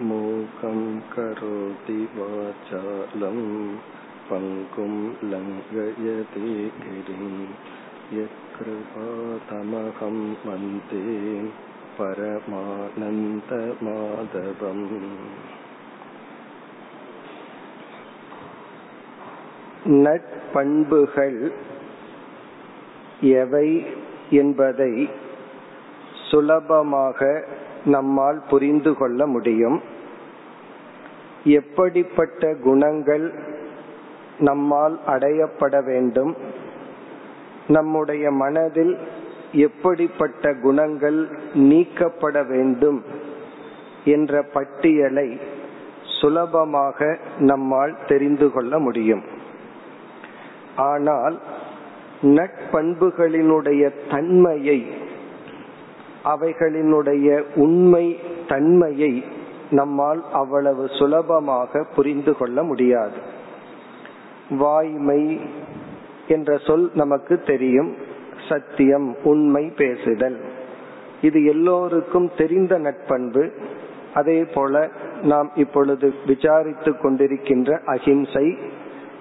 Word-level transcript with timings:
மூகம் 0.00 0.84
கரோதி 1.12 2.00
வாசாலம் 2.16 3.46
பங்கும் 4.28 5.00
லங்கயதி 5.22 6.50
கிரிம் 6.76 7.40
யத்கிருபாதமகம் 8.12 8.92
வந்தே 10.44 11.02
பரமானந்த 11.98 13.52
மாதவம் 13.80 14.86
நட்பண்புகள் 19.98 21.40
எவை 23.36 23.68
என்பதை 24.32 24.92
சுலபமாக 26.30 27.20
நம்மால் 27.88 28.40
புரிந்து 28.50 28.92
கொள்ள 28.94 29.26
முடியும். 29.26 29.78
எப்படிப்பட்ட 31.44 32.54
குணங்கள் 32.62 33.26
நம்மால் 34.38 34.96
அடையப்பட 35.06 35.84
வேண்டும்? 35.84 36.32
நம்முடைய 37.68 38.30
மனதில் 38.30 38.94
எப்படிப்பட்ட 39.52 40.54
குணங்கள் 40.62 41.18
நீக்கப்பட 41.54 42.42
வேண்டும் 42.42 43.00
என்ற 44.04 44.42
பட்டியலை 44.42 45.28
சுலபமாக 46.20 47.16
நம்மால் 47.38 47.94
தெரிந்து 48.08 48.52
கொள்ள 48.52 48.78
முடியும். 48.78 49.24
ஆனால் 50.76 51.36
நட்பண்புகளினுடைய 52.22 53.82
தன்மையை 54.10 54.97
அவைகளினுடைய 56.24 57.42
உண்மை 57.54 58.20
தன்மையை 58.48 59.24
நம்மால் 59.70 60.24
அவ்வளவு 60.32 60.88
சுலபமாக 60.88 61.86
புரிந்து 61.94 62.36
கொள்ள 62.36 62.62
முடியாது. 62.62 63.16
வாய்மை 64.50 65.40
என்ற 66.28 66.58
சொல் 66.58 66.90
நமக்கு 66.94 67.42
தெரியும். 67.42 67.94
சத்தியம் 68.48 69.16
உண்மை 69.24 69.72
பேசுதல். 69.76 70.40
இது 71.22 71.44
எல்லோருக்கும் 71.44 72.30
தெரிந்த 72.36 72.78
நட்பண்பு. 72.78 73.50
அதே 74.14 74.44
போல 74.44 74.88
நாம் 75.22 75.50
இப்பொழுது 75.54 76.14
விசாரித்து 76.26 76.92
கொண்டிருக்கின்ற 76.92 77.80
அஹிம்சை 77.84 78.58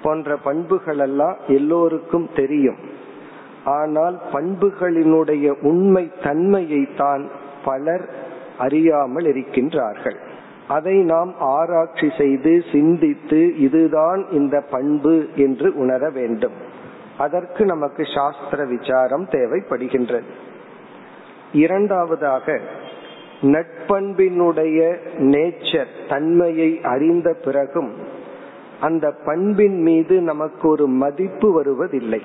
போன்ற 0.04 0.38
பண்புகளெல்லாம் 0.46 1.36
எல்லோருக்கும் 1.48 2.30
தெரியும். 2.36 2.96
ஆனால் 3.68 4.16
பண்புகளினுடைய 4.34 5.48
உண்மை 5.62 6.04
தன்மையை 6.24 6.82
தான் 6.96 7.24
பலர் 7.66 8.06
அறியாமல் 8.58 9.28
இருக்கின்றார்கள். 9.32 10.18
அதை 10.68 10.96
நாம் 11.04 11.32
ஆராய்ச்சி 11.56 12.08
செய்து 12.18 12.54
சிந்தித்து 12.72 13.42
இதுதான் 13.58 14.22
இந்த 14.32 14.56
பண்பு 14.72 15.16
என்று 15.36 15.68
உணர 15.76 16.10
வேண்டும். 16.10 16.58
அதற்கு 17.18 17.66
நமக்கு 17.66 18.04
சாஸ்திர 18.16 18.66
விசாரம் 18.66 19.26
தேவைப்படுகின்றது. 19.32 20.28
இரண்டாவதாக 21.64 22.60
நட்பண்பினுடைய 23.56 24.80
நேச்சர் 25.34 25.92
தன்மையை 26.10 26.70
அறிந்த 26.94 27.30
பிறகும் 27.46 27.92
அந்த 28.80 29.06
பண்பின் 29.26 29.80
மீது 29.82 30.16
நமக்கு 30.22 30.66
ஒரு 30.70 30.86
மதிப்பு 31.04 31.48
வருவதில்லை. 31.54 32.22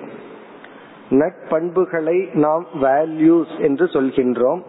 நட்பண்புகளை 1.13 2.35
நாம் 2.35 2.67
வேல்யூஸ் 2.81 3.61
என்று 3.61 3.85
சொல்கின்றோம். 3.85 4.61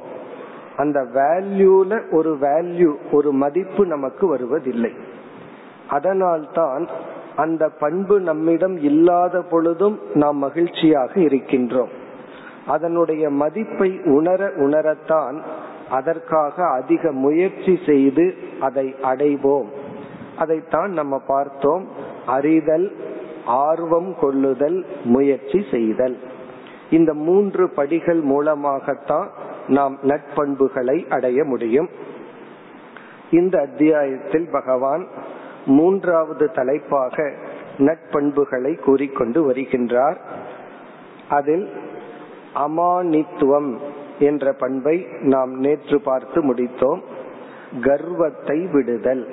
அந்த 0.78 1.00
வேல்யூல 1.00 2.14
ஒரு 2.14 2.38
வேல்யூ 2.42 2.96
ஒரு 3.12 3.32
மதிப்பு 3.32 3.86
நமக்கு 3.86 4.28
வருவதில்லை. 4.28 4.92
அதனால்தான் 5.90 6.88
அந்த 7.36 7.70
பண்பு 7.80 8.20
நம்மிடம் 8.20 8.78
இல்லாத 8.78 9.42
பொழுதும் 9.42 10.00
நாம் 10.14 10.38
மகிழ்ச்சியாக 10.38 11.20
இருக்கின்றோம். 11.20 11.90
அதனுடைய 12.68 13.30
மதிப்பை 13.30 14.00
உணர 14.06 14.48
உணரத்தான் 14.48 15.42
அதற்காக 15.90 16.68
அதிக 16.68 17.12
முயற்சி 17.12 17.80
செய்து 17.86 18.36
அதை 18.60 18.96
அடைவோம். 19.04 19.68
அதைத்தான் 20.38 20.92
நம்ம 20.92 21.20
பார்த்தோம். 21.28 21.88
அறிதல் 22.26 22.96
ஆர்வம் 23.46 24.16
கொள்ளுதல் 24.20 24.86
முயற்சி 25.04 25.66
செய்தல். 25.72 26.18
இந்த 26.94 27.14
மூன்று 27.14 27.70
படிகள் 27.70 28.22
மூலமாகத்தான் 28.22 29.30
நாம் 29.68 30.00
நட்பண்புகளை 30.04 30.98
அடைய 31.10 31.44
முடியும். 31.44 31.90
இந்த 33.32 33.60
அத்தியாயத்தில் 33.60 34.48
பகவான் 34.52 35.08
மூன்றாவது 35.66 36.52
தலைப்பாக 36.52 37.32
நட்பண்புகளை 37.78 38.80
கூறிக்கொண்டு 38.80 39.40
வருகின்றார். 39.50 40.18
அதில் 41.30 41.66
அமானித்துவம் 42.56 43.72
என்ற 44.20 44.54
பண்பை 44.54 45.08
நாம் 45.22 45.54
நேற்று 45.60 46.02
பார்த்து 46.02 46.54
முடித்தோம். 46.54 47.02
கர்வத்தை 47.82 48.60
விடுதல். 48.72 49.24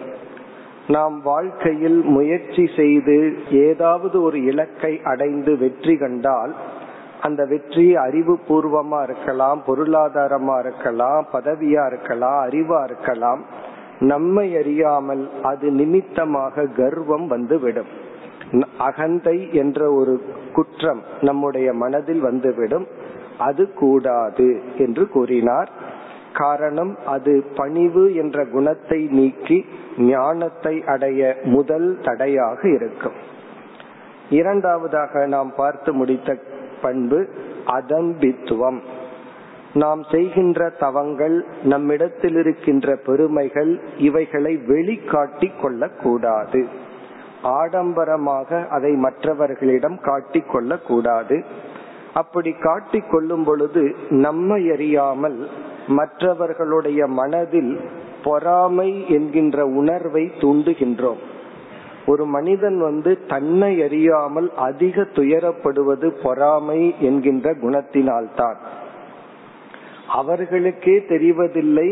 நாம் 0.88 1.22
வாழ்க்கையில் 1.22 2.00
முயற்சி 2.02 2.64
செய்து 2.76 3.16
ஏதாவது 3.50 4.22
ஒரு 4.22 4.44
இலக்கை 4.44 5.00
அடைந்து 5.04 5.58
வெற்றி 5.58 5.96
கண்டால் 5.96 6.54
அந்த 7.20 7.44
வெற்றி 7.44 7.96
அறிவு 7.96 8.38
பூர்வமா 8.48 9.02
இருக்கலாம் 9.02 9.58
பொருளாதாரமா 9.66 10.58
இருக்கலாம் 10.58 11.26
பதவியா 11.32 11.86
இருக்கலாம் 11.86 12.38
அறிவா 12.48 12.84
இருக்கலாம். 12.84 13.42
நம்மை 13.98 14.56
அறியாமல் 14.56 15.30
அது 15.42 15.70
நிமித்தமாக 15.70 16.64
கர்வம் 16.76 17.26
வந்துவிடும். 17.26 17.90
அகந்தை 18.78 19.52
என்ற 19.52 19.92
ஒரு 19.92 20.14
குற்றம் 20.52 21.02
நம்முடைய 21.20 21.72
மனதில் 21.72 22.20
வந்துவிடும். 22.20 22.86
அது 23.38 23.72
கூடாது 23.72 24.48
என்று 24.78 25.08
கூறினார். 25.08 25.70
காரணம் 26.32 26.96
அது 27.06 27.32
பணிவு 27.56 28.14
என்ற 28.14 28.44
குணத்தை 28.44 29.00
நீக்கி 29.10 29.58
ஞானத்தை 29.98 30.74
அடைய 30.86 31.36
முதல் 31.44 31.88
தடையாக 32.02 32.60
இருக்கும். 32.68 33.18
இரண்டாவதாக 34.30 35.26
நாம் 35.26 35.52
பார்த்து 35.56 35.92
முடித்த 35.92 36.36
பண்பு 36.82 37.28
அதம்பித்துவம். 37.66 38.78
நாம் 39.74 40.02
செய்கின்ற 40.10 40.68
தவங்கள் 40.68 41.44
நம்மிடத்தில் 41.62 42.36
இருக்கின்ற 42.36 42.96
பெருமைகள் 42.96 43.80
இவைகளை 43.98 44.56
வெளிக்காட்டி 44.56 45.50
கொள்ளக்கூடாது. 45.60 46.66
ஆடம்பரமாக 47.42 48.66
அதை 48.68 48.92
மற்றவர்களிடம் 48.92 50.00
காட்டிக் 50.00 50.50
கொள்ளக்கூடாது. 50.52 51.44
அப்படி 52.14 52.52
காட்டிக் 52.52 53.10
கொள்ளும் 53.10 53.44
பொழுது 53.44 53.96
நம்மை 54.08 54.70
அறியாமல் 54.70 55.48
மற்றவர்களுடைய 55.86 57.06
மனதில் 57.06 57.80
பொறாமை 58.24 59.04
என்கின்ற 59.08 59.66
உணர்வை 59.66 60.32
தூண்டுகின்றோம். 60.40 61.20
ஒரு 62.10 62.24
மனிதன் 62.26 62.80
வந்து 62.80 63.26
தன்னை 63.26 63.82
அறியாமல் 63.82 64.50
அதிக 64.56 65.02
துயரப்படுவது 65.02 66.08
பொறாமை 66.22 66.94
என்கின்ற 67.00 67.54
குணத்தினால்தான். 67.54 68.54
அவர்களுக்கே 70.08 70.96
தெரிவதில்லை 71.08 71.88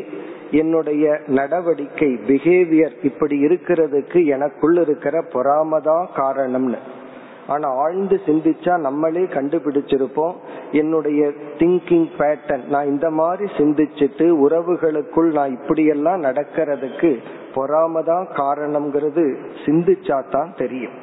என்னுடைய 0.50 1.20
நடவடிக்கை 1.26 2.08
பிஹேவியர் 2.08 2.94
இப்படி 3.02 3.44
இருக்கிறதுக்கு 3.44 4.24
எனக்குள் 4.26 4.76
இருக்கிற 4.80 5.24
பொறாமதான் 5.32 6.06
காரணம்னு. 6.16 6.78
ஆனா 7.48 7.68
ஆழ்ந்து 7.74 8.20
சிந்திச்சா 8.26 8.74
நம்மளே 8.78 9.20
கண்டுபிடிச்சிருப்போம். 9.20 10.34
என்னுடைய 10.72 11.20
திங்கிங் 11.58 12.08
பேட்டர்ன் 12.18 12.66
நான் 12.68 12.86
இந்த 12.86 13.10
மாதிரி 13.10 13.52
சிந்திச்சுட்டு 13.56 14.26
உறவுகளுக்குள் 14.46 15.30
நான் 15.32 15.56
இப்படியெல்லாம் 15.62 16.22
நடக்கிறதுக்கு 16.22 17.10
பொறாமதான் 17.54 18.26
காரணம்ங்கிறது 18.36 19.24
சிந்திச்சா 19.64 20.18
தான் 20.30 20.54
தெரியும். 20.56 20.96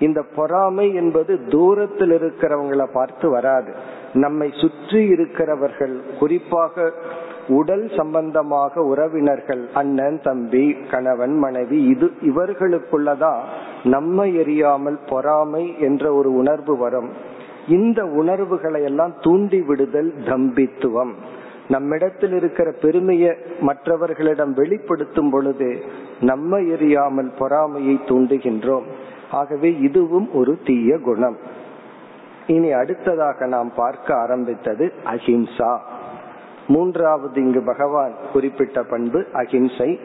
இந்த 0.00 0.22
பொறாமை 0.36 0.94
என்பது 0.94 1.32
தூரத்தில் 1.48 2.10
இருக்கிறவங்களை 2.10 2.86
பார்த்து 2.92 3.30
வராது. 3.30 3.72
நம்மை 4.12 4.48
சுற்றி 4.60 5.00
இருக்கிறவர்கள் 5.08 5.94
குறிப்பாக 6.18 6.92
உடல் 7.48 7.90
சம்பந்தமாக 7.96 8.82
உறவினர்கள் 8.82 9.68
அண்ணன் 9.74 10.20
தம்பி 10.22 10.76
கணவன் 10.90 11.38
மனைவி 11.38 11.82
இது 11.82 12.12
இவர்களுக்குள்ளதான் 12.20 13.38
நம்மை 13.84 14.36
எறியாமல் 14.36 14.98
பொறாமை 15.08 15.80
என்ற 15.80 16.12
ஒரு 16.12 16.34
உணர்வு 16.34 16.76
வரும். 16.76 17.10
இந்த 17.68 18.04
உணர்வுகளை 18.04 18.82
எல்லாம் 18.82 19.14
தூண்டி 19.20 19.62
விடுதல் 19.62 20.14
தம்பித்துவம். 20.24 21.10
நம்மிடத்தில் 21.68 22.32
இருக்கிற 22.32 22.72
பெருமையை 22.80 23.34
மற்றவர்களிடம் 23.60 24.52
வெளிப்படுத்தும் 24.52 25.30
பொழுது 25.30 25.80
நம்ம 26.20 26.58
எறியாமல் 26.58 27.30
பொறாமையை 27.38 28.00
தூண்டுகின்றோம். 28.04 28.84
ஆகவே 29.30 29.78
இதுவும் 29.80 30.28
ஒரு 30.34 30.58
தீய 30.64 30.98
குணம். 30.98 31.36
இனி 32.46 32.72
அடுத்ததாக 32.72 33.46
நாம் 33.46 33.72
பார்க்க 33.76 34.14
ஆரம்பித்தது 34.14 34.92
அஹிம்சா. 35.04 35.78
மூன்றாவது 36.66 37.42
இங்கு 37.42 37.62
பகவான் 37.62 38.14
குறிப்பிட்ட 38.32 38.82
பண்பு 38.82 39.24
அஹிம்சை. 39.32 40.00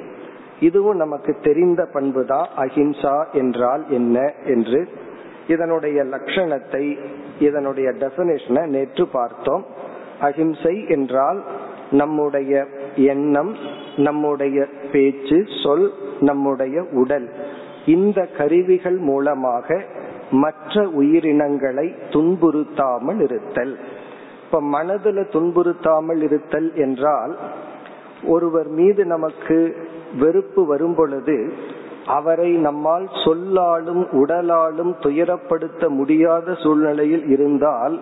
இதுவும் 0.59 0.95
நமக்கு 0.95 1.35
தெரிந்த 1.41 1.85
பண்பு 1.85 2.25
தான் 2.25 2.47
அஹிம்சா 2.57 3.15
என்றால் 3.31 3.83
என்ன 3.89 4.33
என்று. 4.45 4.87
இதனுடைய 5.47 6.03
லட்சணத்தை 6.03 6.97
இதனுடைய 7.39 7.89
டெபினேஷனை 7.89 8.67
நேற்று 8.67 9.07
பார்த்தோம். 9.07 9.65
அஹிம்சை 10.21 10.87
என்றால் 10.87 11.43
நம்முடைய 11.91 12.67
எண்ணம் 12.95 13.55
நம்முடைய 13.95 14.67
பேச்சு 14.91 15.45
சொல் 15.63 15.93
நம்முடைய 16.19 16.83
உடல். 16.91 17.29
இந்த 17.85 18.27
கருவிகள் 18.37 18.97
மூலமாக 18.97 19.83
மற்ற 20.31 20.83
உயிரினங்களை 20.87 21.93
துன்புறுத்தாமல் 22.09 23.21
இருத்தல். 23.21 23.77
இப்ப 24.51 24.67
மனதுல 24.71 25.19
துன்புறுத்தாமல் 25.33 26.21
இருத்தல் 26.25 26.67
என்றால் 26.77 27.33
ஒருவர் 28.27 28.69
மீது 28.69 29.01
நமக்கு 29.05 29.57
வெறுப்பு 30.17 30.61
வரும் 30.65 30.95
பொழுது 30.97 31.35
அவரை 32.09 32.49
நம்மால் 32.65 33.05
சொல்லாலும் 33.23 34.01
உடலாலும் 34.13 34.91
துயரப்படுத்த 35.01 35.89
முடியாத 35.89 36.55
சூழ்நிலையில் 36.63 37.25
இருந்தால் 37.27 37.95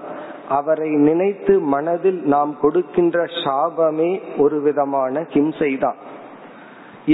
அவரை 0.49 0.89
நினைத்து 1.03 1.55
மனதில் 1.67 2.19
நாம் 2.25 2.53
கொடுக்கின்ற 2.61 3.27
சாபமே 3.37 4.11
ஒரு 4.37 4.59
விதமான 4.61 5.25
ஹிம்சை 5.33 5.71
தான் 5.77 5.99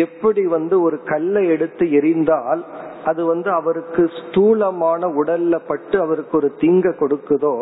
எப்படி 0.04 0.46
வந்து 0.52 0.78
ஒரு 0.82 1.00
கல்லை 1.06 1.44
எடுத்து 1.50 1.88
எரிந்தால் 1.98 2.64
அது 3.06 3.22
வந்து 3.26 3.52
அவருக்கு 3.52 4.06
ஸ்தூலமான 4.20 5.10
உடல்ல 5.20 5.56
பட்டு 5.68 6.00
அவருக்கு 6.00 6.36
ஒரு 6.38 6.52
தீங்க 6.60 6.96
கொடுக்குதோ 7.00 7.56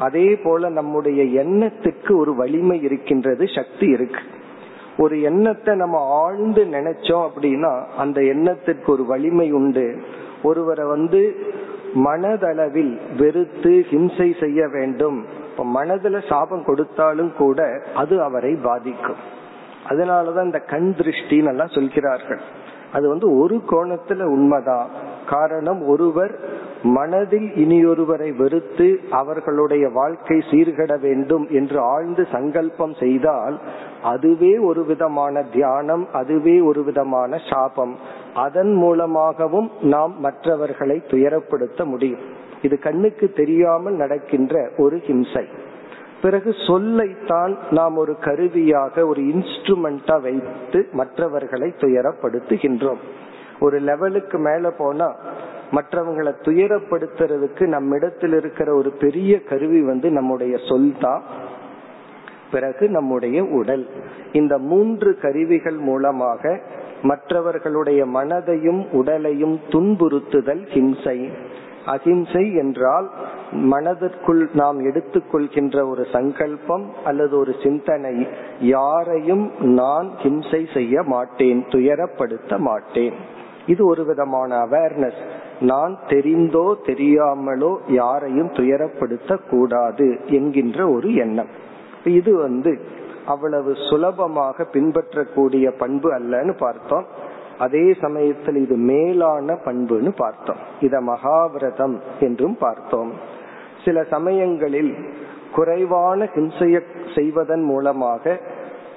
அதே 0.00 0.36
போல 0.36 0.68
நம்முடைய 0.68 1.44
எண்ணத்துக்கு 1.44 2.16
ஒரு 2.16 2.34
வலிமை 2.34 2.82
இருக்கின்றது 2.82 3.44
சக்தி 3.54 3.86
இருக்கு. 3.86 4.20
ஒரு 4.98 5.20
எண்ணத்தை 5.20 5.76
நம்ம 5.76 6.22
ஆழ்ந்து 6.22 6.64
நினைச்சோம் 6.64 7.28
அப்படின்னா 7.28 7.84
அந்த 7.98 8.24
எண்ணத்திற்கு 8.24 8.92
ஒரு 8.92 9.04
வலிமை 9.04 9.52
உண்டு. 9.52 10.02
ஒருவரை 10.42 10.86
வந்து 10.86 11.34
மனதளவில் 11.94 12.98
வெறுத்து 13.16 13.84
ஹிம்சை 13.90 14.40
செய்ய 14.40 14.68
வேண்டும். 14.68 15.26
இப்ப 15.50 15.84
மனதுல 15.84 16.28
சாபம் 16.28 16.64
கொடுத்தாலும் 16.64 17.32
கூட 17.38 17.82
அது 17.94 18.22
அவரை 18.22 18.54
பாதிக்கும். 18.54 19.20
அதனாலதான் 19.88 20.44
இந்த 20.44 20.58
கண் 20.58 20.94
திருஷ்டின்னு 20.96 21.48
எல்லாம் 21.48 21.68
சொல்கிறார்கள். 21.68 22.40
அது 22.92 23.08
வந்து 23.08 23.38
ஒரு 23.38 23.62
கோணத்துல 23.70 24.22
உண்மைதான். 24.22 24.90
காரணம் 25.28 25.86
ஒருவர் 25.86 26.38
மனதில் 26.82 27.48
இனியொருவரை 27.54 28.36
வெறுத்து 28.36 29.00
அவர்களுடைய 29.10 29.88
வாழ்க்கை 29.88 30.38
சீர்கட 30.38 31.00
வேண்டும் 31.00 31.46
என்று 31.50 31.80
ஆழ்ந்து 31.80 32.26
சங்கல்பம் 32.32 32.94
செய்தால் 32.94 33.58
அதுவே 34.02 34.58
ஒரு 34.58 34.84
விதமான 34.84 35.42
தியானம் 35.42 36.08
அதுவே 36.12 36.60
ஒரு 36.60 36.84
விதமான 36.84 37.36
சாபம். 37.50 37.96
அதன் 38.34 38.72
மூலமாகவும் 38.72 39.70
நாம் 39.80 40.20
மற்றவர்களை 40.20 41.02
துயரப்படுத்த 41.06 41.84
முடியும். 41.84 42.20
இது 42.62 42.78
கண்ணுக்கு 42.78 43.32
தெரியாமல் 43.32 43.94
நடக்கின்ற 43.94 44.68
ஒரு 44.78 44.96
ஹிம்சை. 44.96 45.44
பிறகு 46.22 46.50
சொல்லைத்தான் 46.50 47.56
நாம் 47.70 47.96
ஒரு 47.96 48.16
கருவியாக 48.16 49.06
ஒரு 49.06 49.22
இன்ஸ்ட்ருமெண்டா 49.22 50.20
வைத்து 50.20 50.88
மற்றவர்களை 50.92 51.72
துயரப்படுத்துகின்றோம். 51.76 52.98
ஒரு 53.60 53.78
லெவலுக்கு 53.78 54.38
மேல 54.38 54.70
போனா 54.70 55.14
மற்றவங்களை 55.70 56.32
துயரப்படுத்துறதுக்கு 56.42 57.66
நம்மிடத்தில் 57.66 58.32
இருக்கிற 58.32 58.74
ஒரு 58.74 58.90
பெரிய 58.90 59.42
கருவி 59.42 59.82
வந்து 59.82 60.10
நம்முடைய 60.10 60.58
சொல் 60.68 60.94
தான். 61.00 61.22
பிறகு 62.50 62.88
நம்முடைய 62.88 63.44
உடல். 63.44 63.86
இந்த 64.32 64.58
மூன்று 64.58 65.18
கருவிகள் 65.18 65.76
மூலமாக 65.76 66.60
மற்றவர்களுடைய 67.02 68.06
மனதையும் 68.06 68.90
உடலையும் 68.90 69.60
துன்புறுத்துதல் 69.68 70.64
ஹிம்சை. 70.66 71.30
அஹிம்சை 71.86 72.54
என்றால் 72.54 73.10
மனதிற்குள் 73.52 74.48
நாம் 74.52 74.84
எடுத்துக்கொள்கின்ற 74.84 75.88
ஒரு 75.88 76.06
சங்கல்பம் 76.12 76.90
அல்லது 77.04 77.38
ஒரு 77.38 77.54
சிந்தனை. 77.62 78.26
யாரையும் 78.60 79.52
நான் 79.60 80.10
ஹிம்சை 80.22 80.72
செய்ய 80.74 81.02
மாட்டேன் 81.02 81.64
துயரப்படுத்த 81.68 82.58
மாட்டேன். 82.58 83.38
இது 83.72 83.82
ஒரு 83.92 84.02
விதமான 84.10 84.50
அவேர்னஸ் 84.66 85.20
நான் 85.70 85.94
தெரிந்தோ 86.08 86.66
தெரியாமலோ 86.86 87.72
யாரையும் 87.94 88.52
துயரப்படுத்த 88.58 89.36
கூடாது 89.50 90.06
என்கின்ற 90.38 90.78
ஒரு 90.88 91.08
எண்ணம். 91.24 91.50
இது 92.18 92.32
வந்து 92.36 92.72
அவ்வளவு 93.26 93.72
சுலபமாக 93.88 94.64
பின்பற்றக்கூடிய 94.74 95.66
பண்பு 95.82 96.08
அல்லன்னு 96.18 96.54
பார்த்தோம். 96.58 97.06
அதே 97.58 97.86
சமயத்தில் 98.04 98.58
இது 98.64 98.76
மேலான 98.90 99.56
பண்புன்னு 99.64 100.12
பார்த்தோம். 100.22 100.60
இத 100.80 100.94
மகாவிரதம் 101.00 101.96
என்றும் 102.20 102.56
பார்த்தோம். 102.60 103.10
சில 103.84 104.02
சமயங்களில் 104.14 104.92
குறைவான 105.54 106.28
ஹிம்சைய 106.34 106.78
செய்வதன் 107.16 107.64
மூலமாக 107.70 108.34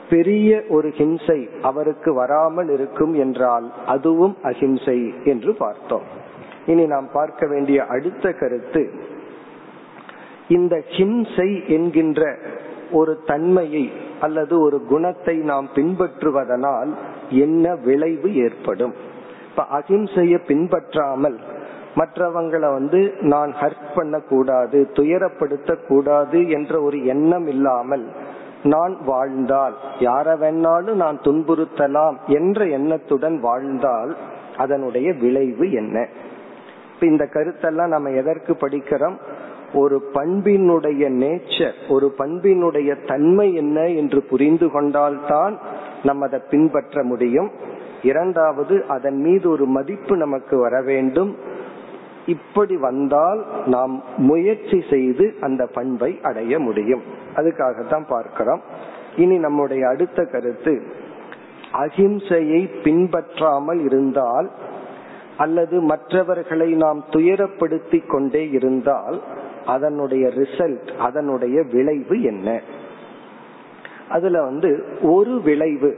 பெரிய 0.09 0.63
ஒரு 0.69 0.89
ஹிம்சை 0.89 1.61
அவருக்கு 1.61 2.13
வராமல் 2.13 2.69
இருக்கும் 2.69 3.13
என்றால் 3.13 3.73
அதுவும் 3.85 4.35
அஹிம்சை 4.43 5.23
என்று 5.23 5.53
பார்த்தோம். 5.55 6.01
இனி 6.65 6.85
நாம் 6.85 7.09
பார்க்க 7.13 7.47
வேண்டிய 7.47 7.85
அடுத்த 7.85 8.31
கருத்து 8.31 8.93
இந்த 10.47 10.83
ஹிம்சை 10.89 11.67
என்கின்ற 11.67 12.37
ஒரு 12.91 13.19
தன்மையை 13.25 13.91
அல்லது 14.19 14.61
ஒரு 14.61 14.85
குணத்தை 14.85 15.35
நாம் 15.37 15.69
பின்பற்றுவதனால் 15.75 16.91
என்ன 17.29 17.75
விளைவு 17.75 18.35
ஏற்படும்? 18.35 18.93
இப்ப 19.49 19.63
அகிம்சைய 19.79 20.37
பின்பற்றாமல் 20.47 21.39
மற்றவங்களை 21.95 22.73
வந்து 22.73 23.13
நான் 23.19 23.53
ஹர்ட் 23.61 23.89
பண்ண 23.95 24.19
கூடாது 24.19 24.87
துயரப்படுத்த 24.93 25.87
கூடாது 25.87 26.49
என்ற 26.49 26.81
ஒரு 26.81 27.05
எண்ணம் 27.05 27.47
இல்லாமல் 27.47 28.05
நான் 28.63 28.97
வாழ்ந்தால் 29.05 29.75
யார 29.99 30.35
வேணாலும் 30.35 30.93
நான் 30.93 31.19
துன்புறுத்தலாம் 31.19 32.15
என்ற 32.25 32.65
எண்ணத்துடன் 32.65 33.39
வாழ்ந்தால் 33.39 34.17
அதனுடைய 34.57 35.13
விளைவு 35.13 35.71
என்ன? 35.71 36.07
இந்த 36.99 37.29
கருத்தெல்லாம் 37.33 37.87
நம்ம 37.87 38.09
எதற்கு 38.09 38.53
படிக்கிறோம்? 38.53 39.17
ஒரு 39.73 40.11
பண்பினுடைய 40.13 41.09
நேச்சர் 41.09 41.73
ஒரு 41.89 42.13
பண்பினுடைய 42.17 43.05
தன்மை 43.05 43.53
என்ன 43.53 43.87
என்று 43.87 44.21
புரிந்து 44.21 44.71
கொண்டால்தான் 44.71 45.59
நம்ம 46.03 46.25
அதை 46.25 46.41
பின்பற்ற 46.49 47.03
முடியும். 47.03 47.51
இரண்டாவது 48.03 48.85
அதன் 48.87 49.21
மீது 49.21 49.49
ஒரு 49.49 49.65
மதிப்பு 49.65 50.17
நமக்கு 50.17 50.57
வர 50.57 50.81
வேண்டும். 50.81 51.35
இப்படி 52.25 52.77
வந்தால் 52.77 53.45
நாம் 53.65 54.03
முயற்சி 54.17 54.83
செய்து 54.89 55.35
அந்த 55.41 55.65
பண்பை 55.65 56.19
அடைய 56.23 56.59
முடியும். 56.59 57.01
அதுக்காகத்தான் 57.35 58.07
பார்க்கிறோம். 58.07 58.61
இனி 59.17 59.37
நம்முடைய 59.37 59.87
அடுத்த 59.87 60.23
கருத்து 60.23 60.83
அகிம்சையை 61.73 62.81
பின்பற்றாமல் 62.83 63.79
இருந்தால் 63.79 64.51
அல்லது 65.37 65.81
மற்றவர்களை 65.81 66.73
நாம் 66.73 67.03
துயரப்படுத்தி 67.09 68.07
கொண்டே 68.07 68.49
இருந்தால் 68.49 69.21
அதனுடைய 69.65 70.27
ரிசல்ட் 70.27 70.97
அதனுடைய 70.97 71.63
விளைவு 71.71 72.21
என்ன? 72.21 72.61
அதுல 74.09 74.41
வந்து 74.43 74.97
ஒரு 75.01 75.41
விளைவு 75.41 75.97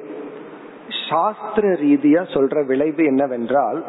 சாஸ்திர 1.09 1.67
ரீதியா 1.69 2.23
சொல்ற 2.33 2.65
விளைவு 2.65 3.05
என்னவென்றால் 3.05 3.83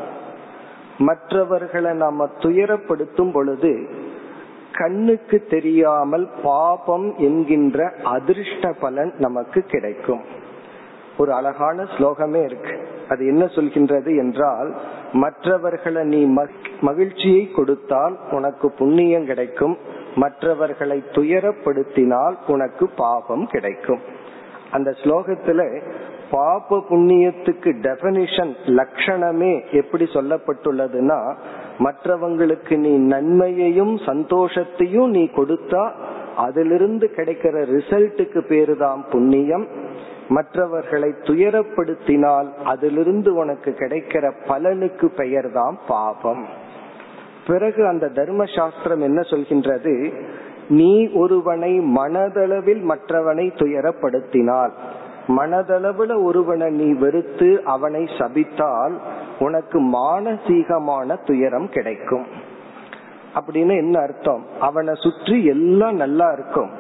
மற்றவர்களை 0.98 1.92
நாம 1.92 2.28
துயரப்படுத்தும் 2.38 3.32
பொழுது 3.32 3.88
கண்ணுக்கு 4.72 5.46
தெரியாமல் 5.50 6.28
பாபம் 6.42 7.14
என்கின்ற 7.16 7.94
அதிர்ஷ்ட 8.04 8.72
பலன் 8.72 9.12
நமக்கு 9.18 9.60
கிடைக்கும். 9.60 10.20
ஒரு 11.18 11.32
அழகான 11.32 11.82
ஸ்லோகமே 11.82 12.44
இருக்கு. 12.44 12.88
அது 13.08 13.26
என்ன 13.26 13.44
சொல்கின்றது 13.44 14.16
என்றால் 14.16 14.74
மற்றவர்களை 15.12 16.04
நீ 16.04 16.36
மகிழ்ச்சியை 16.80 17.50
கொடுத்தால் 17.50 18.18
உனக்கு 18.30 18.70
புண்ணியம் 18.70 19.26
கிடைக்கும். 19.26 19.78
மற்றவர்களை 20.14 21.02
துயரப்படுத்தினால் 21.12 22.34
உனக்கு 22.46 22.88
பாபம் 22.88 23.46
கிடைக்கும். 23.46 24.00
அந்த 24.70 24.90
ஸ்லோகத்துல 24.90 25.82
பாப 26.30 26.78
புண்ணியத்துக்கு 26.90 27.70
டெபனிஷன் 27.86 28.52
லட்சணமே 28.78 29.52
எப்படி 29.70 30.04
சொல்லப்பட்டுள்ளதுன்னா 30.04 31.18
மற்றவங்களுக்கு 31.78 32.76
நீ 32.76 32.92
நன்மையையும் 33.14 33.94
சந்தோஷத்தையும் 34.06 35.10
நீ 35.10 35.24
கொடுத்தா 35.36 35.82
அதிலிருந்து 36.36 37.06
கிடைக்கிற 37.16 37.54
ரிசல்ட்டுக்கு 37.74 38.40
பேரு 38.40 38.76
தான் 38.76 39.04
புண்ணியம். 39.10 39.66
மற்றவர்களை 40.28 41.10
துயரப்படுத்தினால் 41.22 42.48
அதிலிருந்து 42.64 43.34
உனக்கு 43.34 43.70
கிடைக்கிற 43.78 44.32
பலனுக்கு 44.48 45.06
பெயர் 45.06 45.52
தான் 45.52 45.76
பாபம். 45.88 46.44
பிறகு 47.46 47.86
அந்த 47.86 48.06
தர்ம 48.08 48.44
சாஸ்திரம் 48.56 49.00
என்ன 49.00 49.20
சொல்கின்றது? 49.20 50.12
நீ 50.68 50.92
ஒருவனை 51.12 51.80
மனதளவில் 51.80 52.82
மற்றவனை 52.92 53.46
துயரப்படுத்தினால் 53.62 54.72
மனதளவுல 55.28 56.22
ஒருவனை 56.22 56.70
நீ 56.70 56.92
வெறுத்து 56.92 57.62
அவனை 57.64 58.02
சபித்தால் 58.04 58.92
உனக்கு 59.38 59.80
மானசீகமான 59.80 61.16
துயரம் 61.24 61.68
கிடைக்கும். 61.68 62.26
அப்படின்னு 63.34 63.76
என்ன 63.76 64.00
அர்த்தம்? 64.00 64.44
அவனை 64.60 64.94
சுற்றி 64.94 65.44
எல்லாம் 65.44 65.94
நல்லா 65.94 66.32
இருக்கும். 66.32 66.70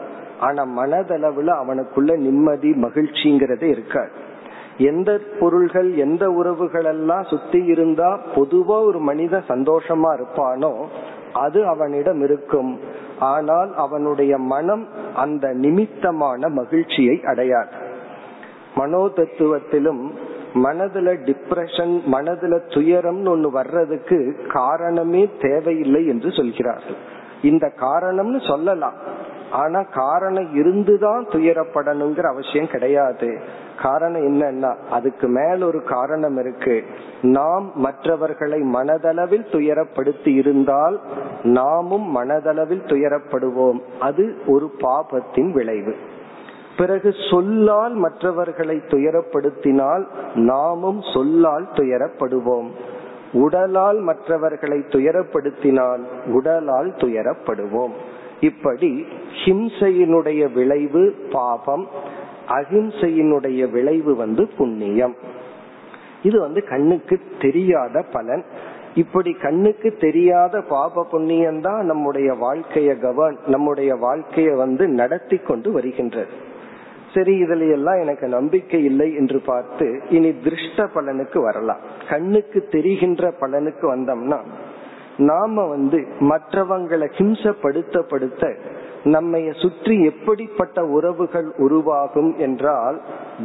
ஆனா 0.40 0.66
மனதளவுல 0.78 1.50
அவனுக்குள்ள 1.62 2.16
நிம்மதி 2.16 2.70
மகிழ்ச்சிங்கிறதே 2.70 3.62
இருக்காது. 3.62 4.10
எந்த 4.76 5.20
பொருள்கள் 5.40 5.96
எந்த 5.96 6.30
உறவுகள் 6.30 6.84
எல்லாம் 6.84 7.22
சுத்தி 7.22 7.64
இருந்தா 7.64 8.18
பொதுவா 8.34 8.84
ஒரு 8.84 8.98
மனிதன் 8.98 9.44
சந்தோஷமா 9.48 10.20
இருப்பானோ 10.20 10.84
அது 11.32 11.66
அவனிடம் 11.66 12.22
இருக்கும். 12.22 12.80
ஆனால் 13.18 13.74
அவனுடைய 13.74 14.38
மனம் 14.38 14.88
அந்த 15.16 15.52
நிமித்தமான 15.52 16.48
மகிழ்ச்சியை 16.48 17.20
அடையாது. 17.24 17.84
மனோ 18.76 19.10
தத்துவத்திலும் 19.14 20.10
மனதுல 20.54 21.16
டிப்ரெஷன் 21.24 22.00
மனதுல 22.12 22.60
துயரம்னு 22.68 23.28
ஒண்ணு 23.28 23.50
வர்றதுக்கு 23.50 24.36
காரணமே 24.48 25.30
தேவையில்லை 25.40 26.06
என்று 26.06 26.32
சொல்கிறார்கள். 26.32 26.96
இந்த 27.42 27.72
காரணம்னு 27.80 28.46
சொல்லலாம். 28.48 29.24
ஆனா 29.50 29.82
காரணம் 29.82 30.54
இருந்துதான் 30.54 31.26
துயரப்படணுங்கிற 31.28 32.26
அவசியம் 32.26 32.66
கிடையாது. 32.66 33.40
காரணம் 33.82 34.20
என்னன்னா 34.20 34.74
அதுக்கு 34.90 35.28
மேல 35.28 35.66
ஒரு 35.66 35.82
காரணம் 35.82 36.38
இருக்கு. 36.38 36.84
நாம் 37.22 37.72
மற்றவர்களை 37.74 38.60
மனதளவில் 38.60 39.46
துயரப்படுத்தி 39.50 40.28
இருந்தால் 40.28 41.00
நாமும் 41.42 42.16
மனதளவில் 42.16 42.86
துயரப்படுவோம். 42.86 43.78
அது 44.00 44.36
ஒரு 44.46 44.70
பாபத்தின் 44.80 45.52
விளைவு. 45.52 45.94
பிறகு 46.76 47.14
சொல்லால் 47.30 47.94
மற்றவர்களை 47.94 48.76
துயரப்படுத்தினால் 48.76 50.04
நாமும் 50.34 51.00
சொல்லால் 51.14 51.68
துயரப்படுவோம். 51.72 52.68
உடலால் 53.32 53.98
மற்றவர்களை 53.98 54.78
துயரப்படுத்தினால் 54.78 56.02
உடலால் 56.26 56.90
துயரப்படுவோம். 56.96 57.94
இப்படி 58.40 59.04
ஹிம்சையினுடைய 59.44 60.52
விளைவு 60.52 61.14
பாபம் 61.32 61.88
அஹிம்சையினுடைய 62.48 63.70
விளைவு 63.70 64.16
வந்து 64.16 64.48
புண்ணியம். 64.58 65.14
இது 66.22 66.40
வந்து 66.40 66.64
கண்ணுக்கு 66.64 67.20
தெரியாத 67.40 68.04
பலன். 68.12 68.44
இப்படி 68.94 69.32
கண்ணுக்கு 69.32 69.96
தெரியாத 70.00 70.60
பாப 70.60 71.04
புண்ணியம் 71.04 71.60
தான் 71.60 71.84
நம்முடைய 71.84 72.32
வாழ்க்கைய 72.32 73.00
கவன் 73.00 73.38
நம்முடைய 73.46 73.94
வாழ்க்கைய 73.94 74.56
வந்து 74.56 74.88
நடத்தி 74.88 75.36
கொண்டு 75.36 75.72
வருகின்றது. 75.72 76.54
சரி 77.16 77.34
இதுல 77.42 77.66
எல்லாம் 77.76 78.00
எனக்கு 78.04 78.26
நம்பிக்கை 78.36 78.80
இல்லை 78.90 79.08
என்று 79.20 79.38
பார்த்து 79.50 79.86
இனி 80.16 80.30
திருஷ்ட 80.46 80.88
பலனுக்கு 80.94 81.38
வரலாம். 81.48 81.84
கண்ணுக்கு 82.08 82.60
தெரிகின்ற 82.74 83.30
பலனுக்கு 83.42 83.86
வந்தோம்னா 83.94 84.40
நாம 85.28 85.62
வந்து 85.66 85.98
மற்றவங்களை 86.30 87.06
ஹிம்சப்படுத்த 87.18 88.00
படுத்த 88.10 88.50
நம்மைய 89.14 89.48
சுற்றி 89.60 89.94
எப்படிப்பட்ட 90.04 90.78
உறவுகள் 90.96 91.48
உருவாகும் 91.64 92.32
என்றால் 92.38 92.96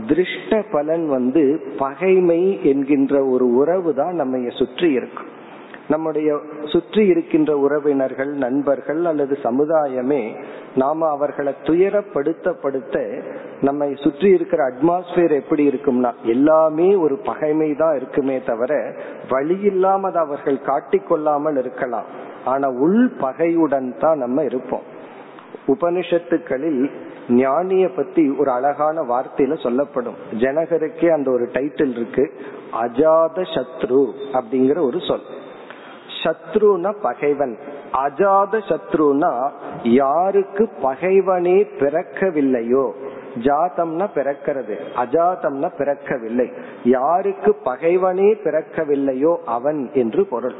திருஷ்ட 0.10 0.62
பலன் 0.72 1.06
வந்து 1.08 1.44
பகைமை 1.78 2.42
என்கின்ற 2.72 3.14
ஒரு 3.34 3.46
உறவு 3.62 3.92
தான் 4.00 4.16
நம்மைய 4.22 4.50
சுற்றி 4.60 4.90
இருக்கும். 5.00 5.30
நம்முடைய 5.92 6.30
சுற்றி 6.72 7.04
இருக்கின்ற 7.12 7.52
உறவினர்கள் 7.66 8.32
நண்பர்கள் 8.44 9.02
அல்லது 9.12 9.36
சமுதாயமே 9.44 10.22
நாம 10.76 11.08
அவர்களை 11.16 11.54
துயரப்படுத்தப்படுத்த 11.68 12.96
நம்மை 13.62 13.90
சுற்றி 14.04 14.30
இருக்கிற 14.38 14.62
அட்மாஸ்பியர் 14.72 15.34
எப்படி 15.42 15.64
இருக்கும்னா 15.72 16.12
எல்லாமே 16.34 16.90
ஒரு 17.06 17.16
பகைமை 17.30 17.70
தான் 17.82 17.96
இருக்குமே 17.96 18.38
தவிர 18.50 18.72
வழி 19.30 19.58
இல்லாம 19.72 20.12
அவர்கள் 20.24 20.66
காட்டிக்கொள்ளாமல் 20.70 21.60
இருக்கலாம். 21.64 22.10
ஆனா 22.46 22.68
உள் 22.86 23.04
பகையுடன் 23.24 23.90
தான் 24.04 24.18
நம்ம 24.18 24.44
இருப்போம். 24.44 24.86
உபனிஷத்துக்களில் 25.68 26.82
ஞானிய 27.42 27.86
பத்தி 27.96 28.24
ஒரு 28.40 28.50
அழகான 28.52 29.04
வார்த்தையில 29.12 29.56
சொல்லப்படும். 29.66 30.18
ஜனகருக்கே 30.44 31.10
அந்த 31.18 31.28
ஒரு 31.32 31.46
டைட்டில் 31.54 31.94
இருக்கு 31.98 32.26
அஜாத 32.84 33.38
சத்ரு 33.54 34.04
அப்படிங்கிற 34.38 34.80
ஒரு 34.90 35.00
சொல். 35.10 35.28
சத்ருனா 36.24 36.92
பகைவன். 37.02 37.56
அஜாத 37.98 38.62
சத்ருனா 38.70 39.32
யாருக்கு 39.84 40.70
பகைவனே 40.84 41.58
பிறக்கவில்லையோ? 41.80 42.86
ஜாதம்னா 43.46 44.06
பிறக்கிறது. 44.16 44.76
அஜாதம்னா 44.96 45.70
பிறக்கவில்லை. 45.78 46.48
யாருக்கு 46.84 47.52
பகைவனே 47.66 48.30
பிறக்கவில்லையோ 48.46 49.34
அவன் 49.46 49.90
என்று 49.94 50.24
பொருள். 50.26 50.58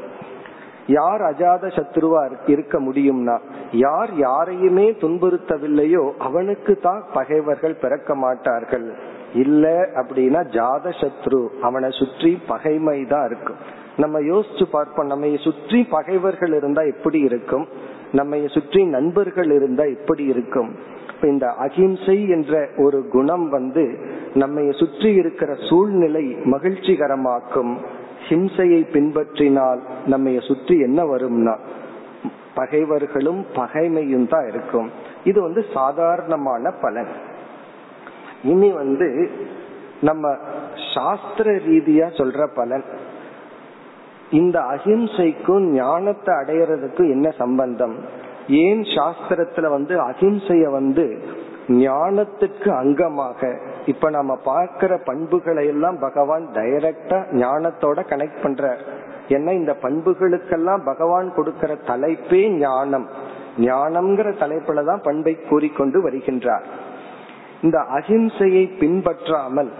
யார் 0.86 1.22
அஜாத 1.22 1.64
சத்ருவா 1.68 2.20
இருக்க 2.46 2.80
முடியும்னா 2.80 3.36
யார் 3.72 4.12
யாரையுமே 4.16 4.86
துன்புறுத்தவில்லையோ 5.00 6.04
அவனுக்கு 6.18 6.78
தான் 6.78 7.02
பகைவர்கள் 7.12 7.74
பிறக்க 7.74 8.14
மாட்டார்கள். 8.14 8.86
இல்ல 9.34 9.66
அப்படின்னா 9.94 10.40
ஜாத 10.56 10.86
சத்ரு 11.00 11.40
அவனை 11.60 11.90
சுற்றி 11.90 12.32
பகைமை 12.46 12.98
தான் 13.06 13.26
இருக்கும். 13.26 13.60
நம்ம 13.96 14.20
யோசிச்சு 14.20 14.64
பார்ப்போம் 14.70 15.06
நம்ம 15.06 15.26
சுற்றி 15.36 15.84
பகைவர்கள் 15.84 16.54
இருந்தா 16.56 16.82
எப்படி 16.82 17.20
இருக்கும்? 17.20 17.68
நம்ம 18.12 18.36
சுற்றி 18.46 18.84
நண்பர்கள் 18.84 19.50
இருந்தா 19.50 19.84
எப்படி 19.84 20.24
இருக்கும்? 20.24 20.76
இந்த 21.22 21.48
அகிம்சை 21.48 22.28
என்ற 22.28 22.68
ஒரு 22.76 23.08
குணம் 23.08 23.48
வந்து 23.48 23.98
நம்ம 24.34 24.72
சுற்றி 24.72 25.14
இருக்கிற 25.14 25.54
சூழ்நிலை 25.54 26.24
மகிழ்ச்சிகரமாக்கும். 26.24 27.76
ஹிம்சையை 28.28 28.80
பின்பற்றினால் 28.92 29.80
நம்ம 30.06 30.30
சுற்றி 30.40 30.80
என்ன 30.80 31.04
வரும்னா 31.04 31.56
பகைவர்களும் 32.54 33.44
பகைமையும் 33.54 34.28
தான் 34.28 34.48
இருக்கும். 34.48 34.90
இது 35.24 35.42
வந்து 35.42 35.64
சாதாரணமான 35.74 36.70
பலன். 36.70 37.08
இனி 38.42 38.70
வந்து 38.70 39.30
நம்ம 40.00 40.36
சாஸ்திர 40.94 41.50
ரீதியா 41.50 42.06
சொல்ற 42.18 42.46
பலன். 42.54 42.84
இந்த 44.32 44.58
அஹிம்சைக்கும் 44.60 45.64
ஞானத்தை 45.70 46.34
அடையறதுக்கும் 46.34 47.10
என்ன 47.10 47.30
சம்பந்தம்? 47.30 47.94
ஏன் 48.48 48.82
சாஸ்திரத்துல 48.94 49.68
வந்து 49.68 49.94
அஹிம்சைய 50.02 50.70
வந்து 50.70 51.04
ஞானத்துக்கு 51.68 52.70
அங்கமாக? 52.82 53.50
இப்ப 53.86 54.10
நம்ம 54.10 54.32
பார்க்கிற 54.44 54.92
பண்புகளை 55.04 55.66
எல்லாம் 55.66 55.98
பகவான் 55.98 56.46
டைரக்டா 56.54 57.18
ஞானத்தோட 57.42 57.98
கனெக்ட் 58.10 58.42
பண்ற 58.42 58.76
ஏன்னா 59.28 59.52
இந்த 59.52 59.72
பண்புகளுக்கெல்லாம் 59.82 60.82
பகவான் 60.84 61.28
கொடுக்கிற 61.34 61.72
தலைப்பே 61.86 62.42
ஞானம். 62.58 63.06
ஞானம்ங்கிற 63.58 64.28
தலைப்புல 64.42 64.84
தான் 64.84 65.02
பண்பை 65.02 65.34
கூறிக்கொண்டு 65.48 65.98
வருகின்றார். 66.10 66.66
இந்த 67.62 67.78
அஹிம்சையை 67.92 68.64
பின்பற்றாமல் 68.78 69.72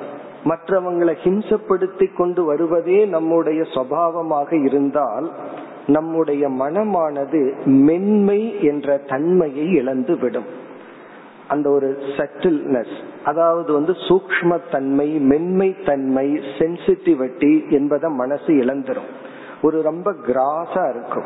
மற்றவங்களை 0.44 1.14
ஹிம்சப்படுத்தி 1.24 2.16
கொண்டு 2.16 2.44
வருவதே 2.44 3.04
நம்முடைய 3.04 3.62
சுவாவமாக 3.62 4.64
இருந்தால் 4.64 5.30
நம்முடைய 5.86 6.48
மனமானது 6.48 7.64
மென்மை 7.64 8.64
என்ற 8.64 8.96
தன்மையை 8.96 9.72
இழந்து 9.72 10.18
விடும் 10.18 10.60
அந்த 11.48 11.70
ஒரு 11.70 11.98
சட்டில்னஸ் 12.16 12.94
அதாவது 13.24 13.72
வந்து 13.72 13.92
சூக்ம 13.92 14.58
தன்மை 14.70 15.08
மென்மை 15.08 15.76
தன்மை 15.84 16.40
சென்சிட்டிவிட்டி 16.58 17.70
என்பதை 17.70 18.10
மனசு 18.10 18.52
இழந்துரும். 18.52 19.10
ஒரு 19.62 19.82
ரொம்ப 19.82 20.12
கிராஸா 20.26 20.90
இருக்கும். 20.90 21.24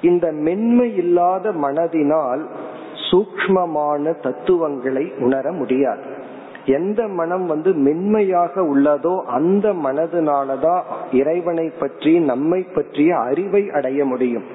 இந்த 0.00 0.32
மென்மை 0.32 0.96
இல்லாத 0.96 1.52
மனதினால் 1.52 2.46
சூக்மமான 3.10 4.22
தத்துவங்களை 4.22 5.12
உணர 5.18 5.52
முடியாது. 5.52 6.02
எந்த 6.66 7.08
மனம் 7.08 7.46
வந்து 7.46 7.74
மென்மையாக 7.74 8.62
உள்ளதோ 8.62 9.14
அந்த 9.24 9.72
மனதினாலதான் 9.72 10.82
இறைவனை 11.12 11.72
பற்றி 11.78 12.18
நம்மை 12.18 12.62
பற்றிய 12.62 13.18
அறிவை 13.18 13.70
அடைய 13.70 14.04
முடியும். 14.04 14.46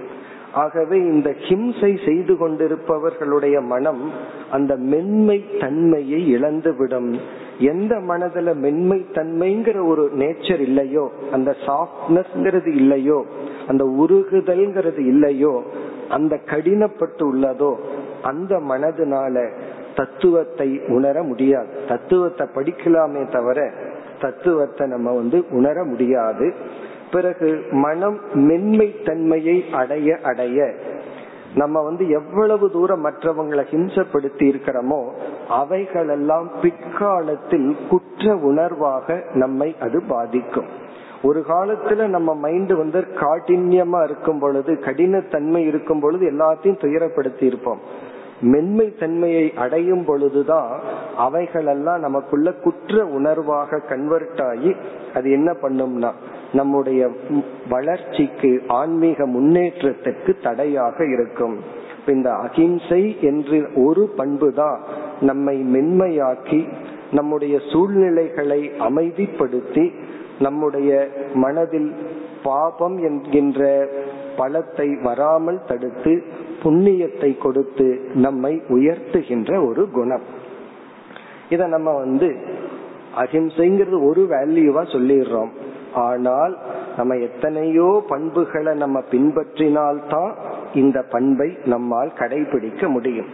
ஆகவே 0.54 0.98
இந்த 0.98 1.36
ஹிம்சை 1.40 1.92
செய்து 2.06 2.34
கொண்டிருப்பவர்களுடைய 2.34 3.62
மனம் 3.62 4.02
அந்த 4.52 4.76
மென்மை 4.76 5.46
தன்மையை 5.60 6.32
இழந்துவிடும். 6.32 7.20
எந்த 7.60 7.96
மனதுல 7.96 8.56
மென்மை 8.56 9.06
தன்மைங்கிற 9.14 9.88
ஒரு 9.88 10.10
நேச்சர் 10.18 10.60
இல்லையோ 10.60 11.12
அந்த 11.32 11.56
சாஃப்ட்னஸ்ங்கிறது 11.66 12.76
இல்லையோ 12.76 13.26
அந்த 13.68 13.86
உருகுதல்ங்கிறது 13.86 15.02
இல்லையோ 15.06 15.64
அந்த 16.10 16.36
கடினப்பட்டு 16.46 17.24
உள்ளதோ 17.32 17.74
அந்த 18.22 18.60
மனதுனால 18.60 19.36
தத்துவத்தை 19.96 20.82
உணர 20.88 21.24
முடியாது. 21.24 21.68
தத்துவத்தை 21.88 22.48
படிக்கலாமே 22.56 23.30
தவிர 23.30 23.72
தத்துவத்தை 24.22 24.88
நம்ம 24.88 25.12
வந்து 25.12 25.46
உணர 25.50 25.84
முடியாது. 25.84 26.54
பிறகு 27.12 27.64
மனம் 27.72 28.20
மென்மை 28.34 29.02
தன்மையை 29.04 29.64
அடைய 29.72 30.18
அடைய 30.24 30.74
நம்ம 31.56 31.82
வந்து 31.82 32.10
எவ்வளவு 32.10 32.72
தூரம் 32.72 33.06
மற்றவங்களை 33.06 33.64
ஹிம்சப்படுத்தி 33.72 34.46
இருக்கிறோமோ 34.52 35.00
அவைகளெல்லாம் 35.50 36.50
பிற்காலத்தில் 36.62 37.76
குற்ற 37.90 38.36
உணர்வாக 38.36 39.34
நம்மை 39.34 39.76
அது 39.80 40.02
பாதிக்கும். 40.08 40.70
ஒரு 41.24 41.44
காலத்துல 41.48 42.08
நம்ம 42.08 42.36
மைண்ட் 42.36 42.74
வந்து 42.74 43.00
காட்டின்யமா 43.20 44.04
இருக்கும் 44.04 44.40
பொழுது 44.40 44.74
கடினத்தன்மை 44.74 45.58
இருக்கும் 45.58 46.00
பொழுது 46.00 46.32
எல்லாத்தையும் 46.32 46.82
துயரப்படுத்தி 46.82 47.44
இருப்போம் 47.44 47.82
மென்மை 48.42 48.96
தன்மையை 49.00 49.54
அடையும் 49.56 50.06
பொழுதுதான் 50.06 50.80
அவைகளெல்லாம் 51.18 52.00
நமக்குள்ள 52.00 52.52
குற்ற 52.52 53.04
உணர்வாக 53.04 53.88
கன்வெர்ட் 53.88 54.42
ஆகி 54.42 54.76
அது 55.14 55.32
என்ன 55.32 55.56
பண்ணும்னா 55.62 56.12
நம்முடைய 56.54 57.10
வளர்ச்சிக்கு 57.70 58.62
ஆன்மீக 58.68 59.26
முன்னேற்றத்துக்கு 59.26 60.36
தடையாக 60.44 61.06
இருக்கும். 61.06 61.58
இந்த 62.08 62.34
அகிம்சை 62.34 63.20
என்று 63.22 63.70
ஒரு 63.76 64.08
பண்பு 64.08 64.54
தான் 64.54 64.80
நம்மை 65.22 65.58
மென்மையாக்கி 65.58 66.68
நம்முடைய 67.12 67.60
சூழ்நிலைகளை 67.72 68.72
அமைதிப்படுத்தி 68.80 69.92
நம்முடைய 70.40 71.08
மனதில் 71.34 71.96
பாபம் 72.44 73.04
என்கின்ற 73.04 73.88
பலத்தை 74.38 75.02
வராமல் 75.04 75.64
தடுத்து 75.68 76.24
புண்ணியத்தை 76.64 77.38
கொடுத்து 77.38 78.10
நம்மை 78.14 78.62
உயர்த்துகின்ற 78.70 79.68
ஒரு 79.68 79.92
குணம். 79.92 80.22
இத 81.50 81.68
நம்ம 81.68 81.94
வந்து 81.98 82.28
அஹிம்சைங்கிறது 83.18 84.08
ஒரு 84.08 84.28
வேல்யூவா 84.30 84.84
சொல்லிடுறோம். 84.94 85.52
ஆனால் 85.94 86.58
நம்ம 86.98 87.16
எத்தனையோ 87.16 88.04
பண்புகளை 88.08 88.78
நம்ம 88.78 89.00
பின்பற்றினால்தான் 89.12 90.36
இந்த 90.74 91.02
பண்பை 91.12 91.58
நம்மால் 91.66 92.12
கடைபிடிக்க 92.16 92.88
முடியும். 92.88 93.28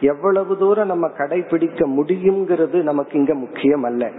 எவ்வளவு 0.00 0.58
தூரம் 0.58 0.86
நம்ம 0.86 1.08
கடைபிடிக்க 1.08 1.80
முடியுங்கிறது 1.98 2.82
நமக்கு 2.82 3.18
இங்க 3.18 3.34
முக்கியம் 3.34 3.82
அல்ல 3.82 4.10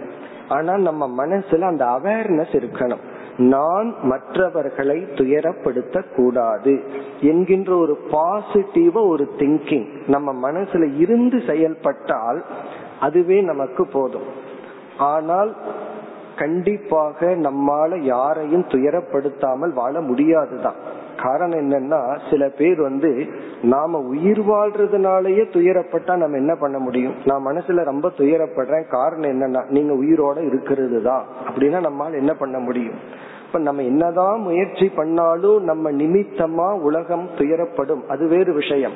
ஆனால் 0.47 0.81
நம்ம 0.81 1.25
மனசுல 1.25 1.61
அந்த 1.61 1.85
அவேர்னஸ் 1.85 2.53
இருக்கணும். 2.53 3.03
நான் 3.37 3.95
மற்றவர்களை 4.03 4.97
துயரப்படுத்த 4.97 6.03
கூடாது 6.15 6.83
என்கின்ற 7.21 7.77
ஒரு 7.77 7.99
பாசிட்டிவ 8.11 9.07
ஒரு 9.07 9.29
திங்கிங் 9.37 9.87
நம்ம 10.07 10.51
மனசுல 10.51 10.97
இருந்து 10.97 11.43
செயல்பட்டால் 11.47 12.43
அதுவே 12.99 13.41
நமக்கு 13.41 13.87
போதும். 13.87 14.23
ஆனால் 14.97 15.55
கண்டிப்பாக 16.35 17.25
நம்மால 17.25 17.99
யாரையும் 17.99 18.63
துயரப்படுத்தாமல் 18.63 19.73
வாழ 19.73 20.01
முடியாதுதான். 20.01 20.75
காரணம் 21.21 21.59
என்னன்னா 21.59 22.19
சில 22.29 22.49
பேர் 22.49 22.81
வந்து 22.81 23.25
நாம 23.61 23.99
உயிர் 23.99 24.39
வாழ்றதுனாலயே 24.39 25.45
துயரப்பட்டா 25.51 26.15
நம்ம 26.15 26.37
என்ன 26.37 26.55
பண்ண 26.55 26.79
முடியும்? 26.79 27.13
நான் 27.25 27.45
மனசுல 27.45 27.83
ரொம்ப 27.83 28.11
துயரப்படுறேன். 28.17 28.89
காரணம் 28.89 29.29
என்னன்னா 29.29 29.69
நீங்க 29.69 29.93
உயிரோட 29.93 30.45
இருக்கிறது 30.45 31.01
தான் 31.01 31.25
அப்படின்னா 31.49 31.79
நம்மால் 31.79 32.13
என்ன 32.13 32.33
பண்ண 32.33 32.59
முடியும்? 32.59 32.95
இப்ப 33.45 33.59
நம்ம 33.59 33.81
என்னதான் 33.81 34.39
முயற்சி 34.39 34.89
பண்ணாலும் 34.89 35.63
நம்ம 35.63 35.91
நிமித்தமா 35.91 36.79
உலகம் 36.79 37.29
துயரப்படும். 37.37 38.05
அது 38.07 38.27
வேறு 38.27 38.53
விஷயம். 38.53 38.93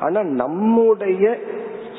ஆனா 0.00 0.22
நம்முடைய 0.22 1.38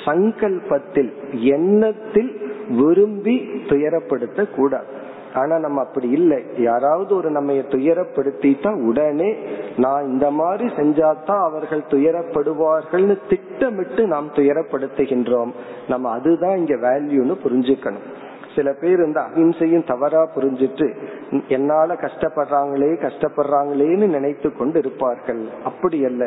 சங்கல்பத்தில் 0.05 1.11
எண்ணத்தில் 1.31 2.49
விரும்பி 2.69 3.49
துயரப்படுத்த 3.65 4.55
கூடாது 4.55 4.99
ஆனா 5.33 5.59
நம்ம 5.59 5.81
அப்படி 5.81 6.09
இல்லை. 6.09 6.43
யாராவது 6.57 7.15
ஒரு 7.15 7.31
நம்ம 7.31 7.53
துயரப்படுத்திட்டா 7.53 8.83
உடனே 8.83 9.35
நான் 9.77 10.05
இந்த 10.05 10.31
மாதிரி 10.31 10.69
செஞ்சாதான் 10.73 11.43
அவர்கள் 11.43 11.83
துயரப்படுவார்கள்னு 11.89 13.17
திட்டமிட்டு 13.29 14.07
நாம் 14.07 14.31
துயரப்படுத்துகின்றோம். 14.31 15.51
நம்ம 15.87 16.09
அதுதான் 16.09 16.57
இங்க 16.57 16.75
வேல்யூன்னு 16.75 17.37
புரிஞ்சுக்கணும். 17.43 18.29
சில 18.55 18.73
பேர் 18.73 19.05
இந்த 19.05 19.19
அகிம்சையும் 19.19 19.87
தவறா 19.87 20.29
புரிஞ்சிட்டு 20.35 20.95
என்னால 21.47 21.93
கஷ்டப்படுறாங்களே 21.93 22.91
கஷ்டப்படுறாங்களேன்னு 23.01 24.07
நினைத்து 24.07 24.57
கொண்டு 24.57 24.79
இருப்பார்கள். 24.79 25.49
அப்படி 25.63 26.05
அல்ல. 26.05 26.25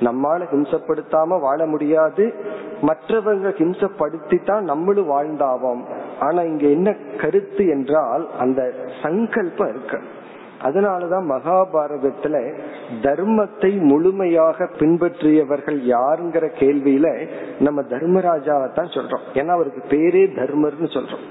நம்மால 0.00 0.42
ஹிம்சப்படுத்தாம 0.52 1.40
வாழ 1.40 1.66
முடியாது. 1.66 2.34
மற்றவங்க 2.82 3.48
ஹிம்சப்படுத்தி 3.48 4.44
தான் 4.44 4.64
நம்மளும் 4.64 5.10
வாழ்ந்தாவோம். 5.10 5.82
ஆனா 6.20 6.42
இங்க 6.42 6.66
என்ன 6.66 6.96
கருத்து 7.20 7.66
என்றால் 7.66 8.28
அந்த 8.38 8.72
சங்கல்பம் 9.02 9.68
இருக்கு. 9.68 10.00
அதனாலதான் 10.62 11.24
மகாபாரதத்துல 11.28 12.60
தர்மத்தை 13.02 13.80
முழுமையாக 13.80 14.64
பின்பற்றியவர்கள் 14.64 15.78
யாருங்கிற 15.80 16.50
கேள்வியில 16.58 17.28
நம்ம 17.60 17.82
தர்மராஜாவை 17.82 18.72
தான் 18.72 18.86
சொல்றோம். 18.86 19.24
ஏன்னா 19.34 19.48
அவருக்கு 19.48 19.96
பேரே 19.96 20.38
தர்மர்னு 20.38 20.88
சொல்றோம். 20.88 21.24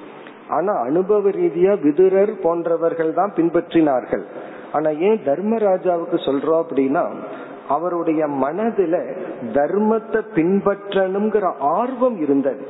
ஆனா 0.50 0.74
அனுபவ 0.74 1.30
ரீதியா 1.30 1.80
விதுரர் 1.82 2.42
போன்றவர்கள் 2.42 3.14
தான் 3.14 3.34
பின்பற்றினார்கள். 3.36 4.24
ஆனா 4.72 4.90
ஏன் 4.90 5.22
தர்மராஜாவுக்கு 5.26 6.16
சொல்றோம் 6.16 6.64
அப்படின்னா 6.64 7.10
அவருடைய 7.68 8.28
மனதுல 8.28 9.16
தர்மத்தை 9.54 10.22
பின்பற்றணுங்கிற 10.36 11.52
ஆர்வம் 11.60 12.22
இருந்தது. 12.22 12.68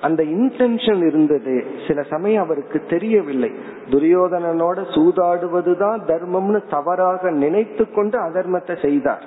அந்த 0.00 0.22
இன்டென்ஷன் 0.22 1.06
இருந்தது. 1.06 1.66
சில 1.86 2.02
சமயம் 2.02 2.42
அவருக்கு 2.42 2.82
தெரியவில்லை. 2.90 3.52
துரியோதனனோட 3.90 4.84
சூதாடுவதுதான் 4.94 5.98
தர்மம்னு 6.06 6.62
தவறாக 6.70 7.30
நினைத்து 7.30 7.92
கொண்டு 7.92 8.18
அதர்மத்தை 8.18 8.82
செய்தார். 8.82 9.22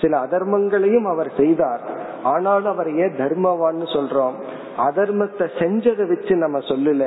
சில 0.00 0.18
அதர்மங்களையும் 0.18 1.04
அவர் 1.04 1.32
செய்தார். 1.36 1.80
ஆனாலும் 2.22 2.72
அவர் 2.72 2.94
ஏன் 2.94 3.16
தர்மவான்னு 3.16 3.86
சொல்றோம்? 3.94 4.34
அதர்மத்தை 4.86 5.46
செஞ்சதை 5.58 6.04
வச்சு 6.08 6.36
நம்ம 6.36 6.58
சொல்லல. 6.58 7.04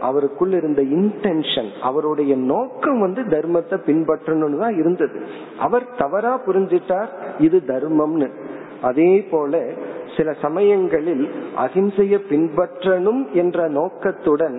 அவருக்குள்ள 0.00 0.56
இருந்த 0.56 0.82
இன்டென்ஷன் 0.82 1.70
அவருடைய 1.80 2.36
நோக்கம் 2.36 3.00
வந்து 3.00 3.22
தர்மத்தை 3.22 3.78
பின்பற்றணும்னு 3.88 4.58
தான் 4.58 4.78
இருந்தது. 4.78 5.18
அவர் 5.58 5.86
தவறா 5.96 6.34
புரிஞ்சிட்டார் 6.46 7.10
இது 7.38 7.60
தர்மம்னு. 7.66 8.30
அதே 8.82 9.12
போல 9.30 9.62
சில 10.16 10.32
சமயங்களில் 10.42 11.24
அகிம்சைய 11.56 12.14
பின்பற்றணும் 12.30 13.22
என்ற 13.32 13.68
நோக்கத்துடன் 13.68 14.56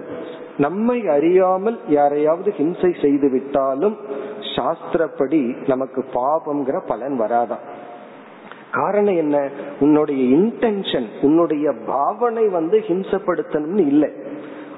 நம்மை 0.58 0.98
அறியாமல் 1.08 1.78
யாரையாவது 1.88 2.50
ஹிம்சை 2.52 2.92
செய்து 3.02 3.28
விட்டாலும் 3.30 3.96
சாஸ்திரப்படி 4.56 5.42
நமக்கு 5.68 6.02
பாபம்ங்கிற 6.14 6.78
பலன் 6.88 7.18
வராதான் 7.20 7.64
காரணம் 8.76 9.16
என்ன? 9.16 9.50
உன்னுடைய 9.80 10.36
இன்டென்ஷன் 10.38 11.08
உன்னுடைய 11.22 11.72
பாவனை 11.86 12.48
வந்து 12.48 12.78
ஹிம்சப்படுத்தணும்னு 12.88 13.88
இல்லை. 13.88 14.10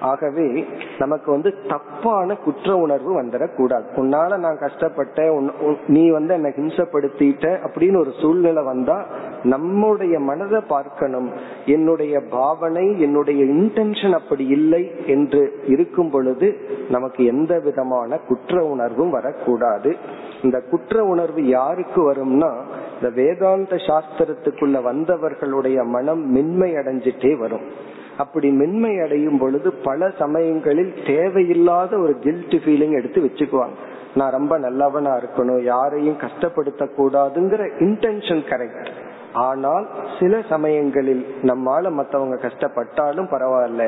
ஆகவே 0.01 0.65
நமக்கு 0.97 1.31
வந்து 1.31 1.55
தப்பான 1.67 2.35
குற்ற 2.35 2.75
உணர்வு 2.77 3.21
வந்துடக்கூடாது. 3.21 3.83
உன்னால 3.95 4.37
நான் 4.37 4.57
கஷ்டப்பட்டேன் 4.57 5.51
நீ 5.87 6.09
வந்து 6.09 6.33
என்னை 6.33 6.51
ஹிம்சப்படுத்திட்ட 6.57 7.45
அப்படின்னு 7.67 7.97
ஒரு 7.97 8.13
சூழ்நிலை 8.21 8.63
வந்தா 8.63 9.05
நம்முடைய 9.43 10.19
மனதை 10.19 10.61
பார்க்கணும். 10.67 11.31
என்னுடைய 11.65 12.21
பாவனை 12.29 13.01
என்னுடைய 13.01 13.43
இன்டென்ஷன் 13.43 14.13
அப்படி 14.13 14.47
இல்லை 14.47 14.91
என்று 15.05 15.61
இருக்கும் 15.67 16.09
பொழுது 16.09 16.57
நமக்கு 16.89 17.25
எந்த 17.25 17.59
விதமான 17.59 18.17
குற்ற 18.17 18.63
உணர்வும் 18.63 19.09
வரக்கூடாது. 19.09 19.95
இந்த 20.41 20.61
குற்ற 20.61 21.03
உணர்வு 21.03 21.45
யாருக்கு 21.47 22.11
வரும்னா 22.11 22.51
இந்த 22.93 23.09
வேதாந்த 23.15 23.75
சாஸ்திரத்துக்குள்ள 23.75 24.77
வந்தவர்களுடைய 24.81 25.85
மனம் 25.85 26.31
மென்மை 26.31 26.71
அடைஞ்சிட்டே 26.73 27.37
வரும். 27.37 27.95
அப்படி 28.17 28.49
மென்மை 28.51 28.99
அடையும் 28.99 29.37
பொழுது 29.37 29.69
பல 29.71 30.09
சமயங்களில் 30.19 30.93
தேவையில்லாத 31.07 31.97
ஒரு 31.97 32.13
கில்ட் 32.19 32.55
ஃபீலிங் 32.63 32.95
எடுத்து 32.99 33.21
வச்சுக்குவாங்க. 33.21 33.77
நான் 34.15 34.31
ரொம்ப 34.31 34.53
நல்லவனா 34.57 35.11
இருக்கணும் 35.17 35.61
யாரையும் 35.63 36.17
கஷ்டப்படுத்த 36.17 36.83
கூடாதுங்கிற 36.97 37.63
இன்டென்ஷன் 37.79 38.43
கரெக்ட் 38.51 38.89
ஆனால் 39.33 39.87
சில 40.19 40.41
சமயங்களில் 40.49 41.23
நம்மால 41.41 41.91
மத்தவங்க 41.91 42.37
கஷ்டப்பட்டாலும் 42.47 43.31
பரவாயில்ல. 43.31 43.83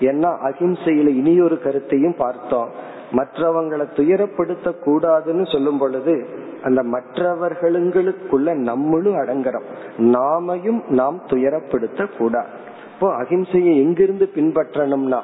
ஏன்னா 0.00 0.30
அகிம்சையில 0.48 1.12
இனியொரு 1.20 1.58
கருத்தையும் 1.60 2.16
பார்த்தோம். 2.18 2.70
மற்றவங்களை 3.12 3.84
துயரப்படுத்த 3.96 4.72
கூடாதுன்னு 4.86 5.44
சொல்லும் 5.52 5.78
பொழுது 5.78 6.14
அந்த 6.62 6.80
மற்றவர்களுக்குள்ள 6.94 8.54
நம்மளும் 8.68 9.16
அடங்குறோம். 9.16 9.68
நாமையும் 9.98 10.80
நாம் 10.88 11.20
துயரப்படுத்த 11.26 12.06
கூடாது 12.18 12.66
அப்போ 13.00 13.22
அகிம்சையை 13.22 13.74
எங்கிருந்து 13.74 14.30
பின்பற்றணும்னா 14.34 15.20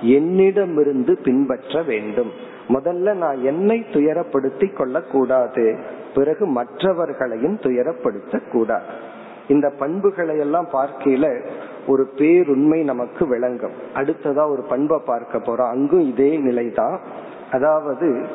என்னிடமிருந்து 0.00 1.18
பின்பற்ற 1.24 1.82
வேண்டும். 1.82 2.30
முதல்ல 2.68 3.14
நான் 3.14 3.44
என்னை 3.44 3.84
துயரப்படுத்தி 3.92 4.72
கொள்ள 4.72 5.00
கூடாது 5.00 5.78
பிறகு 6.14 6.46
மற்றவர்களையும் 6.46 7.56
துயரப்படுத்த 7.56 8.50
கூடாது. 8.50 8.84
இந்த 9.48 9.70
பண்புகளை 9.70 10.38
எல்லாம் 10.38 10.68
பார்க்கையில 10.72 11.44
ஒரு 11.86 12.08
பேருண்மை 12.16 12.84
நமக்கு 12.84 13.26
விளங்கும். 13.26 13.72
அடுத்ததா 13.94 14.50
ஒரு 14.50 14.62
பண்பை 14.62 14.98
பார்க்க 15.06 15.38
போறோம். 15.38 15.70
அங்கும் 15.70 16.06
இதே 16.06 16.36
நிலைதான். 16.36 17.00
அதாவது 17.52 18.26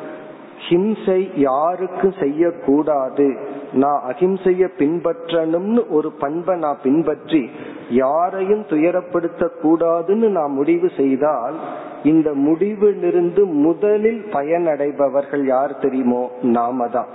ஹிம்சை 0.68 1.30
யாருக்கு 1.34 2.14
செய்யக்கூடாது? 2.18 3.36
நான் 3.72 4.00
அஹிம்சைய 4.10 4.68
பின்பற்றணும்னு 4.78 5.88
ஒரு 5.88 6.12
பண்பை 6.12 6.58
நான் 6.58 6.82
பின்பற்றி 6.82 7.50
யாரையும் 7.88 8.64
துயரப்படுத்த 8.68 9.48
கூடாதுன்னு 9.62 10.28
நான் 10.28 10.52
முடிவு 10.52 10.90
செய்தால் 10.96 11.56
இந்த 12.02 12.30
முடிவிலிருந்து 12.34 13.44
முதலில் 13.44 14.22
பயனடைபவர்கள் 14.32 15.44
யார் 15.44 15.78
தெரியுமோ? 15.78 16.30
நாம 16.40 16.88
தான் 16.88 17.06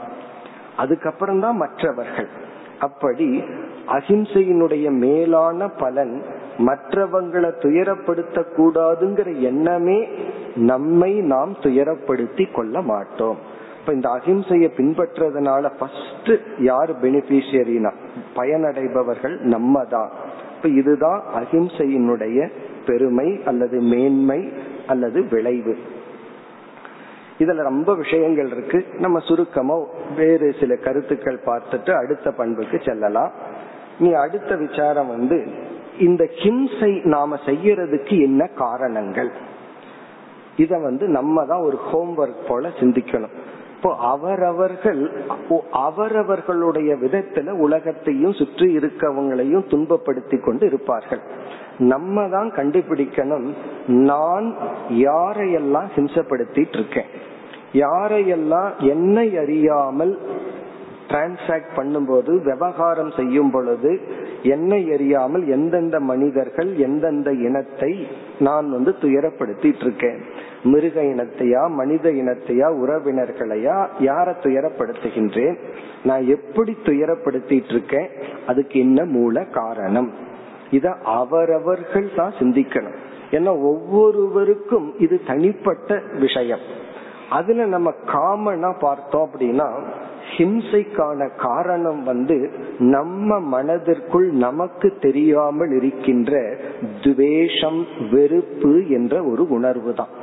அதுக்கப்புறம் 0.75 1.39
தான் 1.39 1.57
மற்றவர்கள். 1.57 2.29
அப்படி 2.79 3.43
அஹிம்சையினுடைய 3.87 4.91
மேலான 4.91 5.67
பலன் 5.67 6.23
மற்றவங்களை 6.59 7.51
துயரப்படுத்த 7.59 8.43
கூடாதுங்கிற 8.57 9.39
எண்ணமே 9.39 10.07
நம்மை 10.55 11.13
நாம் 11.13 11.55
துயரப்படுத்தி 11.61 12.51
கொள்ள 12.51 12.81
மாட்டோம். 12.81 13.37
இப்ப 13.79 13.93
இந்த 13.93 14.09
அகிம்சைய 14.09 14.69
பின்பற்றதுனால 14.77 15.71
ஃபர்ஸ்ட் 15.79 16.31
யார் 16.59 17.01
பெனிபிஷியரினா 17.01 17.91
பயனடைபவர்கள் 18.35 19.39
நம்ம 19.39 19.83
தான் 19.83 20.09
இப்ப 20.55 20.69
இதுதான் 20.69 21.23
அகிம்சையினுடைய 21.35 22.49
பெருமை 22.85 23.39
அல்லது 23.45 23.79
மேன்மை 23.81 24.49
அல்லது 24.87 25.27
விளைவு. 25.31 25.77
இதுல 27.39 27.55
ரொம்ப 27.55 27.95
விஷயங்கள் 27.95 28.51
இருக்கு. 28.51 28.85
நம்ம 28.99 29.19
சுருக்கமா 29.19 29.75
வேறு 30.15 30.55
சில 30.59 30.75
கருத்துக்கள் 30.75 31.39
பார்த்துட்டு 31.45 31.91
அடுத்த 31.91 32.31
பண்புக்கு 32.31 32.81
செல்லலாம். 32.85 33.31
நீ 33.99 34.11
அடுத்த 34.11 34.55
விசாரம் 34.55 35.07
வந்து 35.07 35.67
இந்த 36.07 36.23
ஹிம்சை 36.39 36.91
நாம 37.13 37.37
செய்யறதுக்கு 37.45 38.15
என்ன 38.27 38.41
காரணங்கள்? 38.63 39.31
இத 40.63 40.77
வந்து 40.87 41.05
நம்ம 41.17 41.45
தான் 41.51 41.65
ஒரு 41.67 41.77
ஹோம்ஒர்க் 41.89 42.43
போல 42.47 42.71
சிந்திக்கணும். 42.79 43.35
இப்போ 43.75 43.89
அவரவர்கள் 44.13 45.01
அவரவர்களுடைய 45.87 46.91
விதத்துல 47.03 47.53
உலகத்தையும் 47.65 48.37
சுற்றி 48.39 48.67
இருக்கவங்களையும் 48.79 49.67
துன்பப்படுத்தி 49.71 50.37
கொண்டு 50.47 50.65
இருப்பார்கள். 50.65 51.21
நம்ம 51.91 52.27
தான் 52.35 52.49
கண்டுபிடிக்கணும் 52.57 53.47
நான் 54.09 54.47
யாரையெல்லாம் 55.07 55.89
ஹிம்சப்படுத்திட்டு 55.95 56.77
இருக்கேன்? 56.79 57.09
யாரையெல்லாம் 57.83 58.71
என்னை 58.93 59.27
அறியாமல் 59.43 60.13
டிரான்சாக்ட் 61.09 61.71
பண்ணும்போது 61.75 62.43
விவகாரம் 62.43 63.11
செய்யும் 63.11 63.51
பொழுது 63.51 63.91
என்னை 64.43 64.93
அறியாமல் 64.93 65.47
எந்தெந்த 65.47 65.99
மனிதர்கள் 65.99 66.75
எந்தெந்த 66.77 67.33
இனத்தை 67.33 68.07
நான் 68.39 68.71
வந்து 68.71 68.95
துயரப்படுத்திட்டு 69.01 69.81
இருக்கேன். 69.81 70.19
மிருக 70.63 71.01
இனத்தையா 71.01 71.69
மனித 71.69 72.09
இனத்தையா 72.09 72.67
உறவினர்களையா 72.83 73.77
யார 73.99 74.27
துயரப்படுத்துகின்றேன்? 74.43 75.57
நான் 76.03 76.25
எப்படி 76.27 76.77
துயரப்படுத்திட்டு 76.83 77.71
இருக்கேன்? 77.71 78.09
அதுக்கு 78.47 78.79
என்ன 78.79 79.05
மூல 79.05 79.43
காரணம்? 79.43 80.11
இத 80.71 80.89
அவரவர்கள் 81.03 82.09
தான் 82.15 82.33
சிந்திக்கணும். 82.39 82.97
ஏன்னா 83.31 83.61
ஒவ்வொருவருக்கும் 83.61 84.93
இது 84.99 85.21
தனிப்பட்ட 85.27 86.01
விஷயம். 86.19 86.59
அதுல 87.29 87.65
நம்ம 87.65 87.93
காமனா 88.05 88.75
பார்த்தோம் 88.79 89.29
அப்படின்னா 89.29 89.67
ஹிம்சைக்கான 90.33 91.29
காரணம் 91.35 92.01
வந்து 92.03 92.37
நம்ம 92.95 93.39
மனதிற்குள் 93.55 94.27
நமக்கு 94.45 94.89
தெரியாமல் 94.99 95.73
இருக்கின்ற 95.79 96.41
துவேஷம் 97.01 97.81
வெறுப்பு 98.11 98.73
என்ற 98.89 99.23
ஒரு 99.23 99.45
உணர்வு 99.57 99.93
தான். 99.93 100.13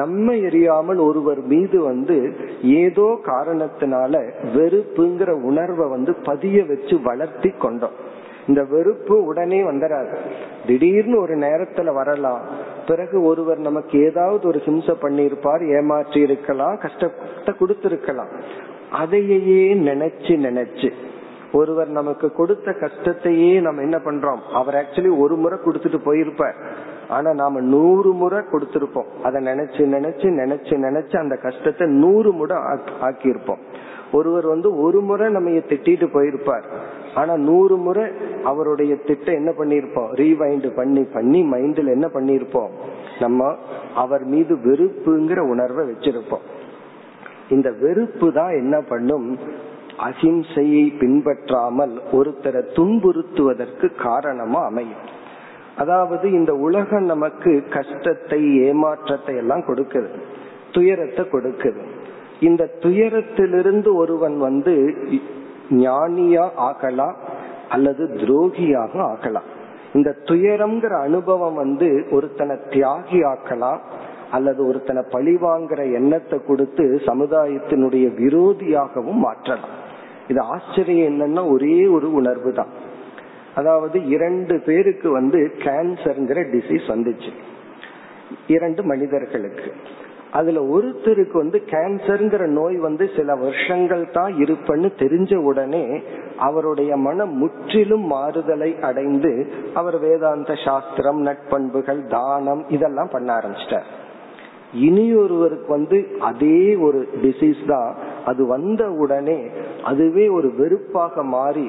நம்ம 0.00 0.32
எரியாமல் 0.48 1.00
ஒருவர் 1.06 1.40
மீது 1.46 1.78
வந்து 1.82 2.16
ஏதோ 2.62 3.08
காரணத்தினால 3.26 4.22
வெறுப்புங்கிற 4.54 5.30
உணர்வை 5.50 5.86
வந்து 5.88 6.14
பதிய 6.28 6.64
வச்சு 6.64 6.96
வளர்த்தி 7.02 7.50
கொண்டோம். 7.64 7.96
இந்த 8.46 8.62
வெறுப்பு 8.70 9.16
உடனே 9.24 9.58
வந்துடாது 9.62 10.14
திடீர்னு 10.66 11.16
ஒரு 11.20 11.34
நேரத்துல 11.36 11.92
வரலாம். 11.94 12.42
பிறகு 12.86 13.16
ஒருவர் 13.22 13.60
நமக்கு 13.68 13.96
ஏதாவது 14.04 14.44
ஒரு 14.48 14.60
ஹிம்சை 14.64 14.94
பண்ணியிருப்பார் 15.02 15.62
ஏமாற்றி 15.78 16.20
இருக்கலாம் 16.20 16.78
கஷ்டத்தை 16.78 17.52
கொடுத்திருக்கலாம். 17.60 18.32
அதையே 18.92 19.74
நினைச்சு 19.74 20.34
நினைச்சு. 20.46 20.92
ஒருவர் 21.52 21.88
நமக்கு 21.88 22.32
கொடுத்த 22.32 22.70
கஷ்டத்தையே 22.70 23.60
நம்ம 23.60 23.82
என்ன 23.82 23.96
பண்றோம்? 23.96 24.38
அவர் 24.52 24.74
ஆக்சுவலி 24.74 25.18
ஒரு 25.18 25.36
முறை 25.36 25.58
கொடுத்துட்டு 25.58 25.98
போயிருப்பார். 26.04 26.54
ஆனா 27.08 27.32
நாம 27.32 27.60
நூறு 27.60 28.12
முறை 28.12 28.38
கொடுத்திருப்போம். 28.38 29.10
அதை 29.22 29.44
நினைச்சு 29.46 29.82
நினைச்சு 29.96 30.28
நினைச்சு 30.40 30.74
நினைச்சு 30.86 31.16
அந்த 31.16 31.36
கஷ்டத்தை 31.36 31.88
நூறு 31.88 32.32
முறை 32.32 32.56
ஆக்கியிருப்போம். 33.02 33.58
ஒருவர் 34.12 34.46
வந்து 34.46 34.80
ஒரு 34.80 35.00
முறை 35.00 35.32
நம்ம 35.32 35.50
திட்டிட்டு 35.50 36.06
போயிருப்பார். 36.14 36.62
ஆனா 37.14 37.36
நூறு 37.36 37.76
முறை 37.76 38.04
அவருடைய 38.44 38.96
திட்டம் 38.96 39.34
என்ன 39.34 39.50
பண்ணிருப்போம் 39.50 40.12
ரீவைண்ட் 40.12 40.74
பண்ணி 40.74 41.02
பண்ணி 41.02 41.42
மைண்ட்ல 41.42 41.86
என்ன 41.86 42.06
பண்ணிருப்போம் 42.06 42.70
நம்ம 43.20 43.56
அவர் 43.94 44.24
மீது 44.24 44.54
வெறுப்புங்கிற 44.54 45.38
உணர்வை 45.38 45.86
வச்சிருப்போம். 45.86 46.44
இந்த 47.54 47.68
வெறுப்பு 47.82 48.26
தான் 48.38 48.52
என்ன 48.62 48.76
பண்ணும்? 48.90 49.26
அஹிம்சையை 50.06 50.84
பின்பற்றாமல் 51.00 51.94
ஒருத்தரை 52.12 52.62
துன்புறுத்துவதற்கு 52.76 53.88
காரணமா 54.06 54.60
அமையும். 54.70 55.02
அதாவது 55.76 56.26
இந்த 56.38 56.52
உலகம் 56.66 57.06
நமக்கு 57.12 57.52
கஷ்டத்தை 57.70 58.40
ஏமாற்றத்தை 58.68 59.34
எல்லாம் 59.42 59.64
கொடுக்குது. 59.68 60.10
துயரத்தை 60.72 61.24
கொடுக்குது. 61.32 61.82
இந்த 62.48 62.62
துயரத்திலிருந்து 62.80 63.90
ஒருவன் 63.94 64.36
வந்து 64.38 64.74
ஞானியா 65.84 66.44
ஆகலாம் 66.68 67.16
அல்லது 67.68 68.04
துரோகியாக 68.20 68.94
ஆகலாம். 69.12 69.48
இந்த 69.96 70.10
துயரம்ங்கிற 70.24 70.94
அனுபவம் 71.08 71.56
வந்து 71.62 71.88
ஒருத்தனை 72.10 72.54
தியாகி 72.70 73.18
ஆக்கலாம் 73.32 73.80
அல்லது 74.36 74.60
ஒருத்தனை 74.68 75.02
பழிவாங்கிற 75.14 75.80
எண்ணத்தை 75.98 76.38
கொடுத்து 76.46 76.84
சமுதாயத்தினுடைய 77.06 78.06
விரோதியாகவும் 78.20 79.22
மாற்றலாம். 79.26 79.76
இது 80.28 80.40
ஆச்சரியம் 80.54 81.08
என்னன்னா 81.10 81.42
ஒரே 81.54 81.76
ஒரு 81.96 82.08
உணர்வு 82.20 82.52
தான் 82.52 82.72
அதாவது 83.54 83.98
இரண்டு 84.08 84.54
பேருக்கு 84.66 85.08
வந்து 85.10 85.38
கேன்சர்ங்கிற 85.64 86.40
டிசீஸ் 86.54 86.86
வந்துச்சு. 86.94 87.32
இரண்டு 88.46 88.82
மனிதர்களுக்கு. 88.90 89.70
அதுல 90.38 90.60
ஒருத்தருக்கு 90.74 91.36
வந்து 91.42 91.58
கேன்சர்ங்கிற 91.72 92.44
நோய் 92.58 92.76
வந்து 92.86 93.04
சில 93.16 93.34
வருஷங்கள் 93.34 94.04
தான் 94.10 94.32
இருப்பன்னு 94.44 94.88
தெரிஞ்ச 95.02 95.32
உடனே 95.48 95.84
அவருடைய 96.38 96.92
மனம் 97.06 97.34
முற்றிலும் 97.42 98.06
மாறுதலை 98.12 98.70
அடைந்து 98.88 99.32
அவர் 99.80 99.98
வேதாந்த 99.98 100.54
சாஸ்திரம் 100.66 101.20
நட்பண்புகள் 101.26 102.00
தானம் 102.14 102.62
இதெல்லாம் 102.68 103.12
பண்ண 103.12 103.28
ஆரம்பிச்சிட்டார். 103.38 103.90
இனி 104.72 105.14
ஒருவருக்கு 105.14 105.68
வந்து 105.72 105.98
அதே 106.18 106.76
ஒரு 106.76 107.08
டிசீஸ் 107.22 107.62
தான். 107.66 107.90
அது 108.24 108.46
வந்த 108.46 108.82
உடனே 108.90 109.40
அதுவே 109.90 110.28
ஒரு 110.28 110.48
வெறுப்பாக 110.58 111.22
மாறி 111.22 111.66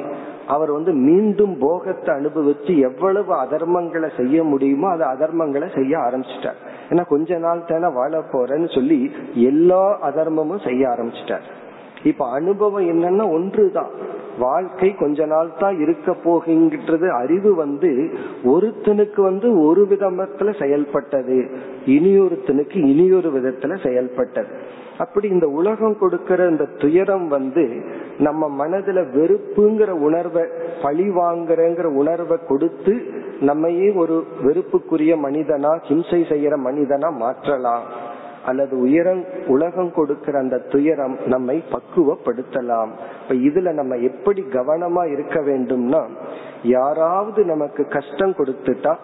அவர் 0.47 0.71
வந்து 0.71 0.91
மீண்டும் 0.93 1.57
போகத்தை 1.57 2.15
அனுபவிச்சு 2.15 2.73
எவ்வளவு 2.89 3.33
அதர்மங்களை 3.33 4.09
செய்ய 4.19 4.43
முடியுமோ 4.43 4.87
அது 4.89 5.03
அதர்மங்களை 5.03 5.67
செய்ய 5.75 5.93
ஆரம்பிச்சிட்டார். 5.99 6.59
ஏன்னா 6.89 7.03
கொஞ்ச 7.07 7.37
நாள் 7.37 7.67
தானே 7.71 7.91
வாழ 7.99 8.23
போறேன்னு 8.31 8.69
சொல்லி 8.73 9.11
எல்லா 9.35 9.83
அதர்மமும் 10.09 10.65
செய்ய 10.69 10.89
ஆரம்பிச்சிட்டார். 10.89 11.45
இப்ப 12.03 12.29
அனுபவம் 12.29 12.89
என்னன்னா 12.89 13.31
ஒன்றுதான். 13.31 14.11
வாழ்க்கை 14.39 14.95
கொஞ்ச 14.95 15.25
நாள் 15.25 15.51
தான் 15.59 15.79
இருக்க 15.79 16.13
போகின்றது. 16.13 17.11
அறிவு 17.11 17.55
வந்து 17.55 18.13
ஒருத்தனுக்கு 18.43 19.21
வந்து 19.21 19.59
ஒரு 19.61 19.87
விதத்துல 19.89 20.59
செயல்பட்டது. 20.59 21.49
இனியொருத்தனுக்கு 21.85 22.77
இனியொரு 22.77 23.29
விதத்துல 23.29 23.87
செயல்பட்டது. 23.87 24.47
அப்படி 24.97 25.27
இந்த 25.27 25.47
உலகம் 25.47 25.97
கொடுக்கிற 25.97 26.47
இந்த 26.47 26.65
துயரம் 26.65 27.27
வந்து 27.27 27.83
நம்ம 28.19 28.67
மனதுல 28.67 29.03
வெறுப்புங்கிற 29.15 29.89
உணர்வை 29.89 30.43
பழி 30.81 31.09
வாங்குறங்கிற 31.09 31.83
உணர்வை 31.83 32.37
கொடுத்து 32.47 33.01
நம்மையே 33.41 33.93
ஒரு 33.93 34.23
வெறுப்புக்குரிய 34.43 35.15
மனிதனா 35.23 35.79
ஹிம்சை 35.87 36.19
செய்யற 36.31 36.55
மனிதனா 36.65 37.11
மாற்றலாம். 37.11 38.11
அல்லது 38.45 38.73
உயரம் 38.79 39.23
உலகம் 39.47 39.91
கொடுக்கிற 39.91 40.39
அந்த 40.39 40.57
துயரம் 40.73 41.17
நம்மை 41.25 41.63
பக்குவப்படுத்தலாம். 41.73 42.91
இப்ப 43.21 43.35
இதுல 43.49 43.73
நம்ம 43.79 43.95
எப்படி 44.09 44.41
கவனமா 44.41 45.03
இருக்க 45.11 45.39
வேண்டும்னா 45.41 46.01
யாராவது 46.63 47.43
நமக்கு 47.45 47.83
கஷ்டம் 47.87 48.33
கொடுத்துட்டா 48.39 48.95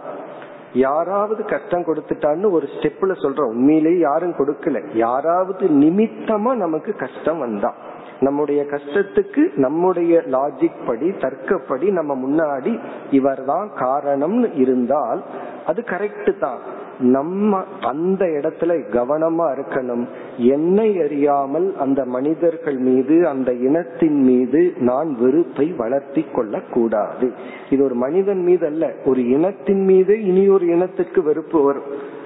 யாராவது 0.74 1.42
கஷ்டம் 1.46 1.86
கொடுத்துட்டான்னு 1.86 2.52
ஒரு 2.52 2.68
ஸ்டெப்ல 2.74 3.14
சொல்றோம். 3.22 3.54
உண்மையிலேயே 3.54 4.00
யாரும் 4.00 4.36
கொடுக்கல. 4.40 4.82
யாராவது 4.94 5.68
நிமித்தமா 5.84 6.52
நமக்கு 6.56 6.92
கஷ்டம் 6.96 7.40
வந்தான் 7.40 7.78
நம்முடைய 8.20 8.62
கஷ்டத்துக்கு 8.72 9.44
நம்முடைய 9.56 10.14
லாஜிக் 10.36 10.80
படி 10.88 11.10
தர்க்கப்படி 11.24 11.88
நம்ம 11.92 12.16
முன்னாடி 12.26 12.74
இவர் 13.12 13.42
தான் 13.46 13.70
காரணம்னு 13.80 14.50
இருந்தால் 14.56 15.22
அது 15.66 15.82
கரெக்ட் 15.82 16.32
தான். 16.38 16.60
நம்ம 17.00 17.64
அந்த 17.82 18.26
இடத்துல 18.26 18.72
கவனமா 18.92 19.46
இருக்கணும். 19.56 20.08
என்னை 20.38 21.02
அறியாமல் 21.02 21.76
அந்த 21.80 22.06
மனிதர்கள் 22.06 22.78
மீது 22.78 23.28
அந்த 23.28 23.54
இனத்தின் 23.54 24.22
மீது 24.24 24.74
நான் 24.80 25.16
வெறுப்பை 25.20 25.74
வளர்த்தி 25.78 26.26
கொள்ள 26.34 26.62
கூடாது 26.62 27.32
இது 27.70 27.84
ஒரு 27.84 27.96
மனிதன் 27.96 28.44
மீது 28.44 28.66
அல்ல 28.66 28.94
ஒரு 29.06 29.28
இனத்தின் 29.28 29.84
மீது 29.84 30.24
இனி 30.24 30.48
ஒரு 30.50 30.66
இனத்துக்கு 30.66 31.24
வெறுப்பு 31.24 31.64
வரும். 31.64 31.84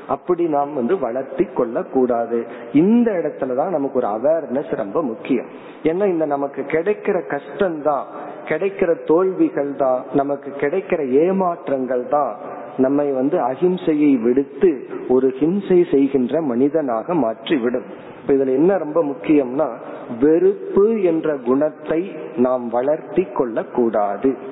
அப்படி 0.07 0.47
நாம் 0.47 0.73
வந்து 0.73 0.99
வளர்த்தி 0.99 1.45
கொள்ள 1.45 1.83
கூடாது 1.83 2.45
இந்த 2.73 3.11
இடத்துலதான் 3.11 3.69
நமக்கு 3.69 3.95
ஒரு 3.95 4.07
அவேர்னஸ் 4.07 4.75
ரொம்ப 4.75 5.01
முக்கியம். 5.03 5.45
ஏன்னா 5.83 6.07
இந்த 6.07 6.25
நமக்கு 6.25 6.61
கிடைக்கிற 6.61 7.27
கஷ்டம் 7.27 7.81
தான் 7.81 8.05
கிடைக்கிற 8.45 9.05
தோல்விகள் 9.05 9.75
தான் 9.75 10.03
நமக்கு 10.13 10.51
கிடைக்கிற 10.59 11.09
ஏமாற்றங்கள் 11.09 12.07
தான் 12.07 12.61
நம்மை 12.77 13.11
வந்து 13.11 13.37
அகிம்சையை 13.37 14.21
விடுத்து 14.21 14.87
ஒரு 15.09 15.33
ஹிம்சை 15.39 15.91
செய்கின்ற 15.91 16.41
மனிதனாக 16.41 17.13
மாற்றி 17.13 17.55
விடும் 17.55 17.83
இப்ப 18.21 18.33
இதுல 18.33 18.53
என்ன 18.53 18.77
ரொம்ப 18.77 19.03
முக்கியம்னா 19.03 19.69
வெறுப்பு 20.19 21.01
என்ற 21.01 21.37
குணத்தை 21.37 22.11
நாம் 22.37 22.69
வளர்த்தி 22.69 23.23
கொள்ள 23.23 23.63
கூடாது 23.63 24.51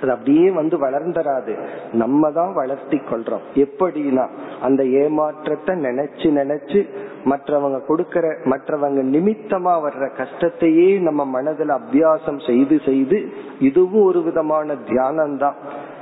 அது 0.00 0.12
அப்படியே 0.12 0.50
வந்து 0.50 0.78
வளர்ந்துராது. 0.78 1.56
நம்ம 1.92 2.30
தான் 2.30 2.52
வளர்த்தி 2.52 2.96
கொள்றோம். 2.96 3.40
எப்படின்னா 3.54 4.28
அந்த 4.60 4.84
ஏமாற்றத்தை 4.84 5.74
நினைச்சு 5.76 6.28
நினைச்சு 6.40 6.86
மற்றவங்க 7.24 7.80
கொடுக்கற 7.88 8.36
மற்றவங்க 8.44 9.02
நிமித்தமா 9.02 9.74
வர்ற 9.86 10.08
கஷ்டத்தையே 10.16 11.00
நம்ம 11.00 11.24
மனதில் 11.24 11.68
அபியாசம் 11.68 12.46
செய்து 12.46 12.80
செய்து 12.84 13.28
இதுவும் 13.58 14.02
ஒரு 14.02 14.22
விதமான 14.22 14.74
தியானம் 14.74 15.36
தான் 15.36 15.54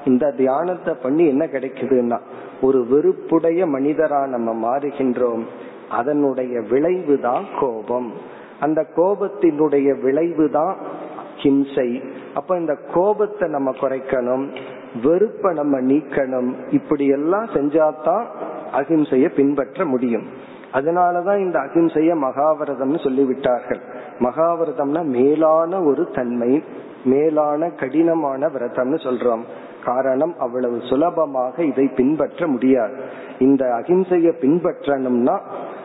இந்த 0.04 0.30
தியானத்தை 0.30 0.94
பண்ணி 0.94 1.26
என்ன 1.26 1.44
கிடைக்குதுன்னா 1.44 2.18
ஒரு 2.60 2.86
வெறுப்புடைய 2.90 3.66
மனிதரா 3.66 4.26
நம்ம 4.26 4.52
மாறுகின்றோம். 4.52 5.42
அதனுடைய 5.90 6.60
விளைவு 6.60 7.20
தான் 7.20 7.44
கோபம். 7.60 8.12
அந்த 8.60 8.86
கோபத்தினுடைய 8.96 10.00
விளைவு 10.02 10.50
தான் 10.50 10.76
ஹிம்சை. 11.42 12.02
அப்ப 12.34 12.56
இந்த 12.56 12.76
கோபத்தை 12.94 13.48
நம்ம 13.48 13.70
குறைக்கணும் 13.70 14.56
வெறுப்பை 15.02 15.54
நம்ம 15.54 15.80
நீக்கணும். 15.80 16.54
இப்படி 16.70 17.06
எல்லாம் 17.06 17.44
செஞ்சாதான் 17.44 18.24
அகிம்சைய 18.72 19.28
பின்பற்ற 19.28 19.84
முடியும். 19.84 20.26
அதனாலதான் 20.72 21.38
இந்த 21.38 21.58
அகிம்சைய 21.58 22.14
மகாவிரதம்னு 22.16 23.00
சொல்லிவிட்டார்கள். 23.06 23.80
மகாவிரதம்னா 24.18 25.04
மேலான 25.04 25.80
ஒரு 25.82 26.10
தன்மை 26.10 26.64
மேலான 27.04 27.68
கடினமான 27.68 28.46
விரதம்னு 28.46 28.98
சொல்றோம். 29.04 29.40
காரணம் 29.84 30.34
அவ்வளவு 30.38 30.80
சுலபமாக 30.88 31.64
இதை 31.64 31.86
பின்பற்ற 31.86 32.46
முடியாது. 32.46 32.94
இந்த 33.38 33.66
அகிம்சைய 33.66 34.32
பின்பற்றணும்னா 34.40 35.40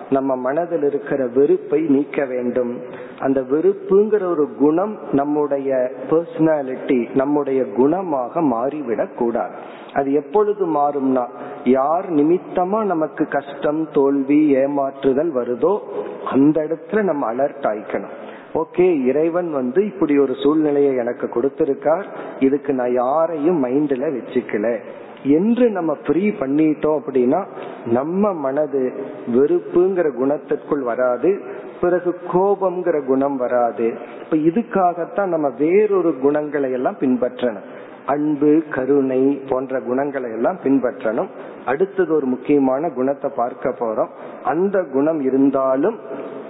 நம்ம 0.10 0.36
மனதில் 0.36 0.84
இருக்கிற 0.84 1.28
வெறுப்பை 1.28 1.82
நீக்க 1.82 2.26
வேண்டும். 2.26 2.80
அந்த 3.20 3.42
வெறுப்புங்கிற 3.42 4.24
ஒரு 4.26 4.56
குணம் 4.60 4.98
நம்முடைய 5.12 5.90
பர்சனாலிட்டி 6.10 7.16
நம்முடைய 7.16 7.62
குணமாக 7.62 8.42
மாறிவிடக் 8.42 9.16
கூடாது. 9.16 9.54
அது 9.94 10.14
எப்பொழுது 10.14 10.68
மாறும்னா 10.68 11.28
யார் 11.64 12.14
நிமித்தமா 12.14 12.84
நமக்கு 12.84 13.28
கஷ்டம் 13.28 13.88
தோல்வி 13.92 14.56
ஏமாற்றுதல் 14.56 15.32
வருதோ 15.32 15.80
அந்த 16.26 16.62
இடத்துல 16.62 17.02
நம்ம 17.02 17.34
அலர்ட் 17.34 17.64
ஆயிக்கணும். 17.64 18.34
ஓகே 18.56 19.06
இறைவன் 19.06 19.52
வந்து 19.52 19.86
இப்படி 19.86 20.18
ஒரு 20.18 20.34
சூழ்நிலையை 20.44 20.96
எனக்கு 20.96 21.28
கொடுத்திருக்கார். 21.28 22.04
இதுக்கு 22.40 22.74
நான் 22.74 22.94
யாரையும் 22.94 23.64
மைண்ட்ல 23.66 24.20
வச்சுக்கல. 24.20 24.78
என்று 25.24 25.70
நம்ம 25.70 25.98
ஃப்ரீ 26.08 26.30
பண்ணிட்டோம் 26.30 27.00
அப்படின்னா 27.00 27.46
நம்ம 27.86 28.34
மனது 28.34 28.94
வெறுப்புங்கிற 29.36 30.14
குணத்திற்குள் 30.14 30.82
வராது 30.82 31.40
பிறகு 31.82 32.20
கோபம்ங்கிற 32.34 33.06
குணம் 33.06 33.38
வராது. 33.38 33.98
இப்ப 34.24 34.38
இதுக்காகத்தான் 34.38 35.26
நம்ம 35.26 35.50
வேறொரு 35.50 36.16
குணங்களை 36.20 36.72
எல்லாம் 36.72 36.98
பின்பற்றணும். 37.00 37.66
அன்பு 38.06 38.62
கருணை 38.74 39.42
போன்ற 39.50 39.82
குணங்களை 39.82 40.32
எல்லாம் 40.32 40.58
பின்பற்றணும். 40.64 41.28
அடுத்தது 41.66 42.14
ஒரு 42.14 42.26
முக்கியமான 42.26 42.90
குணத்தை 42.90 43.32
பார்க்க 43.36 43.70
போறோம். 43.70 44.10
அந்த 44.44 44.84
குணம் 44.84 45.22
இருந்தாலும் 45.22 46.00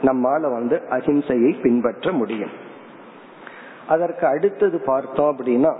நம்மால 0.01 0.41
வந்து 0.41 0.81
அஹிம்சையை 0.89 1.61
பின்பற்ற 1.61 2.11
முடியும். 2.11 2.51
அதற்கு 3.87 4.27
அடுத்தது 4.27 4.81
பார்த்தோம் 4.85 5.37
அப்படின்னா 5.37 5.75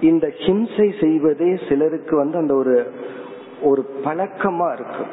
இந்த 0.00 0.26
ஹிம்சை 0.26 1.00
செய்வதே 1.00 1.58
சிலருக்கு 1.68 2.16
வந்து 2.16 2.38
அந்த 2.38 2.54
ஒரு 2.54 2.92
ஒரு 3.62 3.94
பழக்கமா 4.04 4.72
இருக்கு. 4.72 5.04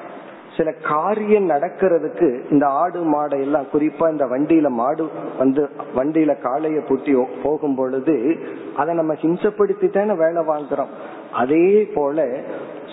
சில 0.57 0.71
காரியம் 0.71 1.49
நடக்கிறதுக்கு 1.49 2.51
இந்த 2.51 2.67
ஆடு 2.67 2.99
மாடை 3.13 3.39
எல்லாம் 3.39 3.65
குறிப்பா 3.73 4.11
இந்த 4.11 4.25
வண்டியில 4.25 4.69
மாடு 4.69 5.09
வந்து 5.37 5.69
வண்டியில 5.95 6.35
காளைய 6.43 6.87
பூட்டி 6.87 7.25
போகும் 7.43 7.75
பொழுது 7.75 8.37
அதை 8.75 8.95
நம்ம 8.95 9.13
ஹிம்சப்படுத்தி 9.13 9.89
தானே 9.89 10.13
வேலை 10.13 10.43
வாங்குறோம் 10.43 10.87
அதே 11.31 11.91
போல 11.93 12.27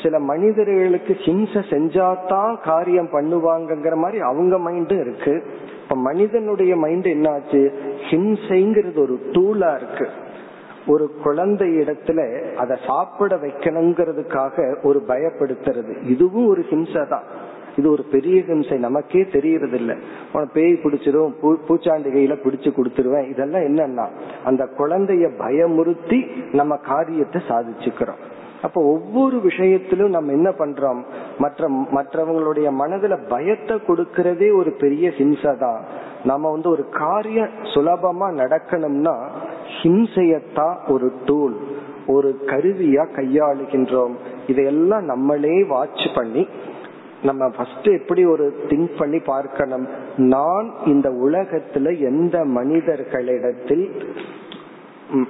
சில 0.03 0.19
மனிதர்களுக்கு 0.19 1.17
ஹிம்சை 1.25 1.63
செஞ்சாதான் 1.71 2.61
காரியம் 2.63 3.09
பண்ணுவாங்கங்கிற 3.13 3.95
மாதிரி 3.95 4.21
அவங்க 4.21 4.59
மைண்டும் 4.59 5.01
இருக்கு. 5.01 5.43
இப்ப 5.83 5.97
மனிதனுடைய 5.97 6.77
மைண்ட் 6.77 7.07
என்னாச்சு? 7.07 7.73
ஹிம்சைங்கிறது 8.11 8.99
ஒரு 8.99 9.21
டூலா 9.33 9.77
இருக்கு. 9.77 10.09
ஒரு 10.87 11.11
குழந்தை 11.23 11.69
இடத்துல 11.69 12.21
அதை 12.55 12.77
சாப்பிட 12.87 13.37
வைக்கணுங்கிறதுக்காக 13.37 14.83
ஒரு 14.83 15.05
பயப்படுத்துறது. 15.09 15.93
இதுவும் 16.05 16.47
ஒரு 16.47 16.65
ஹிம்சை 16.71 17.09
தான். 17.09 17.23
இது 17.77 17.91
ஒரு 17.91 18.05
பெரிய 18.13 18.41
ஹிம்சை. 18.41 18.77
நமக்கே 18.79 19.25
தெரியறது 19.25 19.77
இல்ல 19.77 19.97
பேய் 20.53 20.81
பிடிச்சிரும் 20.83 21.35
பூச்சாண்டி 21.43 22.09
கையில 22.15 22.37
பிடிச்சு 22.45 22.71
கொடுத்துருவேன். 22.71 23.29
இதெல்லாம் 23.29 23.67
என்னன்னா 23.69 24.09
அந்த 24.45 24.69
குழந்தைய 24.79 25.31
பயமுறுத்தி 25.39 26.21
நம்ம 26.53 26.77
காரியத்தை 26.77 27.43
சாதிச்சுக்கிறோம். 27.49 28.21
அப்ப 28.63 28.83
ஒவ்வொரு 28.83 29.41
விஷயத்திலும் 29.41 30.09
நம்ம 30.09 30.33
என்ன 30.33 30.51
பண்றோம்? 30.51 31.01
மற்ற 31.39 31.69
மற்றவங்களுடைய 31.69 32.69
மனதுல 32.81 33.29
பயத்தை 33.29 33.77
கொடுக்கறதே 33.87 34.57
ஒரு 34.57 34.71
பெரிய 34.71 35.09
ஹிம்சை 35.09 35.59
தான். 35.59 35.81
நம்ம 36.25 36.51
வந்து 36.51 36.71
ஒரு 36.71 36.89
காரியம் 36.89 37.49
சுலபமா 37.63 38.27
நடக்கணும்னா 38.41 39.15
ஹிம்சையத்தான் 39.83 40.77
ஒரு 40.89 41.13
டூல் 41.25 41.57
ஒரு 42.07 42.39
கருவியா 42.47 43.05
கையாளுகின்றோம். 43.17 44.15
இதையெல்லாம் 44.47 45.05
நம்மளே 45.05 45.65
வாட்ச் 45.65 46.15
பண்ணி 46.15 46.49
நம்ம 47.23 47.49
ஃபர்ஸ்ட் 47.49 47.89
எப்படி 47.89 48.25
ஒரு 48.25 48.45
திங்க் 48.69 48.99
பண்ணி 48.99 49.19
பார்க்கணும்? 49.19 49.89
நான் 50.17 50.71
இந்த 50.87 51.09
உலகத்துல 51.09 51.99
எந்த 51.99 52.45
மனிதர்களிடத்தில் 52.45 53.87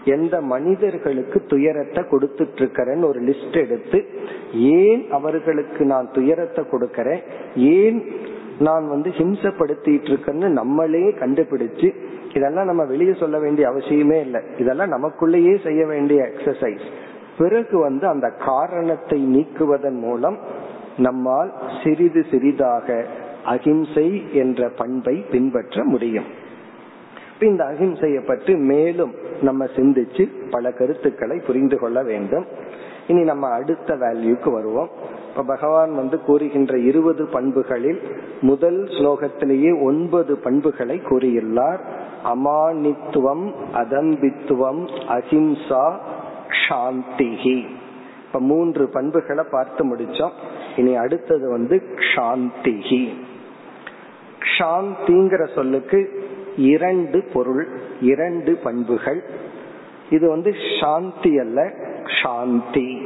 எந்த 0.04 0.40
மனிதர்களுக்கு 0.40 1.38
துயரத்தை 1.46 2.02
கொடுத்துட்டு 2.10 2.60
இருக்கிறேன்னு 2.62 3.08
ஒரு 3.08 3.20
லிஸ்ட் 3.22 3.56
எடுத்து 3.56 3.98
ஏன் 4.52 5.02
அவர்களுக்கு 5.10 5.84
நான் 5.84 6.08
துயரத்தை 6.12 6.64
கொடுக்கறேன்? 6.72 7.22
ஏன் 7.56 7.98
நான் 8.58 8.88
வந்து 8.88 9.10
ஹிம்சப்படுத்திட்டு 9.10 10.10
இருக்கேன்னு 10.12 10.48
நம்மளே 10.48 11.04
கண்டுபிடிச்சு 11.22 11.90
இதெல்லாம் 12.34 12.68
நம்ம 12.70 12.84
வெளியே 12.84 13.12
சொல்ல 13.12 13.38
வேண்டிய 13.38 13.68
அவசியமே 13.68 14.18
இல்லை. 14.20 14.40
இதெல்லாம் 14.58 14.92
நமக்குள்ளேயே 14.96 15.54
செய்ய 15.62 15.86
வேண்டிய 15.86 16.22
எக்ஸசைஸ் 16.22 16.84
பிறகு 17.38 17.78
வந்து 17.78 18.06
அந்த 18.06 18.28
காரணத்தை 18.44 19.18
நீக்குவதன் 19.36 19.98
மூலம் 19.98 20.38
நம்மால் 20.96 21.52
சிறிது 21.82 22.24
சிறிதாக 22.30 23.06
அகிம்சை 23.44 24.32
என்ற 24.32 24.68
பண்பை 24.76 25.14
பின்பற்ற 25.30 25.84
முடியும். 25.84 26.39
இந்த 27.46 27.64
அகிம்சையை 27.64 28.26
பற்றி 28.26 28.56
மேலும் 28.56 29.14
நம்ம 29.42 29.64
சிந்திச்சு 29.64 30.30
பல 30.50 30.72
கருத்துக்களை 30.72 31.38
புரிந்து 31.46 31.78
கொள்ள 31.78 32.02
வேண்டும். 32.02 32.44
இனி 33.06 33.22
நம்ம 33.22 33.48
அடுத்த 33.48 33.94
வேல்யூக்கு 33.94 34.52
வருவோம். 34.52 34.88
இப்ப 35.28 35.42
பகவான் 35.42 35.94
வந்து 35.94 36.20
கூறுகின்ற 36.20 36.78
இருபது 36.78 37.24
பண்புகளில் 37.24 38.00
முதல் 38.40 38.84
ஸ்லோகத்திலேயே 38.84 39.82
ஒன்பது 39.82 40.36
பண்புகளை 40.36 41.00
கூறியுள்ளார். 41.10 41.78
அமானித்துவம் 42.24 43.52
அதம்பித்துவம் 43.74 44.88
அஹிம்சா 45.08 45.92
சாந்திகி 46.68 47.64
இப்ப 48.26 48.40
மூன்று 48.40 48.88
பண்புகளை 48.88 49.44
பார்த்து 49.50 49.96
முடிச்சோம். 49.96 50.30
இனி 50.76 50.96
அடுத்தது 50.96 51.50
வந்து 51.50 51.82
சாந்திகி 52.14 53.12
சாந்திங்கிற 54.58 55.54
சொல்லுக்கு 55.54 56.19
இரண்டு 56.60 57.24
பொருள் 57.32 57.68
இரண்டு 58.00 58.56
பண்புகள். 58.56 59.22
இது 60.10 60.28
வந்து 60.28 60.54
சாந்தி 60.80 61.38
அல்ல 61.38 61.72
சாந்தி. 62.22 63.02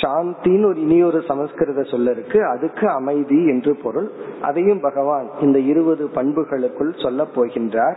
சாந்தின்னு 0.00 0.64
ஒரு 0.64 0.80
இனி 0.80 1.02
ஒரு 1.02 1.22
சமஸ்கிருத 1.28 1.82
சொல்ல 1.82 2.10
இருக்கு. 2.10 2.46
அதுக்கு 2.46 2.88
அமைதி 2.88 3.46
என்று 3.46 3.76
பொருள். 3.76 4.10
அதையும் 4.40 4.80
பகவான் 4.80 5.30
இந்த 5.40 5.58
இருபது 5.58 6.10
பண்புகளுக்குள் 6.14 7.02
சொல்ல 7.02 7.26
போகின்றார். 7.36 7.96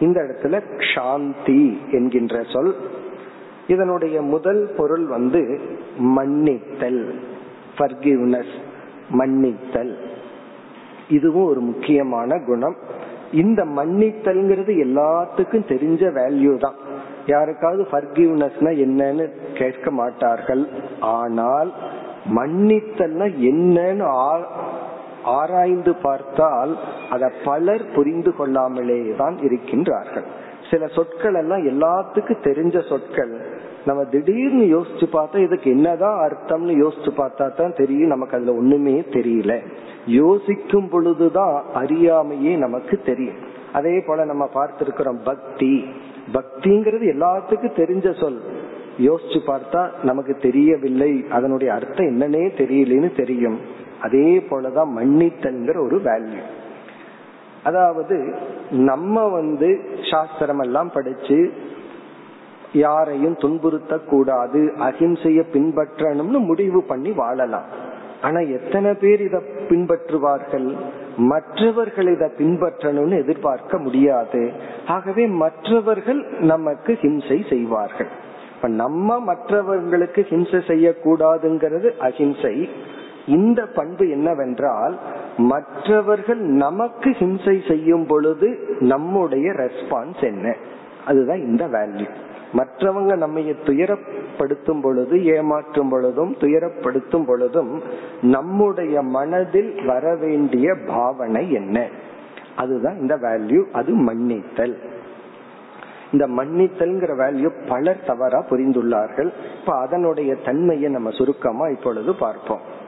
இந்த 0.00 0.20
இடத்துல 0.20 0.62
சாந்தி 0.94 1.80
என்கின்ற 1.92 2.42
சொல். 2.42 2.74
இதனுடைய 3.66 4.22
முதல் 4.22 4.74
பொருள் 4.76 5.06
வந்து 5.06 5.60
மன்னித்தல் 5.98 7.20
ஃபர்கிவ்னஸ் 7.78 8.54
மன்னித்தல். 9.10 9.96
இதுவும் 11.08 11.44
ஒரு 11.44 11.60
முக்கியமான 11.60 12.38
குணம். 12.46 12.76
இந்த 13.32 13.64
மன்னித்தல்ங்கிறது 13.64 14.72
எல்லாத்துக்கும் 14.86 15.70
தெரிஞ்ச 15.72 16.02
வேல்யூ 16.18 16.58
தான். 16.58 16.74
யாருக்காவது 17.26 17.82
ஃபர்கிவ்னஸ்னா 17.90 18.70
என்னன்னு 18.84 19.24
கேட்க 19.54 19.90
மாட்டார்கள். 19.90 20.68
ஆனால் 21.00 21.72
மன்னித்தல்னா 22.38 23.26
என்னன்னு 23.50 24.06
ஆராய்ந்து 25.24 25.94
பார்த்தால் 25.94 26.78
அதை 27.10 27.28
பலர் 27.44 27.84
புரிந்து 27.94 28.34
கொள்ளாமலே 28.38 29.14
தான் 29.16 29.36
இருக்கின்றார்கள். 29.38 30.26
சில 30.70 30.86
சொற்கள் 30.86 31.34
எல்லாம் 31.34 31.64
எல்லாத்துக்கும் 31.66 32.44
தெரிஞ்ச 32.44 32.88
சொற்கள். 32.88 33.40
நம்ம 33.84 34.04
திடீர்னு 34.04 34.64
யோசிச்சு 34.78 35.06
பார்த்தா 35.12 35.36
இதுக்கு 35.36 35.70
என்னதான் 35.70 36.18
அர்த்தம்னு 36.26 36.74
யோசிச்சு 36.82 37.10
பார்த்தா 37.16 37.56
தான் 37.56 37.74
தெரியும் 37.74 38.08
நமக்கு 38.08 38.36
அதுல 38.36 38.54
ஒண்ணுமே 38.54 39.00
தெரியல. 39.00 39.62
யோசிக்கும் 40.06 40.88
பொழுதுதான் 40.88 41.62
அறியாமையே 41.74 42.56
நமக்கு 42.56 43.00
தெரியும். 43.04 43.36
அதே 43.72 44.00
போல 44.00 44.24
நம்ம 44.24 44.48
பார்த்திருக்கிறோம் 44.54 45.20
பக்தி. 45.24 45.84
பக்திங்கிறது 46.32 47.06
எல்லாத்துக்கும் 47.14 47.78
தெரிஞ்ச 47.80 48.20
சொல். 48.20 48.40
யோசிச்சு 48.98 49.40
பார்த்தா 49.46 49.90
நமக்கு 50.02 50.36
தெரியவில்லை 50.36 51.24
அதனுடைய 51.30 51.74
அர்த்தம் 51.74 52.06
என்னன்னே 52.06 52.44
தெரியலன்னு 52.62 53.16
தெரியும். 53.16 53.58
அதே 54.02 54.38
போலதான் 54.38 54.90
மன்னித்தல்ங்கிற 54.96 55.78
ஒரு 55.84 56.00
வேல்யூ 56.04 56.40
அதாவது 57.64 58.34
நம்ம 58.70 59.28
வந்து 59.28 59.80
சாஸ்திரம் 60.10 60.58
எல்லாம் 60.58 60.90
படிச்சு 60.92 61.52
யாரையும் 62.72 63.36
துன்புறுத்த 63.36 64.04
கூடாது 64.04 64.72
அகிம்சைய 64.78 65.42
பின்பற்றணும்னு 65.52 66.38
முடிவு 66.38 66.82
பண்ணி 66.82 67.10
வாழலாம். 67.10 67.64
ஆனா 68.22 68.38
எத்தனை 68.38 68.94
பேர் 68.94 69.20
இத 69.20 69.42
பின்பற்றுவார்கள்? 69.68 70.76
மற்றவர்கள் 71.16 72.06
இதை 72.06 72.28
பின்பற்றணும்னு 72.38 73.22
எதிர்பார்க்க 73.22 73.78
முடியாது. 73.78 74.50
ஆகவே 74.86 75.26
மற்றவர்கள் 75.26 76.26
நமக்கு 76.38 76.98
ஹிம்சை 77.00 77.48
செய்வார்கள். 77.48 78.08
இப்ப 78.56 78.68
நம்ம 78.68 79.20
மற்றவர்களுக்கு 79.20 80.26
ஹிம்சை 80.30 80.60
செய்யக்கூடாதுங்கிறது 80.66 81.96
அஹிம்சை. 81.96 82.68
இந்த 83.26 83.66
பண்பு 83.66 84.08
என்னவென்றால் 84.08 84.98
மற்றவர்கள் 85.36 86.38
நமக்கு 86.38 87.10
ஹிம்சை 87.10 87.68
செய்யும் 87.68 88.06
பொழுது 88.06 88.76
நம்முடைய 88.80 89.50
ரெஸ்பான்ஸ் 89.50 90.20
என்ன? 90.20 90.56
அதுதான் 91.06 91.38
இந்த 91.38 91.66
வேல்யூ 91.66 92.06
மற்றவங்க 92.52 93.16
நம்ம 93.16 93.40
துயரப்படுத்தும் 93.40 94.82
பொழுது 94.82 95.16
ஏமாற்றும் 95.16 95.90
பொழுதும் 95.90 96.36
துயரப்படுத்தும் 96.40 97.26
பொழுதும் 97.26 97.82
நம்முடைய 98.20 99.02
மனதில் 99.02 99.84
வர 99.84 100.16
வேண்டிய 100.16 100.74
பாவனை 100.86 101.52
என்ன? 101.52 101.88
அதுதான் 102.56 102.98
இந்த 102.98 103.16
வேல்யூ 103.16 103.70
அது 103.72 103.94
மன்னித்தல். 103.94 104.76
இந்த 106.12 106.26
மன்னித்தல்ங்கிற 106.26 107.12
வேல்யூ 107.22 107.50
பலர் 107.68 108.04
தவறா 108.06 108.44
புரிந்துள்ளார்கள். 108.50 109.30
இப்ப 109.60 109.78
அதனுடைய 109.78 110.34
தன்மையை 110.34 110.90
நம்ம 110.90 111.10
சுருக்கமா 111.10 111.66
இப்பொழுது 111.68 112.14
பார்ப்போம். 112.14 112.78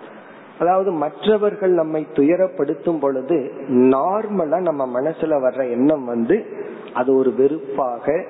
அதாவது 0.59 0.91
மற்றவர்கள் 0.93 1.71
நம்மை 1.71 2.07
துயரப்படுத்தும் 2.13 2.99
பொழுது 3.01 3.53
நார்மலா 3.69 4.61
நம்ம 4.61 5.01
மனசுல 5.01 5.35
வர்ற 5.45 5.71
எண்ணம் 5.71 6.05
வந்து 6.05 6.47
அது 6.95 7.17
ஒரு 7.17 7.35
வெறுப்பாக 7.35 8.25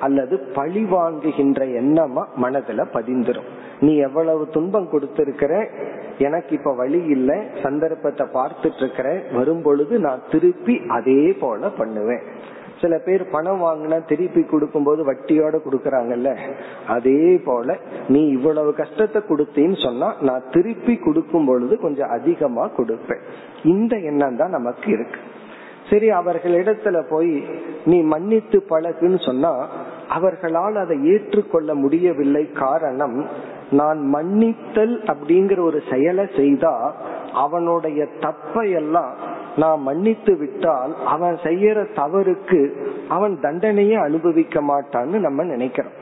அல்லது 0.00 0.38
பழி 0.38 0.84
வாங்குகின்ற 0.84 1.60
எண்ணமா 1.80 2.24
மனதுல 2.42 2.84
பதிந்துரும். 2.92 3.48
நீ 3.80 3.96
எவ்வளவு 3.96 4.48
துன்பம் 4.48 4.90
கொடுத்திருக்கிற? 4.90 5.68
எனக்கு 6.18 6.56
இப்ப 6.56 6.74
வழி 6.74 7.04
இல்லை. 7.04 7.36
சந்தர்ப்பத்தை 7.62 8.26
பார்த்துட்டு 8.34 8.76
இருக்கிற 8.76 9.22
வரும்பொழுது 9.32 9.98
நான் 9.98 10.22
திருப்பி 10.30 10.80
அதே 10.88 11.32
போல 11.32 11.68
பண்ணுவேன். 11.68 12.22
சில 12.80 12.98
பேர் 12.98 13.30
பணம் 13.30 13.62
வாங்கினா 13.62 14.06
திருப்பி 14.06 14.42
கொடுக்கும் 14.42 14.84
போது 14.84 15.12
வட்டியோட 15.12 15.58
கொடுக்கறாங்கல்ல? 15.64 16.38
அதே 16.86 17.36
போல 17.44 17.76
நீ 18.08 18.26
இவ்வளவு 18.28 18.74
கஷ்டத்தை 18.74 19.22
கொடுத்தீன்னு 19.28 19.82
சொன்னா 19.82 20.14
நான் 20.20 20.42
திருப்பி 20.50 20.96
கொடுக்கும் 20.96 21.44
பொழுது 21.44 21.78
கொஞ்சம் 21.78 22.08
அதிகமா 22.08 22.70
கொடுப்பேன். 22.76 23.20
இந்த 23.64 23.96
எண்ணம் 23.96 24.36
தான் 24.36 24.50
நமக்கு 24.50 24.92
இருக்கு. 24.92 25.20
சரி 25.90 26.10
அவர்களிடத்துல 26.10 27.04
போய் 27.10 27.44
நீ 27.84 28.02
மன்னித்து 28.02 28.64
பழகுன்னு 28.70 29.24
சொன்னா 29.24 29.68
அவர்களால் 30.08 30.76
அதை 30.76 31.04
ஏற்றுக்கொள்ள 31.04 31.74
முடியவில்லை. 31.74 32.52
காரணம் 32.52 33.26
நான் 33.70 33.98
மன்னித்தல் 33.98 35.02
அப்படிங்கிற 35.02 35.60
ஒரு 35.60 35.82
செயலை 35.92 36.26
செய்தா 36.36 36.94
அவனுடைய 37.32 38.06
தப்பை 38.20 38.74
எல்லாம் 38.74 39.14
நான் 39.56 39.80
மன்னித்து 39.80 40.36
விட்டால் 40.36 40.96
அவன் 41.06 41.34
செய்யற 41.42 41.86
தவறுக்கு 41.94 42.86
அவன் 43.08 43.40
தண்டனையை 43.40 43.94
அனுபவிக்க 43.94 44.60
மாட்டான்னு 44.62 45.18
நம்ம 45.18 45.42
நினைக்கிறோம். 45.42 45.92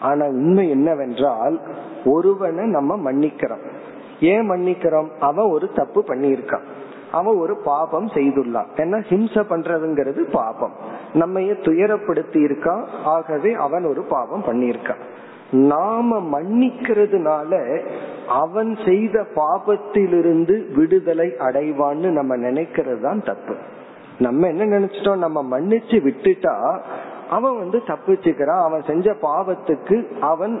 ஆனா 0.00 0.26
உண்மை 0.26 0.70
என்னவென்றால் 0.70 1.60
ஒருவனை 2.04 2.64
நம்ம 2.64 3.12
மன்னிக்கிறோம். 3.12 3.64
ஏன் 4.20 4.50
மன்னிக்கிறோம்? 4.50 5.08
அவன் 5.20 5.50
ஒரு 5.50 5.68
தப்பு 5.74 6.04
பண்ணியிருக்கான். 6.08 6.66
அவன் 7.18 7.40
ஒரு 7.44 7.54
பாபம் 7.64 8.06
செய்துள்ளான் 8.06 8.70
ஏன்னா 8.82 8.98
ஹிம்ச 9.10 9.44
பண்றதுங்கிறது 9.50 10.20
பாபம். 10.32 10.74
நம்ம 11.14 11.40
துயரப்படுத்தி 11.40 12.40
இருக்கான் 12.48 12.84
ஆகவே 13.04 13.52
அவன் 13.66 13.84
ஒரு 13.84 14.02
பாவம் 14.14 14.44
பண்ணியிருக்கான் 14.48 15.02
நாம 15.50 16.18
மன்னிக்கிறதுனால 16.32 17.52
அவன் 18.42 18.70
செய்த 18.86 19.16
பாபத்திலிருந்து 19.34 20.54
விடுதலை 20.74 21.28
அடைவான்னு 21.38 22.08
நம்ம 22.18 22.36
நினைக்கிறது 22.36 23.00
தான் 23.00 23.22
தப்பு. 23.22 23.54
நம்ம 24.18 24.48
என்ன 24.48 24.64
நினைச்சிட்டோம்? 24.74 25.24
நம்ம 25.24 25.38
மன்னிச்சு 25.52 25.96
விட்டுட்டா 26.06 26.54
அவன் 27.30 27.56
வந்து 27.58 27.78
தப்பிச்சுக்கிறான் 27.86 28.62
அவன் 28.62 28.82
செஞ்ச 28.86 29.14
பாவத்துக்கு 29.22 29.96
அவன் 30.20 30.54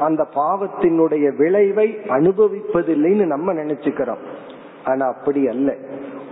அந்த 0.00 0.22
பாவத்தினுடைய 0.34 1.26
விளைவை 1.36 1.88
அனுபவிப்பதில்லைன்னு 2.08 3.26
நம்ம 3.26 3.52
நினைச்சுக்கிறோம். 3.52 4.22
ஆனா 4.90 5.04
அப்படி 5.14 5.40
அல்ல. 5.52 5.70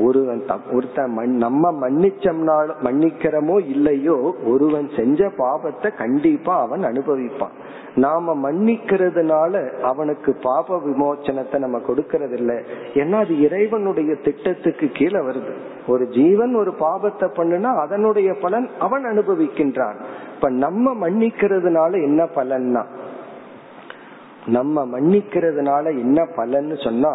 ஒருவன் 0.06 0.40
ஒருத்தன் 0.76 1.12
நம்ம 1.42 1.64
மன்னிச்சம்னாலும் 1.82 2.80
மன்னிக்கிறமோ 2.86 3.56
இல்லையோ 3.74 4.16
ஒருவன் 4.52 4.88
செஞ்ச 4.96 5.28
பாபத்தை 5.38 5.88
கண்டிப்பா 6.00 6.54
அவன் 6.64 6.84
அனுபவிப்பான். 6.90 7.54
நாம 8.04 8.34
மன்னிக்கிறதுனால 8.44 9.52
அவனுக்கு 9.90 10.30
பாப 10.46 10.78
விமோச்சனத்தை 10.86 11.58
நம்ம 11.64 11.80
கொடுக்கறது 11.88 12.36
இல்லை 12.40 12.58
ஏன்னா 13.02 13.18
அது 13.24 13.36
இறைவனுடைய 13.46 14.12
திட்டத்துக்கு 14.26 14.88
கீழே 14.98 15.22
வருது. 15.28 15.54
ஒரு 15.92 16.04
ஜீவன் 16.18 16.54
ஒரு 16.62 16.74
பாபத்தை 16.84 17.28
பண்ணுனா 17.38 17.70
அதனுடைய 17.84 18.30
பலன் 18.44 18.68
அவன் 18.78 19.06
அனுபவிக்கின்றான். 19.12 19.98
இப்ப 20.34 20.50
நம்ம 20.64 20.94
மன்னிக்கிறதுனால 21.06 21.92
என்ன 22.08 22.22
பலன்னா 22.36 22.84
நம்ம 24.56 24.76
மன்னிக்கிறதுனால 24.92 25.84
என்ன 26.04 26.20
பலன்னு 26.38 26.76
சொன்னா 26.86 27.12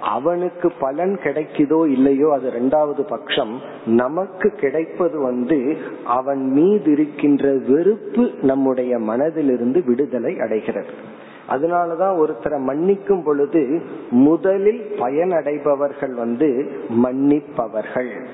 அவனுக்கு 0.00 0.72
பலன் 0.80 1.18
கிடைக்குதோ 1.22 1.86
இல்லையோ 1.86 2.32
அது 2.32 2.50
ரெண்டாவது 2.50 3.00
பட்சம் 3.00 3.60
நமக்கு 3.86 4.50
கிடைப்பது 4.50 5.20
வந்து 5.20 5.76
அவன் 6.04 6.50
மீது 6.50 6.92
இருக்கின்ற 6.92 7.52
வெறுப்பு 7.68 8.30
நம்முடைய 8.42 8.98
மனதிலிருந்து 8.98 9.84
விடுதலை 9.86 10.40
அடைகிறது. 10.40 11.24
அதனாலதான் 11.48 12.18
ஒருத்தரை 12.18 12.58
மன்னிக்கும் 12.58 13.22
பொழுது 13.24 13.82
முதலில் 14.10 14.94
பயனடைபவர்கள் 14.98 16.14
வந்து 16.14 16.70
மன்னிப்பவர்கள். 16.88 18.26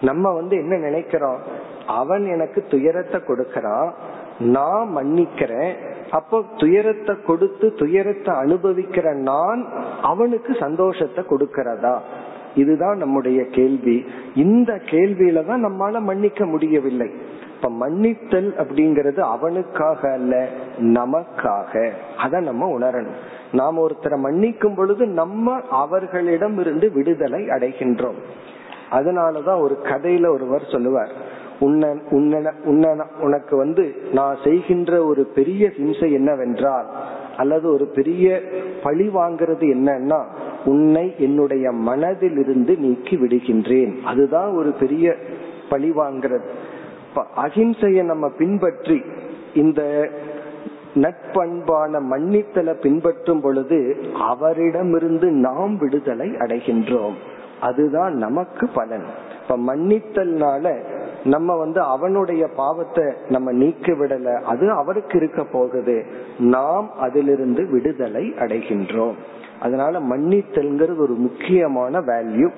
நம்ம 0.00 0.30
வந்து 0.30 0.56
என்ன 0.56 0.76
நினைக்கிறோம்? 0.76 1.38
அவன் 1.86 2.26
எனக்கு 2.26 2.64
துயரத்தை 2.70 3.20
கொடுக்கறான் 3.20 3.92
நான் 4.38 4.88
மன்னிக்கிறேன் 4.96 5.74
அப்போ 6.10 6.44
துயரத்தை 6.56 7.16
கொடுத்து 7.26 7.74
துயரத்தை 7.74 8.34
அனுபவிக்கிற 8.34 9.14
நான் 9.14 9.68
அவனுக்கு 10.02 10.56
சந்தோஷத்தை 10.60 11.24
கொடுக்கிறதா? 11.24 11.98
இதுதான் 12.54 12.96
நம்முடைய 12.96 13.44
கேள்வி. 13.44 14.04
இந்த 14.34 14.72
கேள்வியில 14.72 15.46
தான் 15.46 15.64
நம்மால 15.66 16.00
மன்னிக்க 16.00 16.46
முடியவில்லை. 16.46 17.10
இப்ப 17.56 17.88
மன்னித்தல் 17.88 18.54
அப்படிங்கறது 18.58 19.20
அவனுக்காக 19.20 20.12
அல்ல 20.12 20.48
நமக்காக. 20.80 21.90
அத 22.16 22.40
நம்ம 22.40 22.78
உணரணும். 22.78 23.18
நாம் 23.52 23.78
ஒருத்தரை 23.78 24.18
மன்னிக்கும் 24.22 24.76
பொழுது 24.76 25.06
நம்ம 25.06 25.60
அவர்களிடம் 25.70 26.58
இருந்து 26.58 26.92
விடுதலை 26.92 27.44
அடைகின்றோம். 27.44 28.18
அதனாலதான் 28.90 29.60
ஒரு 29.60 29.78
கதையில 29.82 30.28
ஒருவர் 30.28 30.70
சொல்லுவார். 30.70 31.28
உனக்கு 31.60 33.56
வந்து 33.56 33.94
நான் 34.12 34.36
செய்கின்ற 34.44 35.04
ஒரு 35.04 35.24
பெரிய 35.24 35.70
ஹிம்சை 35.78 36.12
என்னவென்றால் 36.12 36.86
அல்லது 37.36 37.72
ஒரு 37.72 37.86
பெரிய 37.86 38.40
பழி 38.82 39.08
வாங்கிறது 39.08 39.66
என்னன்னா 39.74 40.24
உன்னை 40.64 41.14
என்னுடைய 41.18 41.70
மனதில் 41.70 42.38
இருந்து 42.38 42.76
நீக்கி 42.76 43.16
விடுகின்றேன். 43.16 44.00
அதுதான் 44.00 44.50
ஒரு 44.52 44.72
பெரிய 44.72 45.14
பழி 45.68 45.90
வாங்கிறது. 45.90 46.48
அகிம்சையை 47.36 48.02
நம்ம 48.04 48.28
பின்பற்றி 48.28 49.02
இந்த 49.54 50.08
நட்பண்பான 50.94 52.00
மன்னித்தலை 52.10 52.74
பின்பற்றும் 52.74 53.40
பொழுது 53.40 53.96
அவரிடமிருந்து 54.18 55.30
நாம் 55.30 55.78
விடுதலை 55.78 56.28
அடைகின்றோம். 56.28 57.14
அதுதான் 57.60 58.14
நமக்கு 58.14 58.68
பலன். 58.68 59.04
இப்ப 59.42 59.58
மன்னித்தல்னால 59.58 60.84
நம்ம 61.24 61.56
வந்து 61.56 61.80
அவனுடைய 61.80 62.48
பாவத்தை 62.56 63.04
நம்ம 63.28 63.52
நீக்கி 63.52 63.92
விடல 63.92 64.40
அது 64.40 64.70
அவருக்கு 64.70 65.16
இருக்க 65.16 65.44
போகுது. 65.44 66.06
நாம் 66.38 66.90
அதிலிருந்து 66.98 67.66
விடுதலை 67.66 68.32
அடைகின்றோம். 68.38 69.14
அதனால 69.60 70.00
மன்னித்தல்ங்கிறது 70.00 70.96
ஒரு 70.96 71.14
முக்கியமான 71.14 71.98
வேல்யூ 72.00 72.50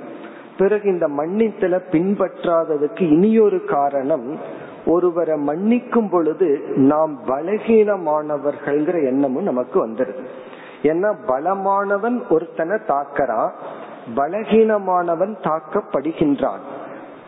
பிறகு 0.59 0.89
இந்த 0.89 1.09
மன்னித்தல 1.09 1.81
பின்பற்றாததுக்கு 1.91 3.01
இனியொரு 3.01 3.65
காரணம் 3.65 4.39
ஒருவரை 4.87 5.41
மன்னிக்கும் 5.47 6.11
பொழுது 6.11 6.63
நாம் 6.77 7.19
பலகீனமானவர்கள்ங்கிற 7.27 9.05
எண்ணமும் 9.05 9.43
நமக்கு 9.43 9.89
வந்துடுது 9.89 10.25
ஏன்னா 10.83 11.15
பலமானவன் 11.27 12.23
ஒருத்தனை 12.31 12.79
தாக்கறான் 12.87 13.51
பலகீனமானவன் 14.17 15.37
தாக்கப்படுகின்றான். 15.43 16.59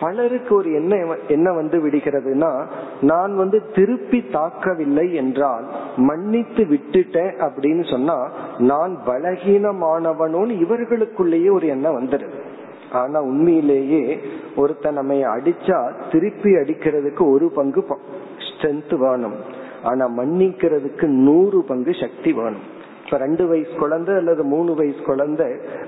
பலருக்கு 0.01 0.55
ஒரு 0.55 0.73
என்ன 0.73 1.15
என்ன 1.29 1.53
வந்து 1.53 1.79
விடுகிறதுனா 1.87 2.67
நான் 3.01 3.37
வந்து 3.37 3.63
திருப்பி 3.75 4.25
தாக்கவில்லை 4.33 5.13
என்றால் 5.13 5.65
மன்னித்து 5.97 6.65
விட்டுட்டேன் 6.65 7.35
அப்படின்னு 7.39 7.91
சொன்னா 7.91 8.29
நான் 8.59 8.99
பலகீனமானவனோன்னு 9.07 10.55
இவர்களுக்குள்ளேயே 10.65 11.51
ஒரு 11.51 11.67
எண்ணம் 11.67 11.99
வந்துடுது 12.01 12.43
ஆனா 12.93 13.21
உண்மையிலேயே 13.21 14.21
ஒருத்தன் 14.57 14.95
நம்ம 14.95 15.15
அடிச்சா 15.15 15.91
திருப்பி 16.13 16.51
அடிக்கிறதுக்கு 16.51 17.31
ஒரு 17.31 17.51
பங்கு 17.55 17.85
ஸ்ட்ரென்த் 18.39 18.95
வேணும். 18.99 19.35
ஆனா 19.83 20.09
மன்னிக்கிறதுக்கு 20.09 21.07
நூறு 21.07 21.65
பங்கு 21.69 21.93
சக்தி 22.01 22.33
வேணும். 22.33 22.73
இப்ப 23.05 23.17
ரெண்டு 23.17 23.47
வயசு 23.47 23.71
குழந்தை 23.79 24.15
அல்லது 24.15 24.45
மூணு 24.45 24.75
வயசு 24.75 25.03
குழந்தை 25.03 25.47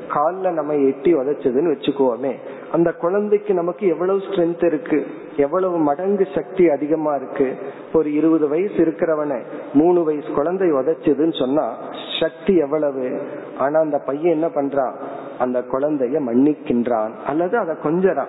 கால்ல 0.09 0.51
நம்ம 0.51 0.75
எட்டி 0.75 1.15
உதைச்சதுன்னு 1.15 1.75
வச்சுக்கோமே 1.75 2.35
அந்த 2.73 2.93
குழந்தைக்கு 2.93 3.55
நமக்கு 3.55 3.87
எவ்வளவு 3.87 4.19
ஸ்ட்ரென்த் 4.19 4.65
இருக்கு? 4.65 5.07
எவ்வளவு 5.37 5.79
மடங்கு 5.79 6.27
சக்தி 6.35 6.69
அதிகமா 6.69 7.15
இருக்கு? 7.15 7.57
ஒரு 7.93 8.15
இருபது 8.15 8.49
வயசு 8.49 8.75
இருக்கிறவனை 8.75 9.43
மூணு 9.73 10.05
வயசு 10.05 10.33
குழந்தை 10.33 10.73
உதைச்சதுன்னு 10.73 11.39
சொன்னா 11.39 11.77
சக்தி 12.21 12.57
எவ்வளவு? 12.57 13.21
ஆனா 13.59 13.81
அந்த 13.81 13.99
பையன் 13.99 14.33
என்ன 14.33 14.49
பண்றான்? 14.49 14.95
அந்த 15.39 15.61
குழந்தைய 15.61 16.21
மன்னிக்கின்றான். 16.21 17.11
அல்லது 17.27 17.59
அதை 17.59 17.75
கொஞ்சறான். 17.83 18.29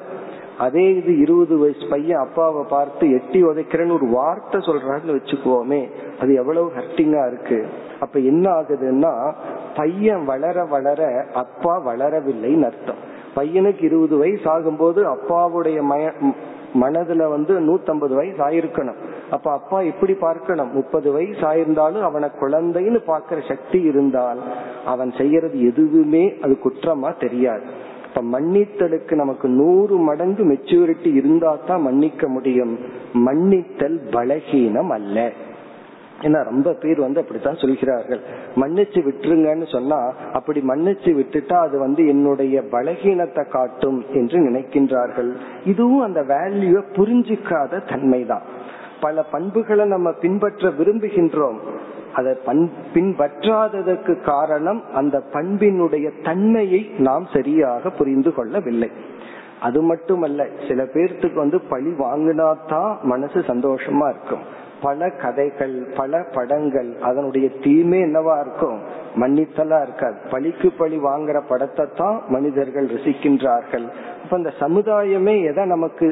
அதே 0.58 0.96
இது 0.96 1.18
இருபது 1.18 1.58
வயசு 1.58 1.88
பையன் 1.90 2.20
அப்பாவை 2.20 2.64
பார்த்து 2.70 3.12
எட்டி 3.12 3.44
உதைக்கிறேன்னு 3.44 3.94
ஒரு 3.94 4.08
வார்த்தை 4.08 4.62
சொல்றாருன்னு 4.62 5.16
வச்சுக்குவோமே. 5.18 5.90
அது 6.22 6.34
எவ்வளவு 6.34 6.72
ஹர்ட்டிங்கா 6.78 7.28
இருக்கு. 7.28 7.66
அப்ப 8.00 8.20
என்ன 8.20 8.52
ஆகுதுன்னா 8.52 9.34
பையன் 9.76 10.26
வளர 10.26 10.66
வளர 10.66 11.26
அப்பா 11.34 11.86
வளரவில்லைன்னு 11.86 12.64
அர்த்தம். 12.64 13.02
பையனுக்கு 13.36 13.84
இருபது 13.84 14.18
வயசு 14.18 14.46
ஆகும்போது 14.54 15.16
அப்பாவுடைய 15.16 15.82
மய 15.82 16.14
மனதுல 16.82 17.30
வந்து 17.30 17.54
நூத்தம்பது 17.60 18.14
வயசு 18.16 18.40
ஆயிருக்கணும். 18.48 18.98
அப்ப 19.32 19.52
அப்பா 19.52 19.80
எப்படி 19.80 20.14
பார்க்கணும்? 20.14 20.74
முப்பது 20.74 21.12
வயசு 21.12 21.40
ஆயிருந்தாலும் 21.40 22.02
அவனை 22.02 22.30
குழந்தைன்னு 22.42 23.00
பாக்குற 23.08 23.48
சக்தி 23.48 23.82
இருந்தால் 23.82 24.40
அவன் 24.86 25.12
செய்யறது 25.12 25.66
எதுவுமே 25.66 26.34
அது 26.42 26.58
குற்றமா 26.64 27.20
தெரியாது. 27.20 27.64
இப்ப 28.18 28.40
மன்னித்தலுக்கு 28.40 29.14
நமக்கு 29.16 29.50
நூறு 29.50 29.98
மடங்கு 29.98 30.44
மெச்சூரிட்டி 30.44 31.14
இருந்தா 31.14 31.58
தான் 31.68 31.82
மன்னிக்க 31.82 32.28
முடியும். 32.28 32.80
மன்னித்தல் 33.14 34.00
பலகீனம் 34.12 34.88
அல்ல. 34.88 35.32
ஏன்னா 36.22 36.44
ரொம்ப 36.44 36.74
பேர் 36.74 37.00
வந்து 37.00 37.22
அப்படித்தான் 37.22 37.56
சொல்கிறார்கள். 37.56 38.20
மன்னிச்சு 38.56 39.04
விட்டுருங்கன்னு 39.08 39.72
சொன்னா 39.72 40.14
அப்படி 40.34 40.62
மன்னிச்சு 40.68 41.14
விட்டுட்டா 41.20 41.54
அது 41.54 41.80
வந்து 41.80 42.08
என்னுடைய 42.08 42.64
பலகீனத்தை 42.72 43.50
காட்டும் 43.50 44.06
என்று 44.14 44.40
நினைக்கின்றார்கள். 44.40 45.32
இதுவும் 45.66 46.00
அந்த 46.00 46.22
வேல்யூவை 46.22 46.84
புரிஞ்சிக்காத 46.96 47.84
தன்மைதான். 47.90 48.42
பல 49.00 49.24
பண்புகளை 49.24 49.86
நம்ம 49.86 50.12
பின்பற்ற 50.12 50.70
விரும்புகின்றோம். 50.70 51.58
அதை 52.20 52.32
பின்பற்றாததற்கு 52.94 54.14
காரணம் 54.26 54.82
அந்த 55.00 55.18
பண்பினுடைய 55.34 56.08
தன்மையை 56.24 56.82
நாம் 57.08 57.26
சரியாக 57.34 57.90
புரிந்து 58.00 58.32
கொள்ளவில்லை. 58.34 58.90
அது 59.68 59.80
மட்டுமல்ல 59.90 60.42
சில 60.68 60.80
பேர்த்துக்கு 60.94 61.38
வந்து 61.44 61.60
பழி 61.72 61.92
வாங்கினாதான் 62.06 62.92
மனசு 63.12 63.40
சந்தோஷமா 63.48 64.08
இருக்கும். 64.14 64.46
பல 64.82 65.08
கதைகள் 65.22 65.76
பல 66.00 66.20
படங்கள் 66.36 66.90
அதனுடைய 67.02 67.48
தீமே 67.64 68.00
என்னவா 68.08 68.36
இருக்கும்? 68.44 68.80
மன்னித்தலா 69.22 69.80
இருக்காது. 69.82 70.18
பழிக்கு 70.32 70.70
பழி 70.80 70.98
வாங்குற 71.08 71.38
படத்தை 71.50 71.86
தான் 71.96 72.18
மனிதர்கள் 72.36 72.90
ரசிக்கின்றார்கள். 72.96 73.88
அப்ப 74.24 74.38
அந்த 74.40 74.52
சமுதாயமே 74.64 75.36
எதை 75.52 75.66
நமக்கு 75.66 76.10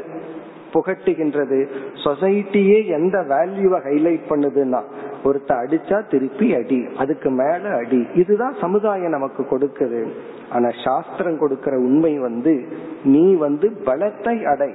புகட்டுகின்றது? 0.74 1.60
சொசைட்டியே 2.06 2.80
எந்த 2.97 3.18
வேல்யூவை 3.34 3.80
ஹைலைட் 3.89 4.30
பண்ணுதுன்னா 4.30 4.82
ஒருத்த 5.26 5.51
அடிச்சா 5.61 5.97
திருப்பி 6.09 6.47
அடி 6.55 6.80
அதுக்கு 6.97 7.30
மேல 7.30 7.63
அடி. 7.76 8.01
இதுதான் 8.15 8.55
சமுதாயம் 8.61 9.15
நமக்கு 9.17 9.43
கொடுக்குது. 9.43 10.01
ஆனா 10.51 10.69
சாஸ்திரம் 10.84 11.39
கொடுக்கிற 11.39 11.78
உண்மை 11.78 12.13
வந்து 12.19 12.53
நீ 13.03 13.26
வந்து 13.34 13.69
பலத்தை 13.86 14.36
அடை. 14.45 14.71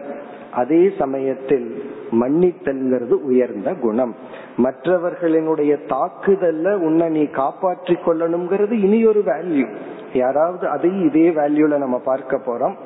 அதே 0.52 0.82
சமயத்தில் 0.98 1.66
மன்னித்தல்ங்கிறது 2.12 3.16
உயர்ந்த 3.30 3.74
குணம். 3.74 4.14
மற்றவர்களினுடைய 4.56 5.72
தாக்குதல்ல 5.92 6.72
உன்னை 6.86 7.08
நீ 7.08 7.22
காப்பாற்றி 7.26 7.96
கொள்ளணுங்கிறது 8.06 8.72
இனி 8.72 9.00
ஒரு 9.06 9.22
வேல்யூ 9.26 9.66
யாராவது 10.12 10.68
அதையும் 10.68 11.06
இதே 11.08 11.26
வேல்யூல 11.30 11.78
நம்ம 11.78 11.98
பார்க்க 11.98 12.40
போறோம். 12.46 12.76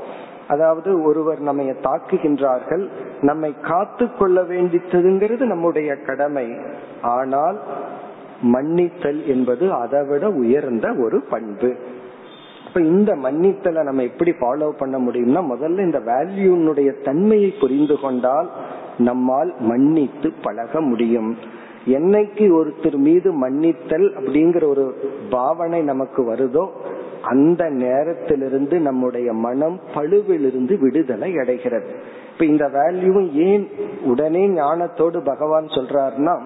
அதாவது 0.55 0.91
ஒருவர் 1.09 1.41
நம்மை 1.49 1.67
தாக்குகின்றார்கள் 1.87 2.85
நம்மை 3.23 3.51
காத்து 3.71 4.07
கொள்ள 4.13 4.39
வேண்டித்ததுங்கிறது 4.53 5.45
நம்முடைய 5.53 5.91
கடமை. 6.09 6.47
ஆனால் 7.15 7.59
மன்னித்தல் 8.53 9.21
என்பது 9.27 9.65
அதைவிட 9.83 10.25
உயர்ந்த 10.43 10.87
ஒரு 11.05 11.19
பண்பு. 11.33 11.71
இப்ப 12.67 12.81
இந்த 12.93 13.11
மன்னித்தலை 13.25 13.83
நம்ம 13.83 14.05
எப்படி 14.11 14.33
ஃபாலோ 14.39 14.69
பண்ண 14.79 14.97
முடியும்னா 14.99 15.41
முதல்ல 15.51 15.85
இந்த 15.89 16.01
வேல்யூனுடைய 16.09 16.91
தன்மையை 17.05 17.51
புரிந்து 17.61 17.97
கொண்டால் 18.01 18.49
நம்மால் 19.09 19.53
மன்னித்து 19.71 20.29
பழக 20.43 20.81
முடியும். 20.91 21.31
என்னைக்கு 21.97 22.45
ஒருத்தர் 22.59 22.99
மீது 23.07 23.31
மன்னித்தல் 23.41 24.07
அப்படிங்கிற 24.19 24.65
ஒரு 24.69 24.85
பாவனை 25.31 25.81
நமக்கு 25.91 26.21
வருதோ 26.31 26.65
அந்த 27.25 27.65
நேரத்திலிருந்து 27.65 28.79
நம்முடைய 28.79 29.33
மனம் 29.33 29.81
பழுவிலிருந்து 29.95 30.79
விடுதலை 30.79 31.37
அடைகிறது. 31.37 31.91
இப்ப 32.33 32.45
இந்த 32.45 32.67
வேல்யூவும் 32.69 33.31
ஏன் 33.33 33.69
உடனே 34.05 34.49
ஞானத்தோடு 34.49 35.19
பகவான் 35.25 35.67
சொல்றாருன்னா 35.67 36.41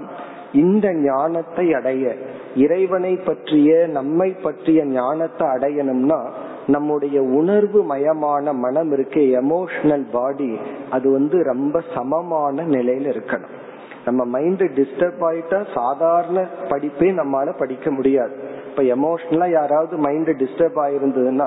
இந்த 0.52 0.94
ஞானத்தை 0.94 1.72
அடைய 1.72 2.14
இறைவனை 2.56 3.16
பற்றிய 3.16 3.86
நம்மை 3.86 4.30
பற்றிய 4.42 4.84
ஞானத்தை 4.84 5.48
அடையணும்னா 5.48 6.20
நம்முடைய 6.66 7.22
உணர்வு 7.22 7.80
மயமான 7.94 8.54
மனம் 8.54 8.92
இருக்கு 8.92 9.22
எமோஷனல் 9.42 10.06
பாடி 10.12 10.58
அது 10.90 11.12
வந்து 11.12 11.42
ரொம்ப 11.42 11.82
சமமான 11.94 12.62
நிலையில 12.62 13.12
இருக்கணும். 13.14 13.54
நம்ம 14.04 14.24
மைண்ட் 14.24 14.62
டிஸ்டர்ப் 14.62 15.22
ஆயிட்டா 15.28 15.58
சாதாரண 15.74 16.46
படிப்பே 16.68 17.08
நம்மளால 17.20 17.58
படிக்க 17.58 17.90
முடியாது. 17.90 18.34
இப்ப 18.78 18.96
எமோஷனலா 18.96 19.50
யாராவது 19.50 19.96
மைண்ட் 19.96 20.28
டிஸ்டர்ப் 20.28 20.76
ஆயிருந்ததுன்னா 20.76 21.46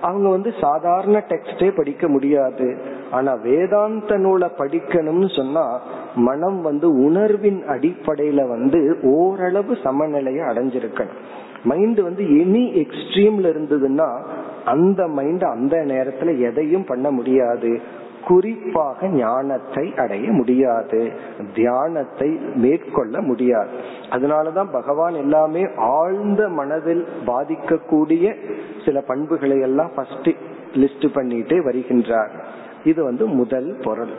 அவங்க 0.00 0.28
வந்து 0.28 0.54
சாதாரண 0.60 1.24
டெக்ஸ்டே 1.28 1.76
படிக்க 1.76 2.08
முடியாது. 2.08 2.76
ஆனா 3.10 3.34
வேதாந்த 3.34 4.16
நூலை 4.16 4.48
படிக்கணும்னு 4.58 5.36
சொன்னா 5.36 5.80
மனம் 6.14 6.62
வந்து 6.62 7.04
உணர்வின் 7.04 7.62
அடிப்படையில 7.68 8.48
வந்து 8.48 8.98
ஓரளவு 9.02 9.76
சமநிலையை 9.84 10.44
அடைஞ்சிருக்கணும். 10.46 11.18
மைண்ட் 11.64 12.00
வந்து 12.00 12.22
எனி 12.22 12.64
எக்ஸ்ட்ரீம்ல 12.82 13.50
இருந்ததுன்னா 13.54 14.22
அந்த 14.64 15.08
மைண்ட் 15.08 15.42
அந்த 15.42 15.76
நேரத்துல 15.76 16.38
எதையும் 16.40 16.84
பண்ண 16.84 17.10
முடியாது. 17.10 17.80
குறிப்பாக 18.26 19.08
ஞானத்தை 19.08 19.94
அடைய 19.96 20.30
முடியாது. 20.30 21.12
தியானத்தை 21.54 22.28
மேற்கொள்ள 22.54 23.20
முடியாது. 23.20 23.68
அதனாலதான் 24.10 24.72
பகவான் 24.72 25.14
எல்லாமே 25.14 25.66
ஆழ்ந்த 25.76 26.48
மனதில் 26.48 27.06
பாதிக்கக்கூடிய 27.26 28.34
சில 28.84 29.00
பண்புகளை 29.00 29.60
எல்லாம் 29.60 29.90
ஃபர்ஸ்ட் 29.94 30.28
லிஸ்ட் 30.72 31.06
பண்ணிட்டே 31.14 31.58
வருகின்றார். 31.64 32.30
இது 32.84 33.04
வந்து 33.04 33.26
முதல் 33.26 33.78
பொருள். 33.82 34.12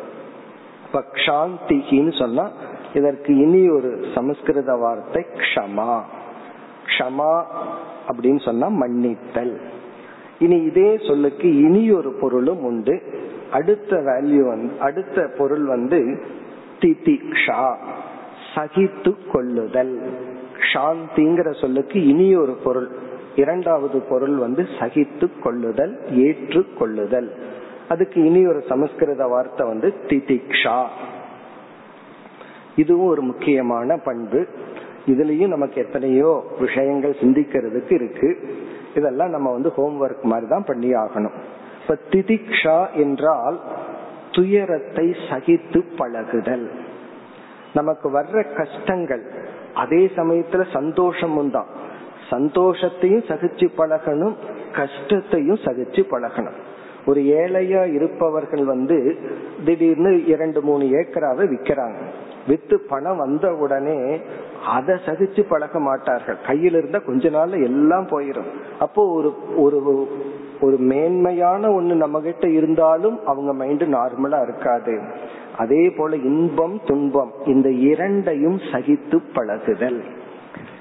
பக்ஷாந்திகின்னு 0.93 2.19
சொன்னா 2.19 2.51
இதற்கு 2.93 3.37
இனி 3.37 3.69
ஒரு 3.69 4.05
சமஸ்கிருத 4.15 4.75
வார்த்தை 4.75 5.25
க்ஷமா. 5.33 6.01
க்ஷமா 6.85 7.43
அப்படின்னு 8.11 8.43
சொன்னா 8.43 8.67
மன்னித்தல். 8.67 9.61
இனி 10.39 10.55
இதே 10.55 10.99
சொல்லுக்கு 11.07 11.57
இனி 11.57 11.91
ஒரு 11.91 12.11
பொருளும் 12.11 12.63
உண்டு. 12.63 13.01
அடுத்த 13.51 13.97
வேல்யூ 14.09 14.41
வந்து 14.47 14.73
அடுத்த 14.79 15.27
பொருள் 15.37 15.65
வந்து 15.65 15.99
திதிக்ஷா 16.81 17.61
சகித்து 18.53 19.11
கொள்ளுதல். 19.31 19.95
சாந்திங்கிற 20.71 21.49
சொல்லுக்கு 21.61 21.97
இனி 22.07 22.27
ஒரு 22.35 22.53
பொருள். 22.65 22.89
இரண்டாவது 23.35 23.97
பொருள் 23.99 24.35
வந்து 24.35 24.63
சகித்து 24.79 25.27
கொள்ளுதல் 25.43 25.93
ஏற்று 26.25 26.61
கொள்ளுதல். 26.79 27.29
அதுக்கு 27.89 28.17
இனி 28.25 28.41
ஒரு 28.47 28.61
சமஸ்கிருத 28.69 29.23
வார்த்தை 29.27 29.67
வந்து 29.67 29.93
திதிக்ஷா 30.07 30.77
இதுவும் 32.75 33.09
ஒரு 33.09 33.21
முக்கியமான 33.21 33.97
பண்பு. 33.97 34.41
இதுலயும் 35.07 35.53
நமக்கு 35.55 35.77
எத்தனையோ 35.81 36.31
விஷயங்கள் 36.59 37.19
சிந்திக்கிறதுக்கு 37.21 37.93
இருக்கு. 37.93 38.29
இதெல்லாம் 38.95 39.29
நம்ம 39.29 39.51
வந்து 39.51 39.69
ஹோம்ஒர்க் 39.77 40.23
மாதிரி 40.23 40.47
தான் 40.47 40.67
பண்ணி 40.67 40.89
ஆகணும். 40.93 41.37
இப்ப 41.81 41.97
திதிக்ஷா 42.11 42.79
என்றால் 42.95 43.57
துயரத்தை 44.31 45.05
சகித்து 45.29 45.79
பழகுதல். 45.99 46.65
நமக்கு 47.73 48.07
வர்ற 48.17 48.39
கஷ்டங்கள் 48.55 49.23
அதே 49.73 50.01
சமயத்துல 50.15 50.63
சந்தோஷமும் 50.73 51.51
தான். 51.51 51.69
சந்தோஷத்தையும் 52.31 53.25
சகிச்சு 53.29 53.67
பழகணும் 53.77 54.35
கஷ்டத்தையும் 54.71 55.61
சகிச்சு 55.65 56.01
பழகணும். 56.13 56.59
ஒரு 57.05 57.21
ஏழையா 57.41 57.83
இருப்பவர்கள் 57.97 58.63
வந்து 58.63 58.97
திடீர்னு 59.65 60.11
இரண்டு 60.25 60.59
மூணு 60.61 60.85
ஏக்கராவை 60.99 61.45
விற்கிறாங்க 61.53 62.01
வித்து 62.47 62.75
பணம் 62.91 63.17
வந்த 63.17 63.47
உடனே 63.63 63.99
அதை 64.75 64.95
சகிச்சு 65.05 65.41
பழக 65.49 65.79
மாட்டார்கள். 65.79 66.37
கையில் 66.47 66.73
இருந்த 66.73 66.99
கொஞ்ச 66.99 67.29
நாள்ல 67.29 67.63
எல்லாம் 67.69 68.07
போயிடும் 68.11 68.51
அப்போ 68.79 69.03
ஒரு 69.17 69.31
ஒரு 69.55 69.79
ஒரு 70.61 70.77
மேன்மையான 70.77 71.69
ஒண்ணு 71.69 71.93
நம்ம 71.93 72.21
கிட்ட 72.21 72.47
இருந்தாலும் 72.49 73.17
அவங்க 73.25 73.53
மைண்ட் 73.53 73.83
நார்மலா 73.83 74.41
இருக்காது. 74.41 75.01
அதே 75.57 75.89
போல 75.89 76.15
இன்பம் 76.15 76.81
துன்பம் 76.85 77.31
இந்த 77.45 77.69
இரண்டையும் 77.69 78.57
சகித்து 78.71 79.19
பழகுதல். 79.33 79.99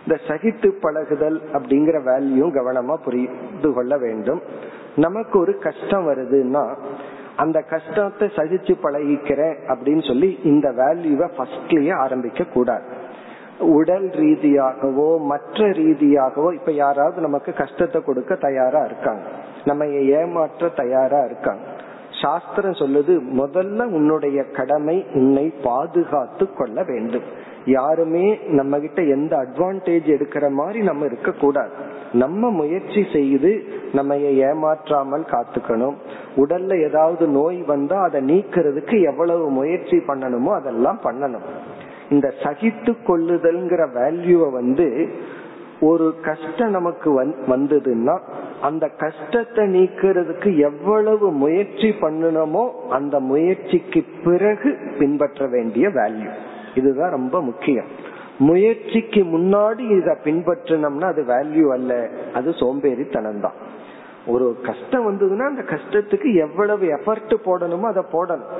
இந்த 0.07 0.21
சகித்து 0.29 0.69
பழகுதல் 0.81 1.41
அப்படிங்கிற 1.53 1.97
வேல்யூ 2.11 2.47
கவனமா 2.59 2.95
புரிந்து 3.05 3.73
கொள்ள 3.73 3.97
வேண்டும். 3.97 4.43
நமக்கு 4.97 5.39
ஒரு 5.39 5.59
கஷ்டம் 5.59 6.07
வருதுன்னா 6.09 6.65
அந்த 7.37 7.59
கஷ்டத்தை 7.61 8.29
சகிச்சு 8.37 8.75
பழகிக்கிறேன் 8.83 9.59
அப்படின்னு 9.69 10.07
சொல்லி 10.07 10.39
இந்த 10.45 10.69
வேல்யூவை 10.71 11.29
ஃபர்ஸ்ட்லயே 11.37 11.95
ஆரம்பிக்க 11.97 12.45
கூடாது. 12.45 12.89
உடல் 13.59 14.09
ரீதியாகவோ 14.09 15.09
மற்ற 15.21 15.67
ரீதியாகவோ 15.69 16.55
இப்ப 16.55 16.73
யாராவது 16.73 17.21
நமக்கு 17.21 17.53
கஷ்டத்தை 17.53 18.03
கொடுக்க 18.03 18.35
தயாரா 18.35 18.85
இருக்காங்க. 18.85 19.25
நம்ம 19.65 19.87
ஏமாற்ற 20.19 20.69
தயாரா 20.69 21.21
இருக்காங்க. 21.25 21.65
சாஸ்திரம் 22.23 22.81
சொல்லுது 22.81 23.13
முதல்ல 23.41 23.85
உன்னுடைய 23.97 24.39
கடமை 24.57 24.97
உன்னை 25.15 25.45
பாதுகாத்து 25.63 26.45
கொள்ள 26.53 26.83
வேண்டும். 26.83 27.29
யாருமே 27.65 28.39
நம்ம 28.49 28.79
கிட்ட 28.79 29.01
எந்த 29.03 29.33
அட்வான்டேஜ் 29.37 30.09
எடுக்கிற 30.17 30.51
மாதிரி 30.51 30.81
நம்ம 30.83 31.05
இருக்க 31.05 31.31
கூடாது 31.33 31.73
நம்ம 32.13 32.51
முயற்சி 32.51 33.03
செய்து 33.13 33.51
நம்ம 33.93 34.17
ஏமாற்றாமல் 34.17 35.25
காத்துக்கணும். 35.33 35.97
உடல்ல 36.37 36.79
ஏதாவது 36.89 37.27
நோய் 37.29 37.61
வந்தா 37.63 37.99
அதை 38.03 38.21
நீக்கிறதுக்கு 38.31 38.97
எவ்வளவு 39.03 39.51
முயற்சி 39.51 39.97
பண்ணணுமோ 39.97 40.53
அதெல்லாம் 40.61 41.01
பண்ணணும். 41.05 41.47
இந்த 42.11 42.29
சகித்து 42.43 42.93
கொள்ளுதல்ங்கிற 43.09 43.83
வேல்யூவை 43.99 44.51
வந்து 44.51 45.09
ஒரு 45.81 46.07
கஷ்டம் 46.23 46.71
நமக்கு 46.71 47.11
வந்ததுன்னா 47.49 48.17
அந்த 48.63 48.89
கஷ்டத்தை 48.89 49.65
நீக்கிறதுக்கு 49.75 50.59
எவ்வளவு 50.59 51.33
முயற்சி 51.33 51.89
பண்ணணுமோ 51.89 52.71
அந்த 52.91 53.21
முயற்சிக்கு 53.21 54.05
பிறகு 54.25 54.79
பின்பற்ற 54.99 55.47
வேண்டிய 55.47 55.89
வேல்யூ 55.89 56.31
இதுதான் 56.75 57.11
ரொம்ப 57.11 57.43
முக்கியம். 57.43 57.87
முயற்சிக்கு 58.39 59.23
முன்னாடி 59.23 59.99
இத 59.99 60.19
பின்பற்றினோம்னா 60.25 61.03
அது 61.03 61.23
வேல்யூ 61.23 61.73
அல்ல. 61.73 62.09
அது 62.35 62.51
சோம்பேறித்தனம் 62.51 63.41
தான் 63.41 63.57
ஒரு 64.27 64.57
கஷ்டம் 64.63 65.07
வந்ததுன்னா 65.09 65.47
அந்த 65.47 65.63
கஷ்டத்துக்கு 65.63 66.35
எவ்வளவு 66.35 66.87
எஃபர்ட் 66.87 67.35
போடணுமோ 67.45 67.81
அதை 67.81 68.03
போடணும். 68.13 68.51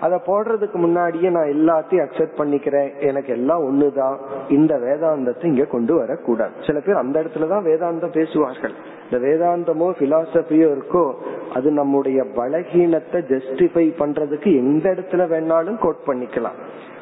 அதை 0.00 0.20
போடுறதுக்கு 0.26 0.74
முன்னாடியே 0.74 1.28
நான் 1.28 1.48
எல்லாத்தையும் 1.48 2.04
அக்செப்ட் 2.06 2.38
பண்ணிக்கிறேன். 2.38 3.00
எனக்கு 3.00 3.32
எல்லாம் 3.32 3.62
ஒண்ணுதான். 3.62 4.16
இந்த 4.48 4.74
வேதாந்தத்தை 4.76 5.44
இங்க 5.44 5.64
கொண்டு 5.64 5.94
வரக்கூடாது. 5.94 6.52
சில 6.66 6.80
பேர் 6.80 6.94
அந்த 6.94 7.22
இடத்துலதான் 7.22 7.66
வேதாந்தம் 7.66 8.12
பேசுவார்கள். 8.12 8.72
இந்த 9.10 9.26
வேதாந்தமோ 9.26 9.88
பிலாசபியோ 9.98 10.76
இருக்கோ 10.76 11.14
அது 11.54 11.70
நம்முடைய 11.70 12.22
பலகீனத்தை 12.22 13.12
ஜஸ்டிஃபை 13.12 13.92
பண்றதுக்கு 13.98 14.56
எந்த 14.56 14.90
இடத்துல 14.90 15.24
வேணாலும் 15.26 15.78
கோட் 15.78 16.06
பண்ணிக்கலாம். 16.06 16.58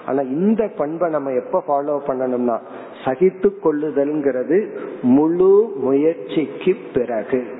ஆனா 0.06 0.20
இந்த 0.20 0.68
பண்பை 0.76 1.10
நம்ம 1.10 1.30
எப்ப 1.30 1.62
ஃபாலோ 1.68 2.00
பண்ணணும்னா 2.06 2.58
சகித்து 3.04 3.50
கொள்ளுதல்ங்கிறது 3.64 4.76
முழு 5.02 5.72
முயற்சிக்கு 5.76 6.76
பிறகு. 6.94 7.57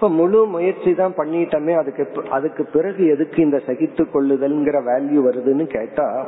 இப்ப 0.00 0.12
முழு 0.12 0.46
முயற்சி 0.46 0.94
தான் 0.94 1.14
பண்ணிட்டோமே 1.16 1.76
அதுக்கு 1.78 2.22
அதுக்கு 2.30 2.64
பிறகு 2.64 3.06
எதுக்கு 3.06 3.42
இந்த 3.42 3.56
சகித்து 3.66 4.06
கொள்ளுதல்ங்கிற 4.14 4.78
வேல்யூ 4.86 5.18
வருதுன்னு 5.26 5.66
கேட்டா 5.66 6.26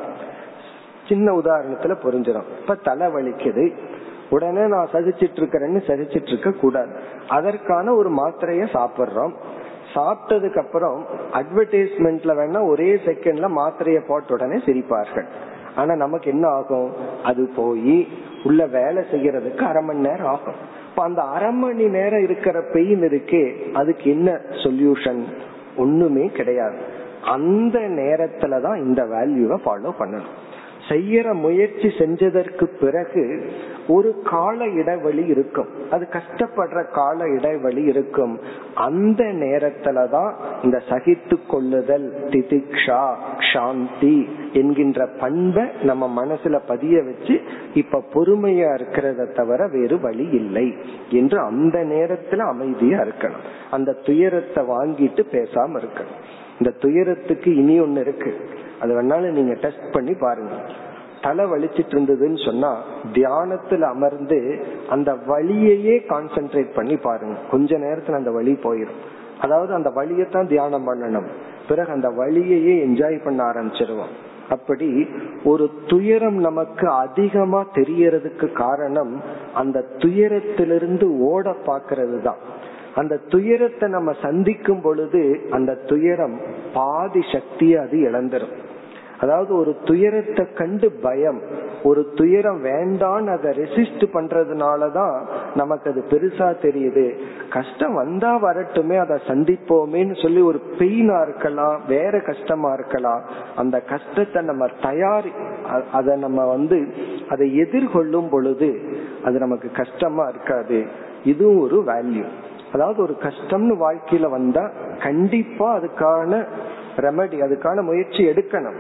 சின்ன 1.09 1.33
உதாரணத்துல 1.33 1.97
புரிஞ்சிடும். 2.03 2.43
இப்ப 2.61 2.75
தலை 2.75 3.07
வலிக்குது. 3.07 3.73
உடனே 4.31 4.67
நான் 4.67 4.89
சகிச்சிட்டு 4.93 5.39
இருக்கிறேன்னு 5.41 5.81
சகிச்சிட்டு 5.87 6.29
இருக்க 6.29 6.51
கூடாது. 6.51 6.93
அதற்கான 7.29 7.95
ஒரு 7.95 8.11
மாத்திரைய 8.11 8.67
சாப்பிடுறோம். 8.73 9.33
சாப்பிட்டதுக்கு 9.95 10.59
அப்புறம் 10.59 11.07
அட்வர்டைஸ்மெண்ட்ல 11.33 12.35
வேணா 12.35 12.67
ஒரே 12.67 12.95
செகண்ட்ல 12.95 13.51
மாத்திரைய 13.57 14.03
போட்ட 14.07 14.35
உடனே 14.35 14.57
சிரிப்பார்கள். 14.57 15.27
ஆனா 15.77 15.95
நமக்கு 15.95 16.31
என்ன 16.31 16.49
ஆகும்? 16.49 16.93
அது 17.25 17.51
போய் 17.57 18.09
உள்ள 18.45 18.67
வேலை 18.67 19.05
செய்யறதுக்கு 19.13 19.61
அரை 19.61 19.83
மணி 19.83 19.99
நேரம் 19.99 20.27
ஆகும். 20.27 20.55
இப்ப 20.91 21.03
அந்த 21.03 21.23
அரை 21.23 21.51
மணி 21.51 21.87
நேரம் 21.87 22.23
இருக்கிற 22.23 22.63
பெயின் 22.73 23.01
இருக்கே 23.01 23.73
அதுக்கு 23.73 24.11
என்ன 24.11 24.41
சொல்யூஷன் 24.53 25.23
ஒண்ணுமே 25.77 26.27
கிடையாது. 26.27 26.77
அந்த 27.25 27.79
நேரத்துலதான் 27.79 28.77
இந்த 28.77 29.03
வேல்யூவை 29.05 29.59
ஃபாலோ 29.67 29.91
பண்ணணும். 29.99 30.42
செய்யற 30.93 31.33
முயற்சி 31.33 31.89
செஞ்சதற்கு 31.99 32.65
பிறகு 32.81 33.51
ஒரு 33.89 34.23
கால 34.25 34.67
இடைவெளி 34.67 35.27
இருக்கும். 35.27 35.69
அது 35.91 36.09
கஷ்டப்படுற 36.13 36.91
கால 36.91 37.29
இடைவெளி 37.29 37.83
இருக்கும். 37.83 38.39
அந்த 38.75 39.25
நேரத்துலதான் 39.25 40.33
இந்த 40.63 40.83
சகித்து 40.89 41.39
கொள்ளுதல் 41.49 42.15
திதிக்ஷா 42.29 43.15
சாந்தி 43.53 44.29
என்கின்ற 44.53 45.09
பண்பை 45.21 45.65
நம்ம 45.83 46.25
மனசுல 46.25 46.61
பதிய 46.67 47.03
வச்சு 47.03 47.41
இப்ப 47.75 48.03
பொறுமையா 48.15 48.71
இருக்கிறத 48.79 49.33
தவிர 49.33 49.69
வேறு 49.73 50.01
வழி 50.01 50.29
இல்லை 50.29 50.75
என்று 51.11 51.39
அந்த 51.39 51.79
நேரத்துல 51.85 52.37
அமைதியா 52.37 52.99
இருக்கணும். 52.99 53.45
அந்த 53.71 53.93
துயரத்தை 53.93 54.65
வாங்கிட்டு 54.65 55.23
பேசாம 55.33 55.81
இருக்கணும். 55.81 56.23
இந்த 56.63 56.75
துயரத்துக்கு 56.87 57.51
இனி 57.57 57.77
ஒன்னு 57.81 58.01
இருக்கு. 58.07 58.33
அது 58.81 58.93
வேணாலும் 58.97 59.37
நீங்க 59.39 59.55
டெஸ்ட் 59.67 59.93
பண்ணி 59.93 60.15
பாருங்க. 60.25 60.55
தலை 61.23 61.45
வலிச்சிட்டு 61.45 61.93
இருந்ததுன்னு 61.97 62.39
சொன்னா 62.45 62.71
தியானத்துல 63.13 63.81
அமர்ந்து 63.95 64.39
அந்த 64.91 65.11
வழியையே 65.29 65.97
கான்சென்ட்ரேட் 66.13 66.73
பண்ணி 66.75 66.97
பாருங்க. 66.97 67.37
கொஞ்ச 67.51 67.77
நேரத்துல 67.77 68.19
அந்த 68.21 68.31
வழி 68.31 68.55
போயிடும் 68.63 69.01
அதாவது 69.41 69.73
அந்த 69.75 69.91
வழியத்தான் 69.91 70.49
தியானம் 70.49 70.89
பண்ணணும். 70.89 71.29
பிறகு 71.69 71.91
அந்த 71.93 72.09
வழியையே 72.09 72.75
என்ஜாய் 72.87 73.25
பண்ண 73.25 73.41
ஆரம்பிச்சிருவோம். 73.45 74.13
அப்படி 74.51 74.89
ஒரு 75.45 75.71
துயரம் 75.87 76.39
நமக்கு 76.49 76.87
அதிகமா 77.05 77.61
தெரியறதுக்கு 77.75 78.53
காரணம் 78.53 79.13
அந்த 79.55 79.85
துயரத்திலிருந்து 79.99 81.07
ஓட 81.19 81.55
பாக்குறது 81.67 82.19
தான் 82.23 82.41
அந்த 82.95 83.21
துயரத்தை 83.29 83.87
நம்ம 83.89 84.13
சந்திக்கும் 84.23 84.81
பொழுது 84.81 85.23
அந்த 85.51 85.75
துயரம் 85.75 86.37
பாதி 86.75 87.23
சக்தியை 87.33 87.77
அது 87.77 87.97
இழந்துரும். 88.11 88.55
அதாவது 89.21 89.57
ஒரு 89.57 89.73
துயரத்தை 89.85 90.45
கண்டு 90.53 90.89
பயம் 91.03 91.39
ஒரு 91.83 92.13
துயரம் 92.15 92.65
வேண்டான்னு 92.65 93.31
அதை 93.37 93.51
ரெசிஸ்ட் 93.59 94.05
பண்றதுனாலதான் 94.15 95.17
நமக்கு 95.55 95.91
அது 95.91 96.01
பெருசா 96.11 96.49
தெரியுது. 96.63 97.05
கஷ்டம் 97.49 97.95
வந்தா 97.95 98.33
வரட்டுமே 98.43 98.97
அதை 98.99 99.17
சந்திப்போமேன்னு 99.27 100.23
சொல்லி 100.23 100.41
ஒரு 100.41 100.61
பெயினா 100.79 101.23
இருக்கலாம் 101.23 101.77
வேற 101.89 102.21
கஷ்டமா 102.21 102.73
இருக்கலாம். 102.73 103.23
அந்த 103.57 103.81
கஷ்டத்தை 103.81 104.43
நம்ம 104.43 104.67
தயாரி 104.83 105.33
அதை 105.93 106.17
நம்ம 106.17 106.47
வந்து 106.47 106.81
அதை 107.29 107.49
எதிர்கொள்ளும் 107.61 108.29
பொழுது 108.29 108.71
அது 109.25 109.39
நமக்கு 109.39 109.71
கஷ்டமா 109.73 110.27
இருக்காது. 110.29 110.81
இதுவும் 111.25 111.61
ஒரு 111.61 111.85
வேல்யூ 111.87 112.25
அதாவது 112.73 112.99
ஒரு 113.07 113.15
கஷ்டம்னு 113.27 113.75
வாழ்க்கையில 113.85 114.29
வந்தா 114.37 114.65
கண்டிப்பா 115.07 115.69
அதுக்கான 115.79 116.41
ரெமடி 117.05 117.37
அதுக்கான 117.47 117.83
முயற்சி 117.83 118.23
எடுக்கணும். 118.33 118.79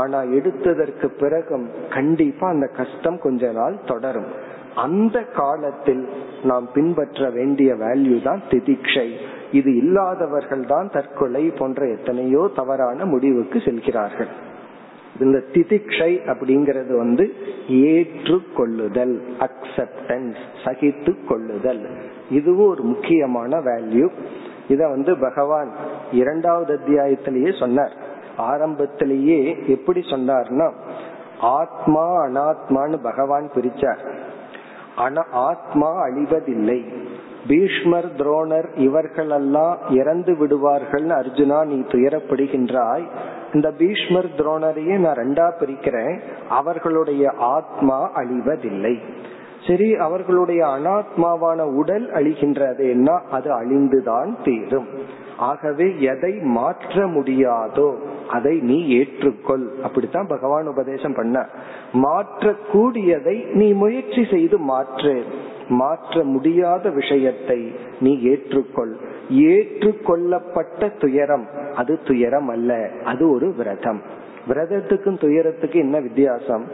ஆனா 0.00 0.18
எடுத்ததற்கு 0.38 1.06
பிறகும் 1.22 1.66
கண்டிப்பா 1.96 2.46
அந்த 2.48 2.66
கஷ்டம் 2.80 3.18
கொஞ்ச 3.18 3.52
நாள் 3.52 3.76
தொடரும். 3.90 4.28
அந்த 4.84 5.16
காலத்தில் 5.38 6.02
நாம் 6.50 6.66
பின்பற்ற 6.74 7.30
வேண்டிய 7.38 7.70
வேல்யூ 7.84 8.16
தான் 8.22 8.42
திதிக்ஷை. 8.50 9.08
இது 9.58 9.70
இல்லாதவர்கள் 9.82 10.64
தான் 10.74 10.90
தற்கொலை 10.96 11.44
போன்ற 11.58 11.88
எத்தனையோ 11.96 12.42
தவறான 12.58 13.04
முடிவுக்கு 13.04 13.60
செல்கிறார்கள். 13.66 14.30
இந்த 15.24 15.38
திதிக்ஷை 15.54 16.12
அப்படிங்கிறது 16.32 16.92
வந்து 16.96 17.24
ஏற்றுக்கொள்ளுதல் 17.88 19.16
அக்செப்டன்ஸ் 19.48 20.40
சகித்து 20.64 21.14
கொள்ளுதல் 21.30 21.82
இதுவும் 22.30 22.68
ஒரு 22.68 22.82
முக்கியமான 22.82 23.58
வேல்யூ 23.58 24.10
இத 24.68 24.88
வந்து 24.88 25.18
பகவான் 25.18 25.70
இரண்டாவது 26.12 26.78
அத்தியாயத்திலேயே 26.78 27.58
சொன்னார். 27.58 27.92
ஆரம்பத்திலேயே 28.36 29.58
எப்படி 29.66 30.00
சொன்னார்னா 30.00 30.72
ஆத்மா 31.40 32.24
அனாத்மான்னு 32.24 32.96
பகவான் 33.02 33.50
பிரிச்சார். 33.54 34.14
ஆனா 34.96 35.26
ஆத்மா 35.30 36.06
அழிவதில்லை. 36.06 37.08
பீஷ்மர் 37.48 38.14
துரோணர் 38.16 38.78
இவர்களெல்லாம் 38.78 39.78
இறந்து 39.88 40.32
விடுவார்கள்னு 40.32 41.14
அர்ஜுனா 41.20 41.64
நீ 41.64 41.74
துயரப்படுகின்றாய். 41.74 43.06
இந்த 43.54 43.70
பீஷ்மர் 43.70 44.28
துரோணரையே 44.36 44.98
நான் 44.98 45.16
ரெண்டா 45.16 45.52
பிரிக்கிறேன். 45.60 46.18
அவர்களுடைய 46.48 47.32
ஆத்மா 47.38 48.10
அழிவதில்லை. 48.14 49.00
சரி 49.66 49.94
அவர்களுடைய 49.94 50.66
அனாத்மாவான 50.66 51.60
உடல் 51.60 52.10
அழிகின்றதுன்னா 52.10 53.20
அது 53.30 53.50
அழிந்துதான் 53.52 54.34
தீரும். 54.44 54.86
ஆகவே 55.36 56.00
எதை 56.00 56.32
மாற்ற 56.32 57.06
முடியாதோ 57.06 57.94
அதை 58.30 58.58
நீ 58.60 58.98
ஏற்றுக்கொள். 58.98 59.66
அப்படித்தான் 59.82 60.26
பகவான் 60.26 60.66
உபதேசம் 60.66 61.14
பண்ண. 61.14 61.46
மாற்றக்கூடியதை 61.92 63.52
நீ 63.52 63.72
முயற்சி 63.72 64.26
செய்து 64.30 64.58
மாற்று. 64.58 65.24
மாற்ற 65.68 66.24
முடியாத 66.24 66.90
விஷயத்தை 66.90 67.74
நீ 68.00 68.18
ஏற்றுக்கொள். 68.24 68.92
ஏற்றுக்கொள்ளப்பட்ட 69.28 70.88
துயரம் 70.88 71.48
அது 71.76 71.98
துயரம் 72.04 72.48
அல்ல 72.48 72.90
அது 73.04 73.30
ஒரு 73.30 73.54
விரதம். 73.54 74.02
விரதத்துக்கும் 74.48 75.20
துயரத்துக்கு 75.20 75.78
என்ன 75.78 76.00
வித்தியாசம்? 76.00 76.64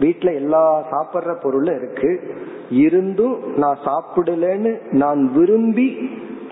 வீட்டுல 0.00 0.34
எல்லா 0.34 0.82
சாப்பிடுற 0.92 1.34
பொருளும் 1.42 1.76
இருக்கு. 1.76 2.36
இருந்தும் 2.70 3.36
நான் 3.56 3.78
சாப்பிடலன்னு 3.84 4.72
நான் 4.92 5.32
விரும்பி 5.34 5.88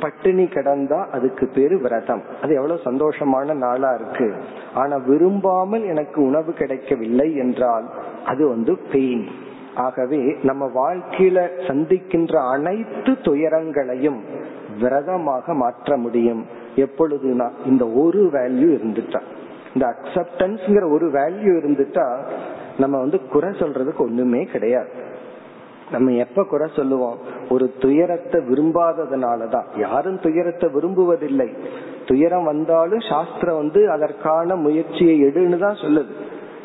பட்டினி 0.00 0.44
கிடந்தா 0.44 1.10
அதுக்கு 1.10 1.46
பேரு 1.46 1.78
விரதம். 1.78 2.22
அது 2.42 2.54
எவ்வளவு 2.54 2.80
சந்தோஷமான 2.84 3.54
நாளா 3.54 3.90
இருக்கு. 3.94 4.34
ஆனா 4.74 4.96
விரும்பாமல் 4.96 5.84
எனக்கு 5.84 6.22
உணவு 6.22 6.52
கிடைக்கவில்லை 6.52 7.36
என்றால் 7.36 7.86
அது 8.24 8.48
வந்து 8.48 8.78
பெயின் 8.92 9.26
ஆகவே 9.74 10.36
நம்ம 10.42 10.70
வாழ்க்கையில 10.74 11.38
சந்திக்கின்ற 11.68 12.34
அனைத்து 12.50 13.12
துயரங்களையும் 13.22 14.20
விரதமாக 14.80 15.54
மாற்ற 15.54 15.96
முடியும். 15.96 16.46
எப்பொழுதுனா 16.76 17.48
இந்த 17.66 17.84
ஒரு 17.86 18.30
வேல்யூ 18.32 18.68
இருந்துட்டா. 18.78 19.20
இந்த 19.74 19.94
அக்செப்டன்ஸ்ங்கிற 19.94 20.92
ஒரு 20.92 21.06
வேல்யூ 21.10 21.52
இருந்துட்டா 21.60 22.06
நம்ம 22.78 22.98
வந்து 22.98 23.26
குறை 23.26 23.50
சொல்றதுக்கு 23.50 23.96
ஒண்ணுமே 23.96 24.42
கிடையாது. 24.42 24.88
நம்ம 25.90 26.10
எப்ப 26.10 26.44
குறை 26.44 26.68
சொல்லுவோம்? 26.76 27.18
ஒரு 27.48 27.72
துயரத்தை 27.78 28.40
விரும்பாததுனாலதான். 28.40 29.64
யாரும் 29.76 30.20
துயரத்தை 30.20 30.70
விரும்புவதில்லை. 30.74 31.56
துயரம் 32.06 32.44
வந்தாலும் 32.44 33.00
சாஸ்திரம் 33.00 33.56
வந்து 33.56 33.90
அதற்கான 33.90 34.56
முயற்சியை 34.56 35.24
எடுன்னு 35.24 35.58
தான் 35.58 35.74
சொல்லுது. 35.74 36.10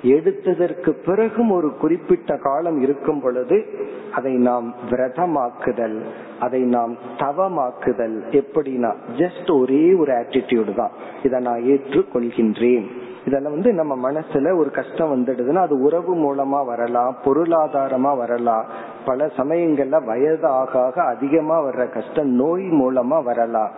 எடுத்ததற்கு 0.04 0.90
பிறகும் 0.90 1.52
ஒரு 1.52 1.78
குறிப்பிட்ட 1.78 2.38
காலம் 2.38 2.82
இருக்கும் 2.82 3.22
பொழுது 3.22 3.66
அதை 4.12 4.34
நாம் 4.34 4.76
விரதமாக்குதல் 4.90 6.02
அதை 6.40 6.62
நாம் 6.62 6.98
தவமாக்குதல் 7.18 8.18
எப்படின்னா 8.32 8.94
ஜஸ்ட் 9.18 9.60
ஒரே 9.60 9.94
ஒரு 9.94 10.14
ஆட்டிடியூடு 10.14 10.76
தான். 10.76 10.92
இதை 11.24 11.40
நான் 11.40 11.62
ஏற்றுக்கொள்கின்றேன். 11.62 12.88
இதெல்லாம் 13.26 13.54
வந்து 13.54 13.74
நம்ம 13.74 14.12
மனசுல 14.12 14.58
ஒரு 14.58 14.70
கஷ்டம் 14.72 15.12
வந்துடுதுன்னா 15.14 15.62
அது 15.68 15.76
உறவு 15.82 16.14
மூலமா 16.16 16.66
வரலாம் 16.66 17.18
பொருளாதாரமா 17.26 18.18
வரலாம். 18.18 18.66
பல 19.06 19.26
சமயங்கள்ல 19.38 20.06
வயது 20.06 20.48
ஆக 20.48 20.86
ஆக 20.86 21.04
அதிகமா 21.04 21.58
வர்ற 21.62 21.94
கஷ்டம் 21.94 22.30
நோய் 22.36 22.64
மூலமா 22.64 23.24
வரலாம். 23.24 23.72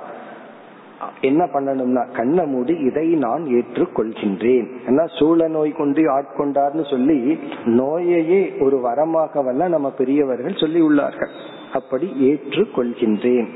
என்ன 1.22 1.44
பண்ணணும்னா 1.46 2.04
கண்ணை 2.12 2.46
மூடி 2.46 2.74
இதை 2.74 3.08
நான் 3.16 3.44
ஏற்றுக்கொள்கின்றேன். 3.44 4.68
ஏன்னா 4.88 5.06
சூழ 5.20 5.48
நோய் 5.48 5.72
கொண்டு 5.72 6.02
ஆட்கொண்டார்னு 6.02 6.90
சொல்லி 6.90 7.40
நோயையே 7.66 8.42
ஒரு 8.64 8.78
வரமாகவெல்லாம் 8.78 9.76
நம்ம 9.76 9.90
பெரியவர்கள் 9.90 10.56
சொல்லி 10.56 10.82
உள்ளார்கள் 10.82 11.34
அப்படி 11.74 12.08
ஏற்றுக்கொள்கின்றேன். 12.20 13.50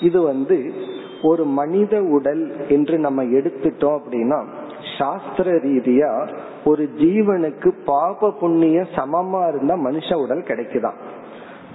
இது 0.00 0.22
வந்து 0.22 0.72
ஒரு 1.22 1.44
மனித 1.44 2.02
உடல் 2.02 2.68
என்று 2.68 2.98
நம்ம 2.98 3.22
எடுத்துட்டோம் 3.22 3.98
அப்படின்னா 3.98 4.38
சாஸ்திர 4.98 5.50
ரீதியா 5.50 6.10
ஒரு 6.64 6.84
ஜீவனுக்கு 6.98 7.74
பாப 7.84 8.30
புண்ணிய 8.32 8.86
சமமா 8.94 9.48
இருந்தா 9.48 9.74
மனுஷ 9.74 10.14
உடல் 10.14 10.42
கிடைக்குதான் 10.42 10.98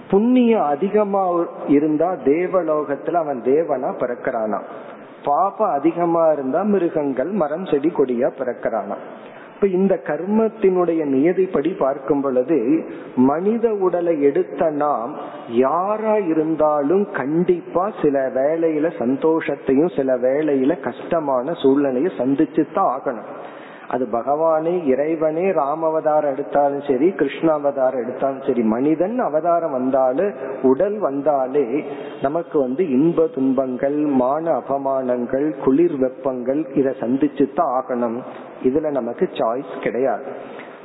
புண்ணியம் 0.09 0.63
அதிகமா 0.63 1.23
இருந்தா 1.67 2.11
தேவலோகத்துல 2.25 3.13
அவன் 3.13 3.41
தேவனா 3.41 3.89
பிறக்கிறானா? 3.99 4.59
பாபம் 5.23 5.69
அதிகமா 5.69 6.31
இருந்தா 6.31 6.63
மிருகங்கள் 6.63 7.31
மரம் 7.31 7.65
செடி 7.65 7.89
கொடியா 7.89 8.31
பிறக்கிறானா? 8.39 8.97
இப்ப 9.61 9.77
இந்த 9.77 9.95
கர்மத்தினுடைய 10.07 11.01
நியதிப்படி 11.05 11.77
பார்க்கும் 11.77 12.21
பொழுது 12.21 12.83
மனித 13.15 13.73
உடலை 13.73 14.21
எடுத்த 14.21 14.69
நாம் 14.69 15.15
யாரா 15.49 16.17
இருந்தாலும் 16.17 17.03
கண்டிப்பா 17.11 17.91
சில 18.01 18.31
வேலையில 18.35 18.91
சந்தோஷத்தையும் 18.99 19.95
சில 19.95 20.15
வேலையில 20.17 20.79
கஷ்டமான 20.79 21.53
சூழ்நிலையை 21.53 22.11
சந்திச்சு 22.17 22.65
தான் 22.73 22.91
ஆகணும். 22.95 23.29
அது 23.89 24.07
பகவானே 24.11 24.85
இறைவனே 24.85 25.51
ராம 25.51 25.87
அவதாரம் 25.87 26.31
எடுத்தாலும் 26.31 26.83
சரி 26.87 27.11
கிருஷ்ண 27.11 27.51
அவதாரம் 27.51 28.01
எடுத்தாலும் 28.01 28.43
சரி 28.47 28.61
மனிதன் 28.61 29.19
அவதாரம் 29.19 29.71
வந்தாலும் 29.71 30.33
உடல் 30.61 30.97
வந்தாலே 30.97 31.83
நமக்கு 32.21 32.59
வந்து 32.59 32.89
இன்ப 32.89 33.27
துன்பங்கள் 33.27 33.95
மான 33.95 34.51
அபமானங்கள் 34.51 35.63
குளிர் 35.63 35.97
வெப்பங்கள் 35.97 36.65
இதை 36.75 36.93
சந்திச்சு 36.99 37.49
தான் 37.53 37.73
ஆகணும். 37.79 38.17
இதுல 38.63 38.91
நமக்கு 38.91 39.29
சாய்ஸ் 39.31 39.81
கிடையாது. 39.81 40.23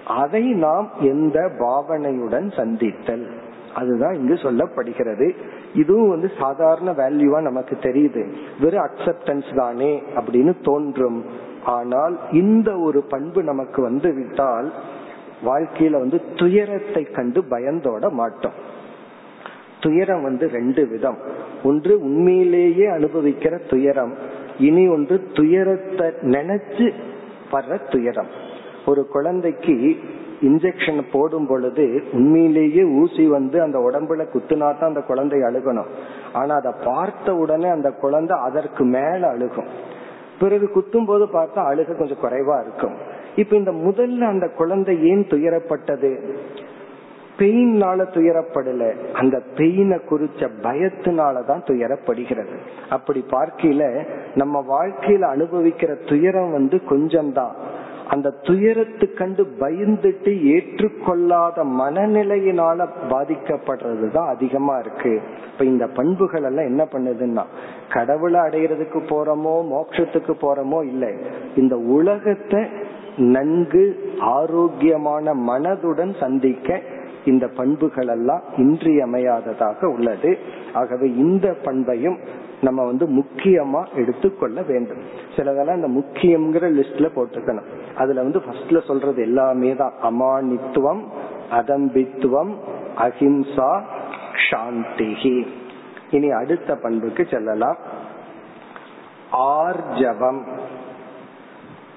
அதை 0.07 0.53
நாம் 0.53 0.91
எந்த 1.01 1.51
பாவனையுடன் 1.59 2.53
சந்தித்தல்? 2.57 3.27
அதுதான் 3.75 4.15
இங்கு 4.15 4.35
சொல்லப்படுகிறது. 4.35 5.37
இதுவும் 5.75 6.09
வந்து 6.09 6.31
சாதாரண 6.39 6.93
வேல்யூவா 6.93 7.43
நமக்கு 7.43 7.77
தெரியுது. 7.83 8.27
வெறும் 8.61 8.87
அக்செப்டன்ஸ் 8.87 9.55
தானே 9.55 10.03
அப்படின்னு 10.17 10.53
தோன்றும். 10.63 11.53
ஆனால் 11.65 12.19
இந்த 12.33 12.79
ஒரு 12.79 13.03
பண்பு 13.03 13.43
நமக்கு 13.43 13.83
வந்து 13.83 14.15
விட்டால் 14.15 14.73
வாழ்க்கையில 15.45 15.91
வந்து 15.91 16.21
துயரத்தை 16.35 17.03
கண்டு 17.03 17.45
பயந்தோட 17.51 18.11
மாட்டோம். 18.11 18.53
துயரம் 19.81 20.23
வந்து 20.23 20.49
ரெண்டு 20.49 20.87
விதம். 20.87 21.19
ஒன்று 21.65 22.01
உண்மையிலேயே 22.01 22.87
அனுபவிக்கிற 22.87 23.71
துயரம் 23.71 24.15
இனி 24.59 24.89
ஒன்று 24.89 25.29
துயரத்தை 25.33 26.07
நினைச்சு 26.07 26.93
வர்ற 27.53 27.91
துயரம். 27.91 28.27
ஒரு 28.87 29.07
குழந்தைக்கு 29.07 29.97
இன்ஜெக்ஷன் 30.43 31.03
போடும் 31.13 31.47
பொழுது 31.47 32.03
உண்மையிலேயே 32.13 32.85
ஊசி 32.85 33.27
வந்து 33.27 33.63
அந்த 33.63 33.79
உடம்புல 33.79 34.27
குத்துனாதான் 34.33 34.91
அந்த 34.93 35.01
குழந்தை 35.01 35.41
அழுகணும். 35.41 35.87
ஆனா 36.33 36.55
அதை 36.55 36.73
பார்த்த 36.85 37.35
உடனே 37.35 37.69
அந்த 37.69 37.91
குழந்தை 37.91 38.39
அதற்கு 38.39 38.85
மேல 38.85 39.33
அழுகும். 39.33 39.67
பிறகு 40.41 40.71
குத்தும் 40.75 41.07
போது 41.07 41.27
பார்த்தா 41.27 41.57
அழுக 41.57 41.99
கொஞ்சம் 41.99 42.19
குறைவா 42.23 42.61
இருக்கும். 42.61 42.95
இப்ப 43.37 43.57
இந்த 43.57 43.71
முதல்ல 43.71 44.21
அந்த 44.21 44.49
குழந்தை 44.49 45.05
ஏன் 45.05 45.27
துயரப்பட்டது? 45.27 46.35
பெயின்னால 47.39 48.03
துயரப்படல. 48.03 49.13
அந்த 49.13 49.43
பெயினை 49.55 50.01
குறிச்ச 50.11 50.49
பயத்தினாலதான் 50.63 51.65
துயரப்படுகிறது. 51.65 52.57
அப்படி 52.91 53.25
பார்க்கையில 53.31 54.07
நம்ம 54.35 54.65
வாழ்க்கையில 54.69 55.25
அனுபவிக்கிற 55.37 56.09
துயரம் 56.09 56.53
வந்து 56.53 56.81
கொஞ்சம்தான். 56.89 57.53
அந்த 58.11 58.31
துயரத்து 58.31 59.13
கண்டு 59.13 59.43
பயந்துட்டு 59.61 60.33
ஏற்றுக்கொள்ளாத 60.55 61.65
மனநிலையினால 61.79 62.89
பாதிக்கப்படுறதுதான் 63.11 64.29
அதிகமா 64.29 64.79
இருக்கு. 64.79 65.21
இப்ப 65.53 65.65
இந்த 65.65 65.87
பண்புகள் 65.87 66.43
எல்லாம் 66.43 66.65
என்ன 66.65 66.87
பண்ணுதுன்னா 66.93 67.45
கடவுளை 67.89 68.41
அடையிறதுக்கு 68.41 69.01
போறோமோ 69.11 69.55
மோட்சத்துக்கு 69.73 70.35
போறோமோ 70.41 70.87
இல்லை. 70.87 71.13
இந்த 71.57 71.77
உலகத்தை 71.77 72.65
நன்கு 73.17 74.13
ஆரோக்கியமான 74.19 75.35
மனதுடன் 75.35 76.19
சந்திக்க 76.21 76.81
இந்த 77.25 77.49
பண்புகள் 77.49 78.09
எல்லாம் 78.09 78.43
இன்றியமையாததாக 78.57 79.85
உள்ளது. 79.85 80.39
ஆகவே 80.73 81.15
இந்த 81.15 81.57
பண்பையும் 81.65 82.19
நம்ம 82.61 82.85
வந்து 82.85 83.09
முக்கியமா 83.09 83.95
எடுத்துக்கொள்ள 83.95 84.63
வேண்டும். 84.63 84.99
சிலதெல்லாம் 85.37 85.75
இந்த 85.75 85.89
முக்கியம்ங்கிற 85.89 86.63
லிஸ்ட்ல 86.63 87.09
போட்டுக்கணும். 87.17 87.97
அதுல 87.97 88.23
வந்து 88.23 88.39
ஃபர்ஸ்ட்ல 88.39 88.85
சொல்றது 88.85 89.23
எல்லாமே 89.23 89.75
தான். 89.75 89.93
அமானித்துவம் 90.03 91.03
அதம்பித்துவம் 91.51 92.55
அஹிம்சா 92.99 93.83
சாந்திகி 94.51 95.47
இனி 96.11 96.31
அடுத்த 96.31 96.77
பண்புக்கு 96.77 97.27
செல்லலாம். 97.31 97.77
ஆர்ஜவம். 99.33 100.43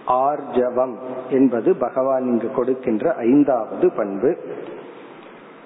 ஆர்ஜவம் 0.07 0.95
என்பது 1.29 1.75
பகவான் 1.75 2.23
இங்கு 2.23 2.51
கொடுக்கின்ற 2.51 3.13
ஐந்தாவது 3.13 3.91
பண்பு. 3.91 4.37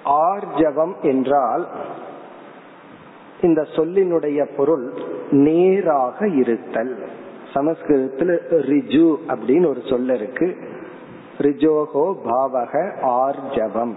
ஆர்ஜவம் 0.04 0.92
என்றால் 1.02 1.68
இந்த 3.40 3.62
சொல்லினுடைய 3.62 4.48
பொருள் 4.56 4.92
நேராக 5.30 6.28
இருத்தல். 6.28 7.08
சமஸ்கிருதத்துல 7.54 8.38
ரிஜு 8.50 9.16
அப்படின்னு 9.28 9.66
ஒரு 9.66 9.80
சொல் 9.88 10.14
இருக்கு. 10.14 10.56
ரிஜோகோ 11.38 12.16
பாவக 12.24 12.92
ஆர்ஜவம் 13.02 13.94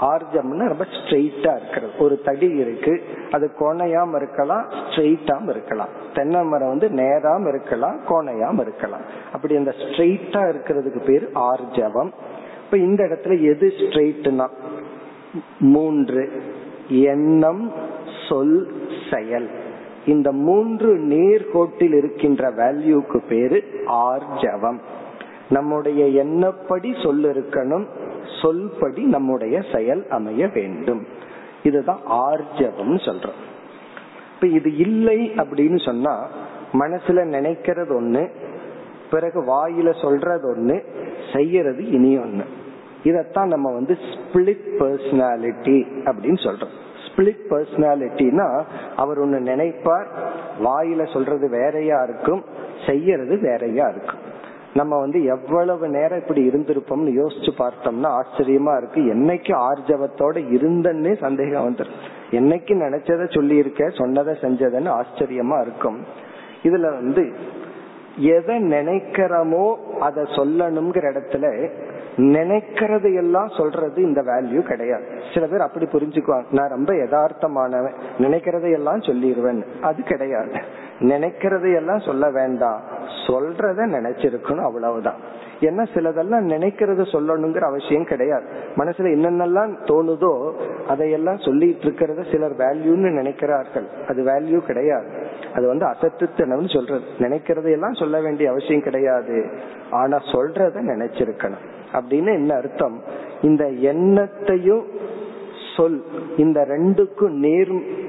ஆர்ஜம்னா 0.00 0.66
ரொம்ப 0.66 0.84
ஸ்ட்ரெயிட்டா 0.84 1.56
இருக்கிறது. 1.56 1.90
ஒரு 1.98 2.20
தடி 2.24 2.48
இருக்கு. 2.50 3.02
அது 3.30 3.50
கோணையாம 3.60 4.16
இருக்கலாம் 4.16 4.68
ஸ்ட்ரெயிட்டாம 4.68 5.48
இருக்கலாம். 5.48 5.88
தென்னை 6.14 6.44
மரம் 6.44 6.68
வந்து 6.68 6.90
நேராம 6.90 7.48
இருக்கலாம் 7.48 8.00
கோணையாம 8.08 8.60
இருக்கலாம். 8.60 9.00
அப்படி 9.32 9.56
அந்த 9.56 9.70
ஸ்ட்ரெயிட்டா 9.70 10.52
இருக்கிறதுக்கு 10.52 11.04
பேர் 11.04 11.30
ஆர்ஜவம் 11.34 12.10
இப்ப 12.64 12.76
இந்த 12.76 13.04
இடத்துல 13.04 13.40
எது 13.40 13.72
ஸ்ட்ரெயிட்னா 13.76 14.48
மூன்று 15.58 16.42
எண்ணம் 16.88 17.72
சொல் 18.28 18.72
செயல். 19.12 19.50
இந்த 20.06 20.32
மூன்று 20.32 20.98
நேர்கோட்டில் 20.98 21.96
இருக்கின்ற 21.96 22.50
வேல்யூக்கு 22.50 23.20
பேரு 23.28 23.64
ஆர்ஜவம். 23.86 24.78
நம்முடைய 25.48 26.24
எண்ணப்படி 26.24 27.02
சொல் 27.02 27.22
இருக்கணும் 27.22 27.86
சொல்படி 28.42 28.98
நம்முடைய 28.98 29.62
செயல் 29.74 30.06
அமைய 30.08 30.50
வேண்டும். 30.54 31.06
இதுதான் 31.62 32.00
ஆர்ஜவம் 32.10 32.96
சொல்றோம். 32.96 33.38
இப்ப 34.34 34.46
இது 34.46 34.76
இல்லை 34.76 35.32
அப்படின்னு 35.36 35.84
சொன்னா 35.84 36.28
மனசுல 36.72 37.22
நினைக்கிறது 37.26 38.00
ஒண்ணு 38.00 38.30
பிறகு 39.10 39.42
வாயில 39.42 40.00
சொல்றது 40.02 40.56
ஒண்ணு 40.56 40.82
செய்யறது 41.36 41.90
இனி 41.90 42.18
ஒண்ணு. 42.18 42.44
இதத்தான் 43.04 43.46
நம்ம 43.46 43.72
வந்து 43.72 43.96
ஸ்பிளிட் 44.10 44.66
பர்சனாலிட்டி 44.78 45.78
அப்படின்னு 46.04 46.40
சொல்றோம். 46.46 46.74
ஸ்பிளிட் 47.06 47.44
பர்சனாலிட்டினா 47.50 48.62
அவர் 48.96 49.18
ஒன்னு 49.18 49.38
நினைப்பார் 49.38 50.08
வாயில 50.64 51.12
சொல்றது 51.12 51.48
வேறையா 51.48 52.02
இருக்கும் 52.02 52.44
செய்யறது 52.86 53.38
வேறையா 53.38 53.88
இருக்கும். 53.88 54.18
நம்ம 54.74 54.98
வந்து 54.98 55.24
எவ்வளவு 55.24 55.88
நேரம் 55.88 56.18
இப்படி 56.18 56.48
இருந்திருப்போம்னு 56.48 57.12
யோசிச்சு 57.20 57.52
பார்த்தோம்னா 57.58 58.10
ஆச்சரியமா 58.20 58.76
இருக்கு. 58.76 59.00
என்னைக்கு 59.14 59.52
ஆர்ஜவத்தோட 59.68 60.36
இருந்தன்னே 60.56 61.18
சந்தேகம் 61.18 61.66
வந்துடும் 61.68 62.00
என்னைக்கு 62.30 62.72
நினைச்சத 62.84 63.34
சொல்லி 63.34 63.56
இருக்க 63.56 63.88
சொன்னதை 63.88 64.34
செஞ்சதுன்னு 64.40 64.90
ஆச்சரியமா 65.00 65.60
இருக்கும். 65.60 65.98
இதுல 66.62 66.80
வந்து 66.80 67.32
எதை 68.16 68.56
நினைக்கிறோமோ 68.62 69.74
அதை 70.00 70.22
சொல்லணுங்கிற 70.22 71.04
இடத்துல 71.12 71.70
நினைக்கிறது 72.18 73.14
எல்லாம் 73.14 73.48
சொல்றது 73.48 74.02
இந்த 74.02 74.22
வேல்யூ 74.22 74.60
கிடையாது. 74.60 75.04
சில 75.34 75.46
பேர் 75.46 75.60
அப்படி 75.60 75.84
புரிஞ்சுக்குவாங்க. 75.84 76.44
நான் 76.50 76.68
ரொம்ப 76.68 76.92
யதார்த்தமானவன். 76.92 77.92
நினைக்கிறதையெல்லாம் 78.18 79.02
சொல்லிடுவேன் 79.02 79.64
அது 79.82 80.02
கிடையாது. 80.02 80.52
நினைக்கிறதையெல்லாம் 81.00 82.04
சொல்ல 82.04 82.30
வேண்டாம். 82.30 82.80
சொல்றத 83.26 83.86
நினைச்சிருக்கணும் 83.86 84.64
அவ்வளவுதான். 84.64 85.36
என்ன 85.60 85.82
சிலதெல்லாம் 85.82 86.48
நினைக்கிறத 86.48 87.02
சொல்லணுங்கிற 87.12 87.58
அவசியம் 87.58 88.04
கிடையாது. 88.04 88.44
மனசுல 88.76 89.14
என்னென்னலாம் 89.16 89.76
தோணுதோ 89.84 90.52
அதையெல்லாம் 90.88 91.38
சொல்லிட்டு 91.38 91.88
இருக்கிறத 91.88 92.30
சிலர் 92.30 92.56
வேல்யூன்னு 92.56 93.10
நினைக்கிறார்கள். 93.10 93.84
அது 94.08 94.22
வேல்யூ 94.22 94.58
கிடையாது. 94.58 95.26
அது 95.54 95.66
வந்து 95.66 95.86
அசத்துத்தனம்னு 95.86 96.74
சொல்றது. 96.74 97.04
நினைக்கிறதையெல்லாம் 97.18 97.98
சொல்ல 97.98 98.20
வேண்டிய 98.20 98.50
அவசியம் 98.50 98.82
கிடையாது. 98.82 99.50
ஆனா 99.90 100.16
சொல்றத 100.16 100.80
நினைச்சிருக்கணும். 100.80 101.66
அப்படின்னு 101.92 102.34
என்ன 102.34 102.54
அர்த்தம்? 102.54 103.02
இந்த 103.42 103.64
எண்ணத்தையும் 103.64 104.84
சொல். 105.76 106.04
இந்த 106.36 106.60
ரெண்டுக்கும் 106.60 107.30
நேர் 107.30 108.06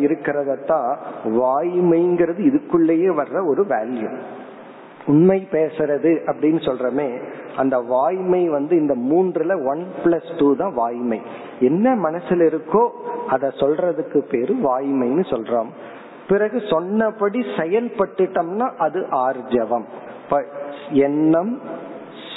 இருக்கிறதத்தான் 0.00 0.98
வாய்மைங்கிறது 1.24 2.42
இதுக்குள்ளேயே 2.50 3.10
வர்ற 3.20 3.46
ஒரு 3.46 3.64
வேல்யூ 3.64 4.18
உண்மை 5.06 5.48
பேசுறது 5.50 6.10
அப்படின்னு 6.26 6.60
சொல்றமே 6.68 7.22
அந்த 7.56 7.78
வாய்மை 7.78 8.48
வந்து 8.48 8.76
இந்த 8.76 8.94
மூன்றுல 8.94 9.66
ஒன் 9.66 9.86
பிளஸ் 10.04 10.38
டூ 10.38 10.56
தான் 10.56 10.74
வாய்மை. 10.74 11.20
என்ன 11.60 11.94
மனசுல 11.94 12.48
இருக்கோ 12.48 12.88
அத 13.28 13.52
சொல்றதுக்கு 13.56 14.18
பேரு 14.18 14.54
வாய்மைன்னு 14.54 15.24
சொல்றோம். 15.30 15.66
பிறகு 16.28 16.62
சொன்னபடி 16.70 17.38
செயல்பட்டுட்டோம்னா 17.38 18.68
அது 18.76 19.00
ஆர்ஜவம். 19.00 19.84
எண்ணம் 20.90 21.60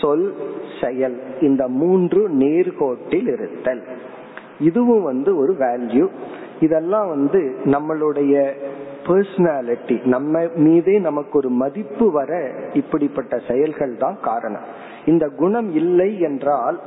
சொல் 0.02 0.36
செயல் 0.82 1.22
இந்த 1.42 1.68
மூன்று 1.68 2.30
நேர்கோட்டில் 2.30 3.34
இருத்தல். 3.34 3.88
இதுவும் 4.60 5.04
வந்து 5.04 5.38
ஒரு 5.38 5.54
வேல்யூ 5.60 6.08
இதெல்லாம் 6.62 7.08
வந்து 7.16 7.42
நம்மளுடைய 7.76 8.36
பர்சனாலிட்டி 9.06 9.96
நம்ம 10.06 10.42
மீதே 10.56 10.96
நமக்கு 11.00 11.36
ஒரு 11.38 11.50
மதிப்பு 11.62 12.06
வர 12.12 12.32
இப்படிப்பட்ட 12.74 13.40
செயல்கள் 13.48 13.94
தான் 14.04 14.18
காரணம். 14.22 14.68
இந்த 15.06 15.26
குணம் 15.42 15.70
இல்லை 15.74 16.12
என்றால் 16.20 16.78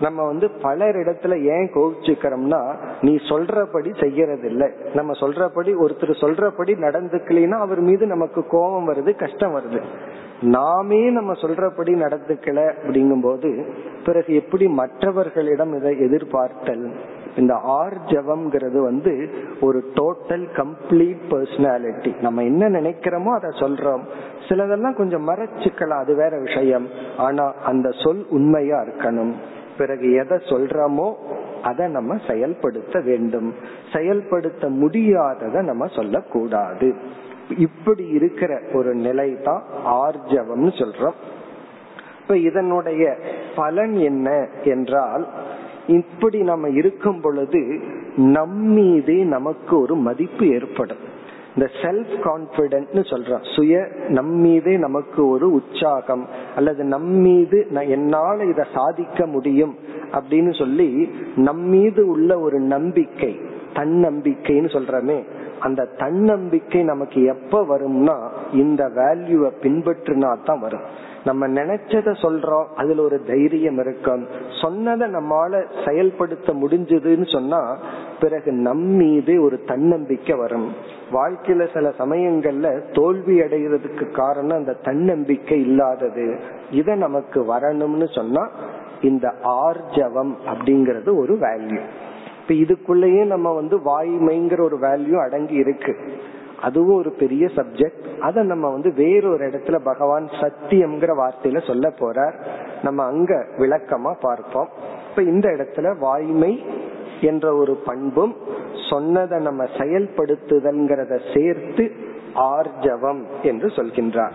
நம்ம 0.00 0.24
வந்து 0.24 0.46
பலர் 0.62 0.96
இடத்துல 0.96 1.34
ஏன் 1.54 1.68
கோவிச்சுக்கிறோம்னா 1.74 2.60
நீ 3.02 3.12
சொல்றபடி 3.30 3.90
செய்யறது 4.00 4.46
இல்லை 4.48 4.68
நம்ம 4.94 5.12
சொல்றபடி 5.20 5.72
ஒருத்தர் 5.84 6.20
சொல்றபடி 6.22 6.72
நடந்துக்கலைன்னா 6.86 7.58
அவர் 7.66 7.80
மீது 7.80 8.06
நமக்கு 8.06 8.42
கோபம் 8.46 8.88
வருது 8.88 9.12
கஷ்டம் 9.16 9.56
வருது. 9.56 9.80
நாமே 10.42 11.10
நம்ம 11.10 11.32
சொல்றபடி 11.32 11.94
நடந்துக்கல 11.94 12.72
அப்படிங்கும் 12.86 13.20
போது 13.20 13.66
பிறகு 14.04 14.34
எப்படி 14.34 14.68
மற்றவர்களிடம் 14.68 15.76
இதை 15.76 16.00
எதிர்பார்த்தல்? 16.00 16.90
இந்த 17.36 17.54
ஆர்ஜவம்ங்கிறது 17.54 18.82
வந்து 18.82 19.28
ஒரு 19.60 19.84
டோட்டல் 19.94 20.46
கம்ப்ளீட் 20.56 21.18
பர்சனாலிட்டி 21.30 22.20
நம்ம 22.20 22.42
என்ன 22.42 22.68
நினைக்கிறோமோ 22.68 23.34
அதை 23.34 23.50
சொல்றோம். 23.60 24.00
சிலதெல்லாம் 24.48 24.94
கொஞ்சம் 24.94 25.28
மறைச்சுக்கலாம் 25.28 25.98
அது 25.98 26.14
வேற 26.14 26.38
விஷயம். 26.38 26.86
ஆனா 27.16 27.54
அந்த 27.64 27.90
சொல் 27.90 28.26
உண்மையா 28.30 28.80
இருக்கணும். 28.80 29.32
பிறகு 29.78 30.12
எதை 30.12 30.38
சொல்றோமோ 30.38 31.14
அதை 31.62 31.88
நம்ம 31.88 32.16
செயல்படுத்த 32.28 33.00
வேண்டும். 33.00 33.54
செயல்படுத்த 33.92 34.70
முடியாததை 34.70 35.62
நம்ம 35.62 35.86
சொல்லக்கூடாது. 35.86 36.94
இப்படி 37.58 38.08
இருக்கிற 38.08 38.60
ஒரு 38.72 38.94
நிலை 38.94 39.36
தான் 39.42 39.62
ஆர்ஜவம்னு 39.86 40.72
சொல்றோம். 40.80 41.18
இப்ப 42.22 42.38
இதனுடைய 42.38 43.16
பலன் 43.56 43.94
என்ன 43.94 44.48
என்றால் 44.64 45.26
இப்படி 45.86 46.42
நம்ம 46.42 46.68
இருக்கும் 46.68 47.20
பொழுது 47.20 47.80
நம்மீதே 48.16 49.24
நமக்கு 49.24 49.80
ஒரு 49.80 49.94
மதிப்பு 49.94 50.46
ஏற்படும். 50.48 51.14
இந்த 51.54 51.70
செல்ஃப் 51.82 52.14
கான்பிடன்ட்னு 52.24 53.02
சொல்றோம். 53.10 53.54
சுய 53.54 53.88
நம்மீதே 54.08 54.78
நமக்கு 54.78 55.28
ஒரு 55.28 55.52
உற்சாகம் 55.52 56.26
அல்லது 56.56 56.84
நம்மீது 56.84 57.66
என்னால 57.70 58.44
இதை 58.44 58.64
சாதிக்க 58.74 59.26
முடியும் 59.26 59.76
அப்படின்னு 60.12 60.58
சொல்லி 60.58 61.10
நம்மீது 61.36 62.06
உள்ள 62.06 62.38
ஒரு 62.38 62.60
நம்பிக்கை 62.60 63.40
தன்னம்பிக்கைன்னு 63.74 64.68
சொல்றமே 64.76 65.24
அந்த 65.60 65.84
தன்னம்பிக்கை 65.84 66.82
நமக்கு 66.82 67.24
எப்ப 67.24 67.62
வரும்னா 67.62 68.28
இந்த 68.52 68.88
வேல்யூவை 68.88 69.50
பின்பற்றினா 69.62 70.36
தான் 70.44 70.60
வரும். 70.60 70.80
நம்ம 71.24 71.48
நினைச்சத 71.48 72.14
சொல்றோம் 72.22 72.64
அதுல 72.76 73.02
ஒரு 73.02 73.22
தைரியம் 73.22 73.78
இருக்கும். 73.78 74.26
சொன்னதை 74.62 75.08
நம்மால 75.08 75.64
செயல்படுத்த 75.88 76.52
முடிஞ்சதுன்னு 76.52 77.32
சொன்னா 77.32 77.76
பிறகு 78.20 78.52
நம்மீது 78.52 79.42
ஒரு 79.42 79.62
தன்னம்பிக்கை 79.66 80.38
வரும். 80.38 80.72
வாழ்க்கையில 81.12 81.66
சில 81.74 81.88
சமயங்கள்ல 81.98 82.94
தோல்வி 82.94 83.40
அடைகிறதுக்கு 83.40 84.12
காரணம் 84.12 84.56
அந்த 84.56 84.72
தன்னம்பிக்கை 84.72 85.60
இல்லாதது. 85.60 86.40
இத 86.70 86.94
நமக்கு 86.94 87.54
வரணும்னு 87.54 88.14
சொன்னா 88.14 88.48
இந்த 89.02 89.34
ஆர்ஜவம் 89.44 90.34
அப்படிங்கறது 90.46 91.18
ஒரு 91.18 91.34
வேல்யூ 91.34 91.80
இப்ப 92.48 92.54
இதுக்குள்ளேயே 92.54 93.26
நம்ம 93.26 93.52
வந்து 93.52 93.76
வாய்மைங்கிற 93.78 94.60
ஒரு 94.60 94.78
வேல்யூ 94.78 95.24
அடங்கி 95.24 95.54
இருக்கு. 95.54 95.96
அதுவும் 96.62 96.96
ஒரு 96.96 97.10
பெரிய 97.10 97.46
சப்ஜெக்ட் 97.46 98.20
அத 98.20 98.42
நம்ம 98.42 98.70
வந்து 98.70 98.92
வேறொரு 98.92 99.48
இடத்துல 99.48 99.78
பகவான் 99.84 100.24
சத்தியம்ங்கிற 100.24 101.12
வார்த்தையில 101.22 101.66
சொல்ல 101.66 101.88
போறார். 101.88 102.32
நம்ம 102.82 103.04
அங்க 103.04 103.44
விளக்கமா 103.56 104.14
பார்ப்போம். 104.20 104.68
இப்ப 105.10 105.22
இந்த 105.22 105.48
இடத்துல 105.48 105.98
வாய்மை 105.98 106.64
என்ற 107.20 107.56
ஒரு 107.56 107.74
பண்பும் 107.74 108.36
சொன்னதை 108.90 109.38
நம்ம 109.38 109.64
செயல்படுத்துதல்ங்கிறத 109.64 111.20
சேர்த்து 111.34 111.92
ஆர்ஜவம் 112.34 113.22
என்று 113.42 113.68
சொல்கின்றார். 113.68 114.32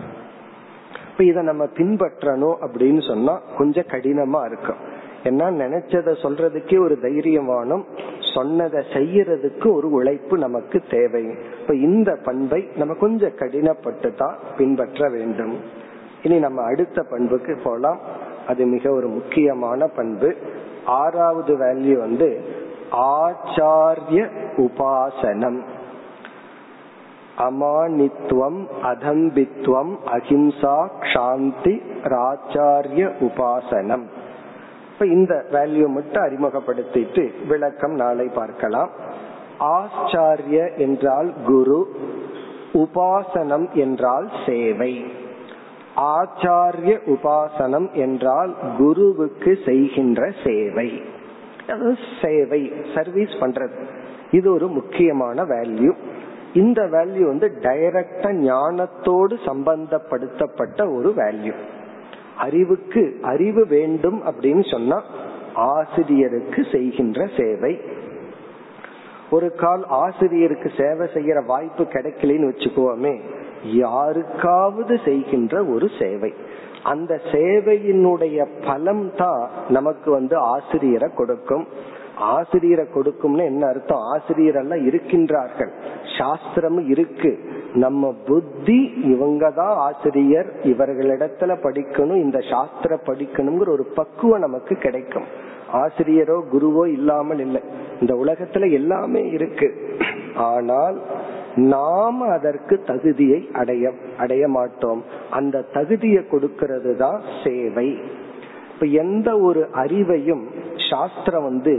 இப்ப 1.12 1.24
இத 1.24 1.42
நம்ம 1.42 1.64
பின்பற்றணும் 1.64 2.56
அப்படின்னு 2.60 3.08
சொன்னா 3.08 3.40
கொஞ்சம் 3.58 3.84
கடினமா 3.84 4.46
இருக்கும். 4.46 4.91
ஏன்னா 5.24 5.46
நினைச்சத 5.62 6.14
சொல்றதுக்கே 6.22 6.78
ஒரு 6.78 7.00
தைரியம் 7.00 7.46
வேணும். 7.46 7.84
சொன்னதை 8.34 8.84
செய்யறதுக்கு 8.92 9.72
ஒரு 9.72 9.90
உழைப்பு 9.90 10.38
நமக்கு 10.38 10.82
தேவை. 10.90 11.24
இப்ப 11.60 11.74
இந்த 11.74 12.18
பண்பை 12.24 12.68
நம்ம 12.76 12.94
கொஞ்சம் 12.94 13.30
கடினப்பட்டு 13.30 14.14
தான் 14.14 14.36
பின்பற்ற 14.56 15.08
வேண்டும். 15.08 15.60
இனி 16.22 16.38
நம்ம 16.38 16.62
அடுத்த 16.62 17.02
பண்புக்கு 17.02 17.60
போலாம். 17.64 17.98
அது 18.48 18.66
மிக 18.66 18.90
ஒரு 18.90 19.08
முக்கியமான 19.08 19.86
பண்பு. 19.86 20.36
ஆறாவது 20.84 21.56
வேல்யூ 21.56 21.98
வந்து 21.98 22.40
ஆச்சாரிய 22.92 24.28
உபாசனம். 24.56 25.60
அமானித்துவம் 27.38 28.66
அதம்பித்துவம் 28.82 29.96
அஹிம்சா 30.12 30.88
சாந்தி 31.14 31.82
ராச்சாரிய 32.04 33.12
உபாசனம். 33.20 34.02
இப்ப 35.02 35.14
இந்த 35.14 35.36
வேல்யூ 35.52 35.86
மட்டும் 35.86 36.24
அறிமுகப்படுத்திட்டு 36.24 37.22
விளக்கம் 37.48 37.94
நாளை 37.94 38.26
பார்க்கலாம். 38.26 38.90
ஆச்சாரிய 39.58 40.76
என்றால் 40.76 41.32
குரு 41.46 41.78
உபாசனம் 42.72 43.66
என்றால் 43.72 44.28
சேவை. 44.46 45.04
ஆச்சாரிய 45.96 46.94
உபாசனம் 47.14 47.88
என்றால் 47.92 48.54
குருவுக்கு 48.78 49.58
செய்கின்ற 49.64 50.30
சேவை. 50.44 50.88
சேவை 52.22 52.72
சர்வீஸ் 52.94 53.36
பண்றது. 53.40 53.76
இது 54.30 54.48
ஒரு 54.52 54.68
முக்கியமான 54.68 55.44
வேல்யூ 55.44 55.92
இந்த 56.54 56.82
வேல்யூ 56.82 57.26
வந்து 57.26 57.50
டைரக்டா 57.60 58.32
ஞானத்தோடு 58.46 59.36
சம்பந்தப்படுத்தப்பட்ட 59.50 60.94
ஒரு 60.94 61.12
வேல்யூ 61.16 61.54
அறிவுக்கு 62.38 63.18
அறிவு 63.22 63.66
வேண்டும் 63.66 64.22
அப்படின்னு 64.24 64.70
சொன்னா 64.70 65.02
ஆசிரியருக்கு 65.54 66.66
செய்கின்ற 66.72 67.28
சேவை. 67.38 67.80
ஒரு 69.30 69.54
கால் 69.54 69.84
ஆசிரியருக்கு 69.86 70.70
சேவை 70.76 71.08
செய்யற 71.14 71.46
வாய்ப்பு 71.46 71.84
கிடைக்கலன்னு 71.84 72.52
வச்சுக்கோமே 72.52 73.20
யாருக்காவது 73.64 74.98
செய்கின்ற 75.04 75.64
ஒரு 75.64 75.88
சேவை. 76.00 76.34
அந்த 76.82 77.20
சேவையினுடைய 77.32 78.46
பலம் 78.66 79.14
தான் 79.16 79.50
நமக்கு 79.68 80.10
வந்து 80.10 80.36
ஆசிரியரை 80.36 81.10
கொடுக்கும். 81.14 81.66
ஆசிரியரை 82.16 82.86
கொடுக்கும்னு 82.94 83.44
என்ன 83.44 83.66
அர்த்தம்? 83.66 83.98
ஆசிரியர் 83.98 84.54
எல்லாம் 84.54 84.88
இருக்கின்றார்கள். 84.88 85.70
சாஸ்திரம் 86.18 86.88
இருக்கு. 86.88 87.38
நம்ம 87.74 88.14
புத்தி 88.26 88.92
இவங்க 89.04 89.50
தான் 89.50 89.76
ஆசிரியர் 89.76 90.46
இவர்களிடத்துல 90.62 91.56
படிக்கணும் 91.62 92.22
இந்த 92.22 92.40
சாஸ்திர 92.40 92.98
படிக்கணுங்கிற 93.06 93.68
ஒரு 93.68 93.84
பக்குவம் 93.94 94.40
நமக்கு 94.40 94.76
கிடைக்கும். 94.76 95.24
ஆசிரியரோ 95.72 96.42
குருவோ 96.52 96.86
இல்லாமல் 96.86 97.38
இல்லை. 97.38 97.60
இந்த 98.00 98.14
உலகத்துல 98.14 98.72
எல்லாமே 98.72 99.28
இருக்கு. 99.28 99.98
ஆனால் 100.34 101.00
நாம 101.56 102.26
அதற்கு 102.26 102.82
தகுதியை 102.86 103.48
அடைய 103.52 103.92
அடைய 104.18 104.48
மாட்டோம். 104.48 105.04
அந்த 105.30 105.64
தகுதியை 105.72 106.26
கொடுக்கிறது 106.26 106.96
தான் 106.96 107.22
சேவை. 107.44 107.98
இப்ப 108.74 108.86
எந்த 108.86 109.38
ஒரு 109.38 109.68
அறிவையும் 109.74 110.42
சாஸ்திரம் 110.92 111.46
வந்து 111.48 111.74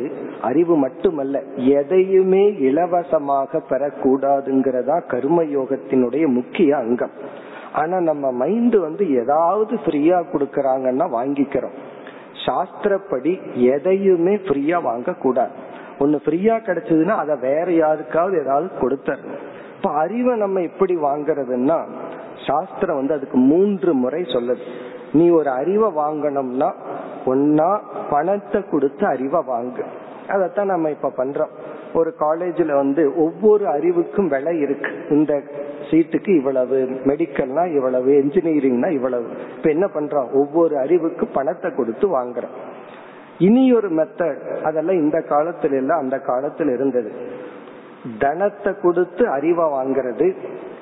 அறிவு 0.50 0.76
மட்டுமல்ல 0.84 1.42
எதையுமே 1.80 2.44
இலவசமாக 2.70 3.62
பெறக்கூடாதுங்கிறதா 3.72 4.98
கர்ம 5.14 5.40
யோகத்தினுடைய 5.58 6.26
முக்கிய 6.38 6.70
அங்கம். 6.78 7.16
ஆனா 7.82 7.98
நம்ம 8.10 8.32
மைண்ட் 8.42 8.78
வந்து 8.88 9.04
ஏதாவது 9.22 9.76
ஃப்ரீயா 9.84 10.20
கொடுக்கறாங்கன்னா 10.32 11.06
வாங்கிக்கிறோம். 11.18 11.76
சாஸ்திரப்படி 12.46 13.34
எதையுமே 13.74 14.34
ஃப்ரீயா 14.46 14.78
வாங்க 14.90 15.20
கூடாது 15.26 15.54
ஒன்னு 16.00 16.18
ஃப்ரீயா 16.26 16.56
கிடைச்சதுன்னா 16.68 17.16
அதை 17.24 17.36
வேற 17.48 17.68
யாருக்காவது 17.74 18.36
ஏதாவது 18.44 18.68
கொடுத்துடணும் 18.82 19.42
இப்ப 19.76 19.92
அறிவை 20.04 20.34
நம்ம 20.44 20.62
எப்படி 20.70 20.96
வாங்கறதுன்னா 21.06 21.78
சாஸ்திரம் 22.48 23.00
வந்து 23.00 23.14
அதுக்கு 23.18 23.38
மூன்று 23.52 23.92
முறை 23.94 24.22
சொல்லுது. 24.36 24.64
நீ 25.18 25.26
ஒரு 25.40 25.50
அறிவை 25.60 25.90
வாங்கணும்னா 26.02 26.70
ஒன்னா 27.26 27.80
பணத்தை 28.10 28.64
கொடுத்து 28.72 29.08
அறிவை 29.08 29.42
வாங்கு. 29.48 29.84
அதைத்தான் 30.28 30.66
நம்ம 30.66 30.90
இப்ப 30.90 31.12
பண்றோம். 31.18 31.50
ஒரு 31.94 32.14
காலேஜ்ல 32.20 32.74
வந்து 32.74 33.14
ஒவ்வொரு 33.18 33.68
அறிவுக்கும் 33.68 34.28
விலை 34.28 34.60
இருக்கு. 34.60 34.90
இந்த 35.10 35.42
சீட்டுக்கு 35.92 36.36
இவ்வளவு 36.36 36.90
மெடிக்கல்னா 37.06 37.76
இவ்வளவு 37.76 38.12
என்ஜினியரிங்னா 38.12 38.92
இவ்வளவு. 38.92 39.28
இப்ப 39.58 39.70
என்ன 39.70 39.86
பண்றோம்? 39.86 40.32
ஒவ்வொரு 40.34 40.78
அறிவுக்கு 40.78 41.28
பணத்தை 41.28 41.72
கொடுத்து 41.72 42.20
வாங்குறோம். 42.20 42.54
இனி 43.38 43.74
ஒரு 43.74 43.92
மெத்தட் 43.92 44.62
அதெல்லாம் 44.62 44.96
இந்த 44.96 45.24
காலத்துல 45.30 45.74
இல்ல 45.74 45.96
அந்த 45.96 46.18
காலத்துல 46.18 46.74
இருந்தது. 46.74 47.12
தனத்தை 48.20 48.74
கொடுத்து 48.82 49.28
அறிவை 49.28 49.66
வாங்குறது. 49.66 50.36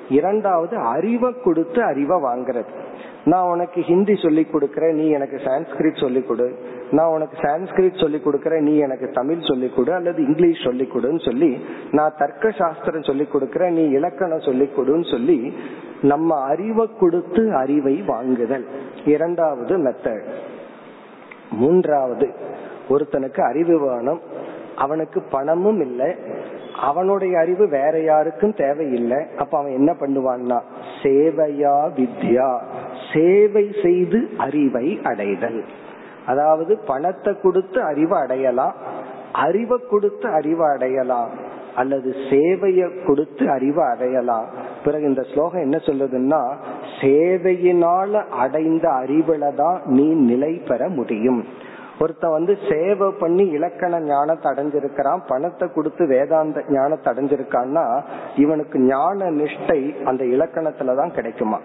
இரண்டாவது 0.08 0.76
அறிவை 0.76 1.34
கொடுத்து 1.44 1.82
அறிவை 1.82 2.22
வாங்குறது. 2.22 2.80
நான் 3.24 3.48
உனக்கு 3.48 3.80
ஹிந்தி 3.80 4.14
சொல்லி 4.16 4.46
கொடுக்கறேன் 4.52 4.92
நீ 4.92 5.08
எனக்கு 5.08 5.36
சான்ஸ்கிரிட் 5.36 6.00
சொல்லி 6.00 6.22
கொடு. 6.22 6.58
நான் 6.90 7.06
உனக்கு 7.06 7.36
சான்ஸ்கிரிட் 7.36 8.00
சொல்லி 8.00 8.18
கொடுக்கறேன் 8.18 8.60
நீ 8.60 8.76
எனக்கு 8.76 9.10
தமிழ் 9.10 9.40
சொல்லி 9.40 9.68
கொடு 9.68 9.92
அல்லது 9.92 10.22
இங்கிலீஷ் 10.22 10.62
சொல்லி 10.62 10.88
கொடுன்னு 10.94 11.24
சொல்லி 11.24 11.58
நான் 11.90 12.14
தர்க்க 12.18 12.50
சாஸ்திரம் 12.50 13.02
சொல்லி 13.02 13.26
கொடுக்கறேன் 13.32 13.70
நீ 13.70 13.88
இலக்கணம் 13.88 14.40
சொல்லி 14.40 14.68
கொடுன்னு 14.76 15.10
சொல்லி 15.10 15.52
நம்ம 16.02 16.40
அறிவை 16.40 16.90
கொடுத்து 16.98 17.56
அறிவை 17.56 18.02
வாங்குதல். 18.06 18.66
இரண்டாவது 19.04 19.76
மெத்தட் 19.78 20.28
மூன்றாவது 21.50 22.28
ஒருத்தனுக்கு 22.88 23.40
அறிவு 23.40 23.80
வேணும் 23.80 24.20
அவனுக்கு 24.76 25.22
பணமும் 25.22 25.80
இல்லை. 25.80 26.14
அவனுடைய 26.80 27.38
அறிவு 27.38 27.68
வேற 27.68 28.00
யாருக்கும் 28.00 28.54
தேவையில்லை. 28.54 29.18
அப்ப 29.38 29.58
அவன் 29.58 29.72
என்ன 29.72 29.92
பண்ணுவான்னா 30.00 30.60
சேவையா 31.02 31.76
வித்யா 31.96 32.58
சேவை 33.12 33.74
செய்து 33.82 34.28
அறிவை 34.38 35.00
அடைதல். 35.02 35.64
அதாவது 36.26 36.78
பணத்தை 36.78 37.40
கொடுத்து 37.40 37.82
அறிவை 37.82 38.20
அடையலாம் 38.20 38.74
அறிவை 39.32 39.78
கொடுத்து 39.90 40.28
அறிவை 40.28 40.68
அடையலாம் 40.68 41.30
அல்லது 41.74 42.14
சேவையை 42.30 43.04
கொடுத்து 43.04 43.50
அறிவை 43.50 43.84
அடையலாம். 43.84 44.44
பிறகு 44.84 45.02
இந்த 45.02 45.22
ஸ்லோகம் 45.22 45.60
என்ன 45.60 45.76
சொல்லுதுன்னா 45.76 46.54
சேவையினால 47.00 48.28
அடைந்த 48.28 48.88
அறிவுல 48.88 49.54
தான் 49.54 49.82
நீ 49.86 50.04
நிலை 50.04 50.62
பெற 50.68 50.88
முடியும். 50.88 51.44
ஒருத்த 52.00 52.30
வந்து 52.30 52.58
சேவை 52.70 53.12
பண்ணி 53.20 53.42
இலக்கண 53.42 54.00
ஞானத்தை 54.00 54.52
அடைஞ்சிருக்கிறான் 54.52 55.20
பணத்தை 55.26 55.68
கொடுத்து 55.68 56.06
வேதாந்த 56.06 56.64
ஞானத்தை 56.68 57.12
அடைஞ்சிருக்கான்னா 57.12 58.02
இவனுக்கு 58.36 58.78
ஞான 58.78 59.30
நிஷ்டை 59.30 60.04
அந்த 60.04 60.24
இலக்கணத்துலதான் 60.24 61.14
கிடைக்குமா? 61.14 61.60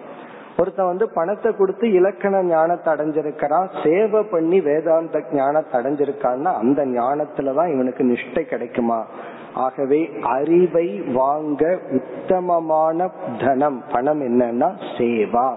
ஒருத்த 0.57 0.85
வந்து 0.85 1.09
பணத்தை 1.09 1.55
கொடுத்து 1.55 1.91
இலக்கண 1.91 2.43
ஞானத்தை 2.43 2.93
அடைஞ்சிருக்கிறான் 2.93 3.67
சேவை 3.83 4.23
பண்ணி 4.23 4.61
வேதாந்த 4.61 5.23
ஞானத்தை 5.31 5.81
அடைஞ்சிருக்கான்னா 5.81 6.53
அந்த 6.53 6.85
ஞானத்துலதான் 6.85 7.73
இவனுக்கு 7.73 8.03
நிஷ்டை 8.03 8.41
கிடைக்குமா? 8.41 9.05
ஆகவே 9.53 10.09
அறிவை 10.21 11.01
வாங்க 11.01 11.79
உத்தமமான 11.91 13.09
தனம் 13.39 13.83
பணம் 13.91 14.21
என்னன்னா 14.21 14.69
சேவா. 14.97 15.53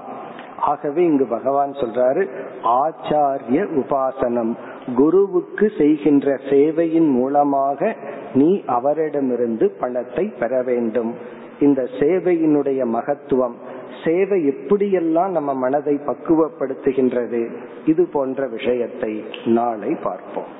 ஆகவே 0.60 1.04
இங்கு 1.04 1.26
பகவான் 1.26 1.72
சொல்றாரு 1.72 2.28
ஆச்சாரிய 2.62 3.60
உபாசனம் 3.82 4.52
குருவுக்கு 4.96 5.72
செய்கின்ற 5.78 6.36
சேவையின் 6.50 7.10
மூலமாக 7.10 7.96
நீ 8.34 8.62
அவரிடமிருந்து 8.66 9.70
பணத்தை 9.80 10.24
பெற 10.24 10.62
வேண்டும். 10.62 11.14
இந்த 11.60 11.88
சேவையினுடைய 11.98 12.86
மகத்துவம் 12.86 13.56
சேவை 14.04 14.38
எப்படியெல்லாம் 14.48 15.28
நம்ம 15.28 15.54
மனதை 15.54 16.00
பக்குவப்படுத்துகின்றது 16.06 17.50
இது 17.84 18.06
போன்ற 18.06 18.46
விஷயத்தை 18.46 19.24
நாளை 19.44 19.96
பார்ப்போம். 20.02 20.59